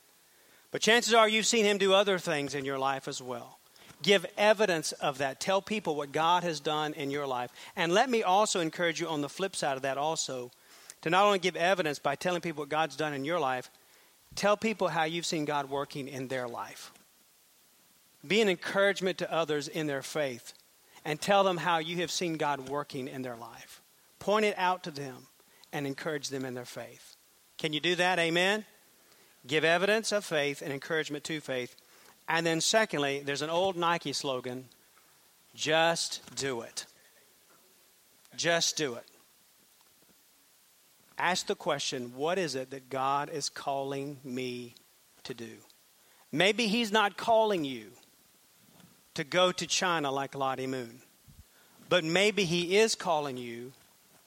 But 0.72 0.82
chances 0.82 1.14
are 1.14 1.30
you've 1.30 1.46
seen 1.46 1.66
Him 1.66 1.78
do 1.78 1.94
other 1.94 2.20
things 2.20 2.56
in 2.56 2.66
your 2.66 2.78
life 2.78 3.08
as 3.08 3.22
well. 3.22 3.60
Give 4.04 4.26
evidence 4.38 4.92
of 4.92 5.20
that. 5.20 5.40
Tell 5.40 5.62
people 5.62 5.96
what 5.96 6.12
God 6.12 6.44
has 6.44 6.60
done 6.60 6.94
in 6.94 7.10
your 7.10 7.26
life. 7.26 7.52
And 7.76 7.94
let 7.94 8.10
me 8.10 8.22
also 8.22 8.60
encourage 8.60 9.00
you 9.00 9.08
on 9.08 9.22
the 9.22 9.30
flip 9.30 9.56
side 9.56 9.76
of 9.76 9.84
that 9.84 9.98
also 9.98 10.52
to 11.02 11.10
not 11.10 11.26
only 11.26 11.40
give 11.40 11.56
evidence 11.56 12.00
by 12.00 12.16
telling 12.16 12.42
people 12.42 12.64
what 12.64 12.70
God's 12.70 12.96
done 12.96 13.14
in 13.14 13.26
your 13.26 13.40
life, 13.40 13.70
tell 14.36 14.58
people 14.58 14.88
how 14.88 15.04
you've 15.04 15.26
seen 15.26 15.46
God 15.46 15.70
working 15.70 16.08
in 16.08 16.28
their 16.28 16.48
life. 16.48 16.92
Be 18.26 18.42
an 18.42 18.50
encouragement 18.50 19.18
to 19.20 19.32
others 19.32 19.68
in 19.68 19.88
their 19.88 20.02
faith 20.02 20.54
and 21.06 21.22
tell 21.22 21.44
them 21.44 21.58
how 21.58 21.78
you 21.78 21.98
have 21.98 22.12
seen 22.12 22.36
God 22.36 22.70
working 22.70 23.08
in 23.08 23.22
their 23.22 23.36
life. 23.36 23.82
Point 24.20 24.46
it 24.46 24.56
out 24.58 24.84
to 24.84 24.92
them 24.92 25.28
and 25.72 25.88
encourage 25.88 26.30
them 26.30 26.44
in 26.44 26.54
their 26.54 26.66
faith. 26.66 27.16
Can 27.58 27.74
you 27.74 27.80
do 27.80 27.96
that? 27.96 28.20
Amen? 28.20 28.66
Give 29.46 29.64
evidence 29.64 30.12
of 30.12 30.26
faith 30.26 30.62
and 30.62 30.74
encouragement 30.74 31.24
to 31.26 31.40
faith. 31.40 31.76
And 32.28 32.46
then, 32.46 32.60
secondly, 32.60 33.22
there's 33.24 33.42
an 33.42 33.50
old 33.50 33.78
Nike 33.78 34.14
slogan 34.14 34.66
just 35.56 36.22
do 36.36 36.62
it. 36.62 36.86
Just 38.36 38.78
do 38.78 38.94
it. 38.94 39.06
Ask 41.18 41.48
the 41.48 41.56
question 41.56 42.14
what 42.16 42.38
is 42.38 42.56
it 42.56 42.72
that 42.72 42.90
God 42.90 43.30
is 43.30 43.50
calling 43.50 44.18
me 44.24 44.76
to 45.24 45.34
do? 45.34 45.58
Maybe 46.32 46.68
He's 46.68 46.92
not 46.92 47.18
calling 47.18 47.66
you 47.66 47.88
to 49.16 49.24
go 49.24 49.52
to 49.52 49.66
China 49.66 50.12
like 50.12 50.36
Lottie 50.36 50.68
Moon, 50.68 51.02
but 51.90 52.04
maybe 52.04 52.44
He 52.44 52.78
is 52.78 52.94
calling 52.94 53.38
you 53.38 53.72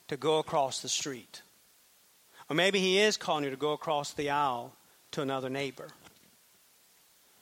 to 0.08 0.16
go 0.16 0.38
across 0.38 0.80
the 0.80 0.88
street. 0.88 1.42
Or 2.48 2.56
maybe 2.56 2.80
He 2.80 2.98
is 2.98 3.16
calling 3.16 3.44
you 3.44 3.50
to 3.50 3.56
go 3.56 3.72
across 3.72 4.12
the 4.12 4.30
aisle 4.30 4.72
to 5.12 5.22
another 5.22 5.48
neighbor. 5.48 5.88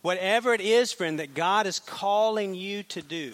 Whatever 0.02 0.54
it 0.54 0.60
is, 0.60 0.92
friend, 0.92 1.18
that 1.18 1.34
God 1.34 1.66
is 1.66 1.80
calling 1.80 2.54
you 2.54 2.82
to 2.84 3.02
do, 3.02 3.32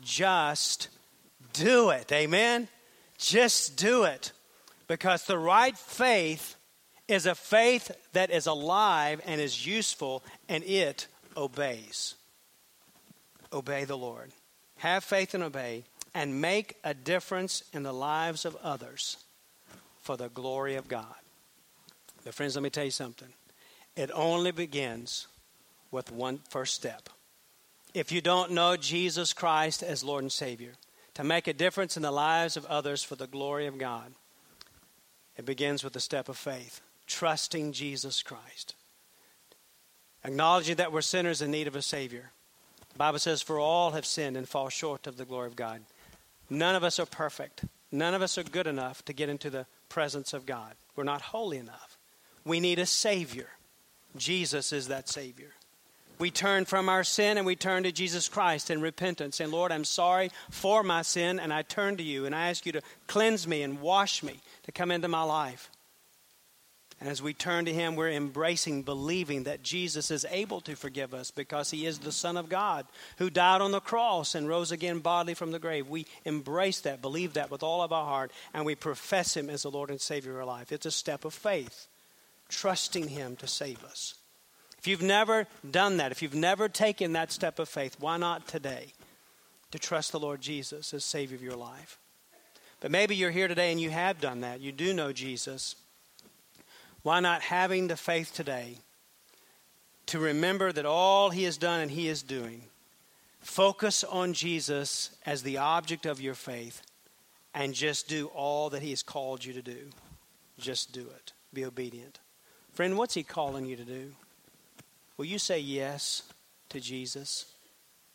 just 0.00 0.88
do 1.52 1.90
it. 1.90 2.12
Amen? 2.12 2.68
Just 3.18 3.76
do 3.76 4.04
it. 4.04 4.32
Because 4.88 5.24
the 5.24 5.38
right 5.38 5.76
faith 5.76 6.56
is 7.08 7.26
a 7.26 7.34
faith 7.34 7.90
that 8.12 8.30
is 8.30 8.46
alive 8.46 9.20
and 9.26 9.40
is 9.40 9.66
useful, 9.66 10.22
and 10.48 10.64
it 10.64 11.06
obeys. 11.36 12.14
Obey 13.52 13.84
the 13.84 13.96
Lord. 13.96 14.30
Have 14.78 15.04
faith 15.04 15.34
and 15.34 15.42
obey, 15.42 15.84
and 16.14 16.40
make 16.40 16.76
a 16.84 16.94
difference 16.94 17.62
in 17.72 17.82
the 17.82 17.92
lives 17.92 18.44
of 18.44 18.56
others 18.56 19.18
for 20.02 20.16
the 20.16 20.28
glory 20.28 20.76
of 20.76 20.88
God. 20.88 21.14
But, 22.24 22.34
friends, 22.34 22.56
let 22.56 22.62
me 22.62 22.70
tell 22.70 22.84
you 22.84 22.90
something. 22.90 23.28
It 23.94 24.10
only 24.12 24.50
begins 24.50 25.28
with 25.90 26.12
one 26.12 26.40
first 26.50 26.74
step. 26.74 27.08
If 27.94 28.12
you 28.12 28.20
don't 28.20 28.52
know 28.52 28.76
Jesus 28.76 29.32
Christ 29.32 29.82
as 29.82 30.04
Lord 30.04 30.22
and 30.22 30.32
Savior, 30.32 30.72
to 31.14 31.24
make 31.24 31.48
a 31.48 31.54
difference 31.54 31.96
in 31.96 32.02
the 32.02 32.10
lives 32.10 32.56
of 32.56 32.66
others 32.66 33.02
for 33.02 33.14
the 33.14 33.26
glory 33.26 33.66
of 33.66 33.78
God, 33.78 34.12
it 35.36 35.44
begins 35.44 35.84
with 35.84 35.92
the 35.92 36.00
step 36.00 36.28
of 36.28 36.36
faith, 36.36 36.80
trusting 37.06 37.72
Jesus 37.72 38.22
Christ, 38.22 38.74
acknowledging 40.24 40.76
that 40.76 40.92
we're 40.92 41.02
sinners 41.02 41.42
in 41.42 41.50
need 41.50 41.66
of 41.66 41.76
a 41.76 41.82
Savior. 41.82 42.30
The 42.92 42.98
Bible 42.98 43.18
says, 43.18 43.42
For 43.42 43.58
all 43.58 43.92
have 43.92 44.06
sinned 44.06 44.36
and 44.36 44.48
fall 44.48 44.68
short 44.68 45.06
of 45.06 45.16
the 45.16 45.24
glory 45.24 45.46
of 45.46 45.56
God. 45.56 45.82
None 46.48 46.74
of 46.74 46.84
us 46.84 46.98
are 46.98 47.06
perfect. 47.06 47.64
None 47.92 48.14
of 48.14 48.22
us 48.22 48.38
are 48.38 48.42
good 48.42 48.66
enough 48.66 49.04
to 49.04 49.12
get 49.12 49.28
into 49.28 49.50
the 49.50 49.66
presence 49.88 50.32
of 50.32 50.46
God. 50.46 50.74
We're 50.94 51.04
not 51.04 51.20
holy 51.20 51.58
enough. 51.58 51.98
We 52.44 52.60
need 52.60 52.78
a 52.78 52.86
Savior. 52.86 53.48
Jesus 54.16 54.72
is 54.72 54.88
that 54.88 55.08
Savior 55.08 55.52
we 56.18 56.30
turn 56.30 56.64
from 56.64 56.88
our 56.88 57.04
sin 57.04 57.36
and 57.36 57.46
we 57.46 57.56
turn 57.56 57.82
to 57.82 57.92
Jesus 57.92 58.28
Christ 58.28 58.70
in 58.70 58.80
repentance. 58.80 59.40
And 59.40 59.52
Lord, 59.52 59.72
I'm 59.72 59.84
sorry 59.84 60.30
for 60.50 60.82
my 60.82 61.02
sin, 61.02 61.38
and 61.38 61.52
I 61.52 61.62
turn 61.62 61.96
to 61.98 62.02
you 62.02 62.26
and 62.26 62.34
I 62.34 62.48
ask 62.48 62.64
you 62.66 62.72
to 62.72 62.82
cleanse 63.06 63.46
me 63.46 63.62
and 63.62 63.80
wash 63.80 64.22
me 64.22 64.40
to 64.66 64.72
come 64.72 64.90
into 64.90 65.08
my 65.08 65.22
life. 65.22 65.70
And 66.98 67.10
as 67.10 67.20
we 67.20 67.34
turn 67.34 67.66
to 67.66 67.74
Him, 67.74 67.94
we're 67.94 68.10
embracing, 68.10 68.82
believing 68.82 69.44
that 69.44 69.62
Jesus 69.62 70.10
is 70.10 70.24
able 70.30 70.62
to 70.62 70.74
forgive 70.74 71.12
us 71.12 71.30
because 71.30 71.70
He 71.70 71.84
is 71.84 71.98
the 71.98 72.12
Son 72.12 72.38
of 72.38 72.48
God 72.48 72.86
who 73.18 73.28
died 73.28 73.60
on 73.60 73.70
the 73.70 73.80
cross 73.80 74.34
and 74.34 74.48
rose 74.48 74.72
again 74.72 75.00
bodily 75.00 75.34
from 75.34 75.50
the 75.52 75.58
grave. 75.58 75.88
We 75.88 76.06
embrace 76.24 76.80
that, 76.80 77.02
believe 77.02 77.34
that 77.34 77.50
with 77.50 77.62
all 77.62 77.82
of 77.82 77.92
our 77.92 78.06
heart, 78.06 78.32
and 78.54 78.64
we 78.64 78.74
profess 78.74 79.36
Him 79.36 79.50
as 79.50 79.62
the 79.62 79.70
Lord 79.70 79.90
and 79.90 80.00
Savior 80.00 80.32
of 80.32 80.38
our 80.38 80.44
life. 80.46 80.72
It's 80.72 80.86
a 80.86 80.90
step 80.90 81.26
of 81.26 81.34
faith, 81.34 81.86
trusting 82.48 83.08
Him 83.08 83.36
to 83.36 83.46
save 83.46 83.84
us. 83.84 84.14
If 84.78 84.86
you've 84.86 85.02
never 85.02 85.46
done 85.70 85.98
that, 85.98 86.12
if 86.12 86.22
you've 86.22 86.34
never 86.34 86.66
taken 86.68 87.12
that 87.12 87.30
step 87.30 87.58
of 87.58 87.68
faith, 87.68 87.96
why 88.00 88.16
not 88.16 88.48
today 88.48 88.94
to 89.70 89.78
trust 89.78 90.12
the 90.12 90.20
Lord 90.20 90.40
Jesus 90.40 90.94
as 90.94 91.04
Savior 91.04 91.36
of 91.36 91.42
your 91.42 91.56
life? 91.56 91.98
But 92.86 92.92
maybe 92.92 93.16
you're 93.16 93.32
here 93.32 93.48
today 93.48 93.72
and 93.72 93.80
you 93.80 93.90
have 93.90 94.20
done 94.20 94.42
that. 94.42 94.60
You 94.60 94.70
do 94.70 94.94
know 94.94 95.12
Jesus. 95.12 95.74
Why 97.02 97.18
not 97.18 97.42
having 97.42 97.88
the 97.88 97.96
faith 97.96 98.32
today 98.32 98.78
to 100.06 100.20
remember 100.20 100.70
that 100.70 100.86
all 100.86 101.30
He 101.30 101.42
has 101.42 101.56
done 101.56 101.80
and 101.80 101.90
He 101.90 102.06
is 102.06 102.22
doing? 102.22 102.62
Focus 103.40 104.04
on 104.04 104.34
Jesus 104.34 105.10
as 105.26 105.42
the 105.42 105.58
object 105.58 106.06
of 106.06 106.20
your 106.20 106.34
faith 106.34 106.80
and 107.52 107.74
just 107.74 108.06
do 108.06 108.28
all 108.28 108.70
that 108.70 108.82
He 108.82 108.90
has 108.90 109.02
called 109.02 109.44
you 109.44 109.52
to 109.54 109.62
do. 109.62 109.90
Just 110.56 110.92
do 110.92 111.00
it. 111.00 111.32
Be 111.52 111.64
obedient. 111.64 112.20
Friend, 112.72 112.96
what's 112.96 113.14
He 113.14 113.24
calling 113.24 113.66
you 113.66 113.74
to 113.74 113.84
do? 113.84 114.12
Will 115.16 115.24
you 115.24 115.40
say 115.40 115.58
yes 115.58 116.22
to 116.68 116.78
Jesus? 116.78 117.46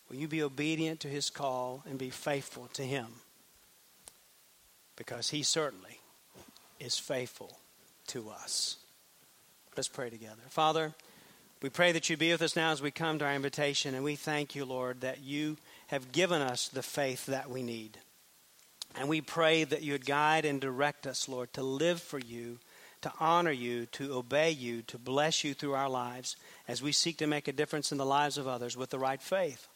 Will 0.07 0.15
you 0.15 0.29
be 0.29 0.41
obedient 0.41 1.01
to 1.01 1.09
his 1.09 1.29
call 1.29 1.83
and 1.85 1.97
be 1.97 2.09
faithful 2.09 2.69
to 2.75 2.83
him? 2.83 3.07
Because 5.01 5.31
he 5.31 5.41
certainly 5.41 5.99
is 6.79 6.99
faithful 6.99 7.57
to 8.05 8.29
us. 8.29 8.77
Let's 9.75 9.87
pray 9.87 10.11
together. 10.11 10.43
Father, 10.49 10.93
we 11.59 11.69
pray 11.69 11.91
that 11.91 12.07
you 12.07 12.17
be 12.17 12.31
with 12.31 12.43
us 12.43 12.55
now 12.55 12.71
as 12.71 12.83
we 12.83 12.91
come 12.91 13.17
to 13.17 13.25
our 13.25 13.33
invitation, 13.33 13.95
and 13.95 14.03
we 14.03 14.15
thank 14.15 14.53
you, 14.53 14.63
Lord, 14.63 15.01
that 15.01 15.23
you 15.23 15.57
have 15.87 16.11
given 16.11 16.39
us 16.39 16.67
the 16.67 16.83
faith 16.83 17.25
that 17.25 17.49
we 17.49 17.63
need. 17.63 17.97
And 18.95 19.09
we 19.09 19.21
pray 19.21 19.63
that 19.63 19.81
you 19.81 19.93
would 19.93 20.05
guide 20.05 20.45
and 20.45 20.61
direct 20.61 21.07
us, 21.07 21.27
Lord, 21.27 21.51
to 21.53 21.63
live 21.63 21.99
for 21.99 22.19
you 22.19 22.59
to 23.01 23.11
honor 23.19 23.51
you, 23.51 23.87
to 23.87 24.13
obey 24.13 24.51
you, 24.51 24.83
to 24.83 24.97
bless 24.97 25.43
you 25.43 25.53
through 25.53 25.73
our 25.73 25.89
lives 25.89 26.35
as 26.67 26.81
we 26.81 26.91
seek 26.91 27.17
to 27.17 27.27
make 27.27 27.47
a 27.47 27.53
difference 27.53 27.91
in 27.91 27.97
the 27.97 28.05
lives 28.05 28.37
of 28.37 28.47
others 28.47 28.77
with 28.77 28.91
the 28.91 28.99
right 28.99 29.21
faith. 29.21 29.67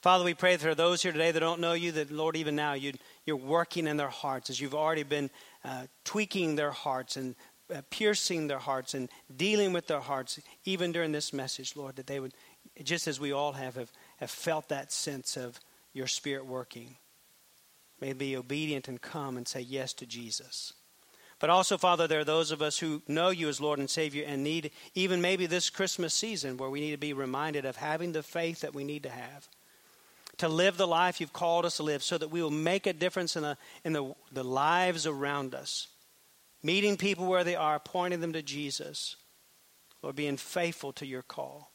Father, 0.00 0.24
we 0.24 0.34
pray 0.34 0.56
that 0.56 0.66
are 0.66 0.74
those 0.74 1.02
here 1.02 1.12
today 1.12 1.32
that 1.32 1.40
don't 1.40 1.60
know 1.60 1.72
you, 1.72 1.90
that, 1.92 2.10
Lord, 2.10 2.36
even 2.36 2.54
now 2.54 2.72
you 2.74 2.92
are 3.34 3.36
working 3.36 3.86
in 3.86 3.96
their 3.96 4.08
hearts 4.08 4.50
as 4.50 4.60
you've 4.60 4.74
already 4.74 5.02
been 5.02 5.30
uh, 5.64 5.86
tweaking 6.04 6.56
their 6.56 6.70
hearts 6.70 7.16
and 7.16 7.34
uh, 7.74 7.82
piercing 7.90 8.46
their 8.46 8.58
hearts 8.58 8.94
and 8.94 9.08
dealing 9.36 9.72
with 9.72 9.86
their 9.86 10.00
hearts, 10.00 10.40
even 10.64 10.92
during 10.92 11.12
this 11.12 11.32
message, 11.32 11.76
Lord, 11.76 11.96
that 11.96 12.06
they 12.06 12.20
would, 12.20 12.32
just 12.82 13.06
as 13.06 13.20
we 13.20 13.32
all 13.32 13.52
have, 13.52 13.76
have, 13.76 13.92
have 14.18 14.30
felt 14.30 14.68
that 14.68 14.92
sense 14.92 15.36
of 15.36 15.60
your 15.92 16.06
Spirit 16.06 16.46
working, 16.46 16.96
may 18.00 18.12
be 18.12 18.36
obedient 18.36 18.88
and 18.88 19.00
come 19.00 19.36
and 19.36 19.46
say 19.46 19.60
yes 19.60 19.92
to 19.94 20.06
Jesus. 20.06 20.72
But 21.40 21.50
also, 21.50 21.76
Father, 21.76 22.06
there 22.06 22.20
are 22.20 22.24
those 22.24 22.50
of 22.50 22.62
us 22.62 22.78
who 22.78 23.02
know 23.06 23.30
you 23.30 23.48
as 23.48 23.60
Lord 23.60 23.78
and 23.78 23.88
Savior 23.90 24.24
and 24.26 24.42
need, 24.42 24.70
even 24.94 25.20
maybe 25.20 25.46
this 25.46 25.70
Christmas 25.70 26.14
season, 26.14 26.56
where 26.56 26.70
we 26.70 26.80
need 26.80 26.92
to 26.92 26.96
be 26.96 27.12
reminded 27.12 27.64
of 27.64 27.76
having 27.76 28.12
the 28.12 28.22
faith 28.22 28.60
that 28.60 28.74
we 28.74 28.82
need 28.82 29.04
to 29.04 29.10
have 29.10 29.48
to 30.38 30.48
live 30.48 30.76
the 30.76 30.86
life 30.86 31.20
you've 31.20 31.32
called 31.32 31.64
us 31.64 31.76
to 31.76 31.82
live 31.82 32.02
so 32.02 32.16
that 32.18 32.30
we 32.30 32.42
will 32.42 32.50
make 32.50 32.86
a 32.86 32.92
difference 32.92 33.36
in, 33.36 33.42
the, 33.42 33.56
in 33.84 33.92
the, 33.92 34.14
the 34.32 34.44
lives 34.44 35.06
around 35.06 35.54
us. 35.54 35.88
Meeting 36.62 36.96
people 36.96 37.26
where 37.26 37.44
they 37.44 37.54
are, 37.54 37.78
pointing 37.78 38.20
them 38.20 38.32
to 38.32 38.42
Jesus, 38.42 39.16
or 40.02 40.12
being 40.12 40.36
faithful 40.36 40.92
to 40.94 41.06
your 41.06 41.22
call. 41.22 41.72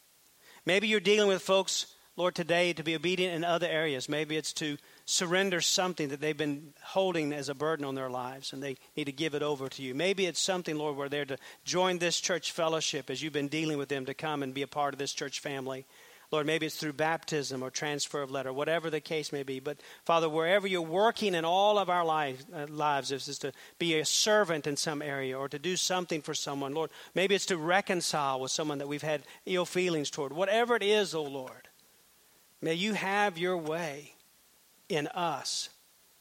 Maybe 0.65 0.87
you're 0.87 0.99
dealing 0.99 1.27
with 1.27 1.41
folks, 1.41 1.87
Lord, 2.15 2.35
today 2.35 2.73
to 2.73 2.83
be 2.83 2.95
obedient 2.95 3.35
in 3.35 3.43
other 3.43 3.67
areas. 3.67 4.07
Maybe 4.07 4.37
it's 4.37 4.53
to 4.53 4.77
surrender 5.05 5.59
something 5.59 6.09
that 6.09 6.21
they've 6.21 6.37
been 6.37 6.73
holding 6.81 7.33
as 7.33 7.49
a 7.49 7.55
burden 7.55 7.85
on 7.85 7.95
their 7.95 8.09
lives 8.09 8.53
and 8.53 8.63
they 8.63 8.77
need 8.95 9.05
to 9.05 9.11
give 9.11 9.35
it 9.35 9.43
over 9.43 9.67
to 9.67 9.81
you. 9.81 9.93
Maybe 9.93 10.25
it's 10.25 10.39
something, 10.39 10.77
Lord, 10.77 10.95
where 10.95 11.09
they're 11.09 11.25
to 11.25 11.37
join 11.65 11.97
this 11.97 12.19
church 12.21 12.51
fellowship 12.51 13.09
as 13.09 13.21
you've 13.21 13.33
been 13.33 13.49
dealing 13.49 13.77
with 13.77 13.89
them 13.89 14.05
to 14.05 14.13
come 14.13 14.43
and 14.43 14.53
be 14.53 14.61
a 14.61 14.67
part 14.67 14.93
of 14.93 14.99
this 14.99 15.13
church 15.13 15.39
family. 15.39 15.85
Lord, 16.33 16.47
maybe 16.47 16.65
it's 16.65 16.77
through 16.77 16.93
baptism 16.93 17.61
or 17.61 17.69
transfer 17.69 18.23
of 18.23 18.31
letter, 18.31 18.51
whatever 18.51 18.89
the 18.89 18.99
case 18.99 19.31
may 19.31 19.43
be. 19.43 19.59
But 19.59 19.77
Father, 20.03 20.27
wherever 20.27 20.65
you're 20.65 20.81
working 20.81 21.35
in 21.35 21.45
all 21.45 21.77
of 21.77 21.91
our 21.91 22.03
life, 22.03 22.43
uh, 22.51 22.65
lives, 22.69 23.11
if 23.11 23.27
it's 23.27 23.37
to 23.37 23.51
be 23.77 23.99
a 23.99 24.05
servant 24.05 24.65
in 24.65 24.75
some 24.75 25.03
area 25.03 25.37
or 25.37 25.47
to 25.47 25.59
do 25.59 25.77
something 25.77 26.23
for 26.23 26.33
someone, 26.33 26.73
Lord, 26.73 26.89
maybe 27.13 27.35
it's 27.35 27.45
to 27.45 27.57
reconcile 27.57 28.39
with 28.39 28.49
someone 28.49 28.79
that 28.79 28.87
we've 28.87 29.03
had 29.03 29.21
ill 29.45 29.67
feelings 29.67 30.09
toward. 30.09 30.33
Whatever 30.33 30.75
it 30.75 30.81
is, 30.81 31.13
oh 31.13 31.21
Lord, 31.21 31.69
may 32.63 32.73
you 32.73 32.93
have 32.93 33.37
your 33.37 33.55
way 33.55 34.15
in 34.89 35.05
us 35.09 35.69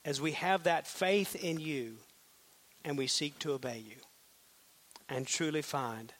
as 0.05 0.21
we 0.21 0.33
have 0.33 0.65
that 0.65 0.87
faith 0.87 1.43
in 1.43 1.59
you 1.59 1.97
and 2.85 2.99
we 2.99 3.07
seek 3.07 3.39
to 3.39 3.53
obey 3.53 3.79
you 3.79 3.97
and 5.09 5.27
truly 5.27 5.63
find 5.63 6.13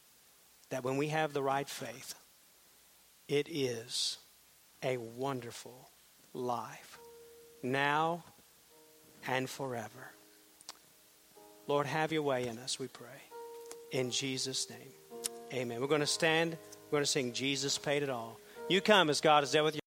that 0.71 0.83
when 0.83 0.97
we 0.97 1.09
have 1.09 1.35
the 1.35 1.43
right 1.43 1.69
faith, 1.69 2.15
it 3.33 3.49
is 3.51 4.19
a 4.83 4.99
wonderful 4.99 5.89
life 6.35 6.99
now 7.63 8.23
and 9.27 9.49
forever. 9.49 10.13
Lord, 11.67 11.87
have 11.87 12.13
your 12.13 12.21
way 12.21 12.47
in 12.47 12.59
us, 12.59 12.79
we 12.79 12.89
pray. 12.89 13.07
In 13.91 14.11
Jesus' 14.11 14.69
name, 14.69 14.93
amen. 15.51 15.81
We're 15.81 15.87
going 15.87 16.03
to 16.03 16.07
stand. 16.07 16.59
We're 16.91 16.99
going 16.99 17.05
to 17.05 17.11
sing 17.11 17.33
Jesus 17.33 17.79
Paid 17.79 18.03
It 18.03 18.11
All. 18.11 18.39
You 18.69 18.83
come 18.83 19.09
as 19.09 19.23
God 19.23 19.45
is 19.45 19.53
there 19.53 19.65
with 19.65 19.77
you. 19.77 19.81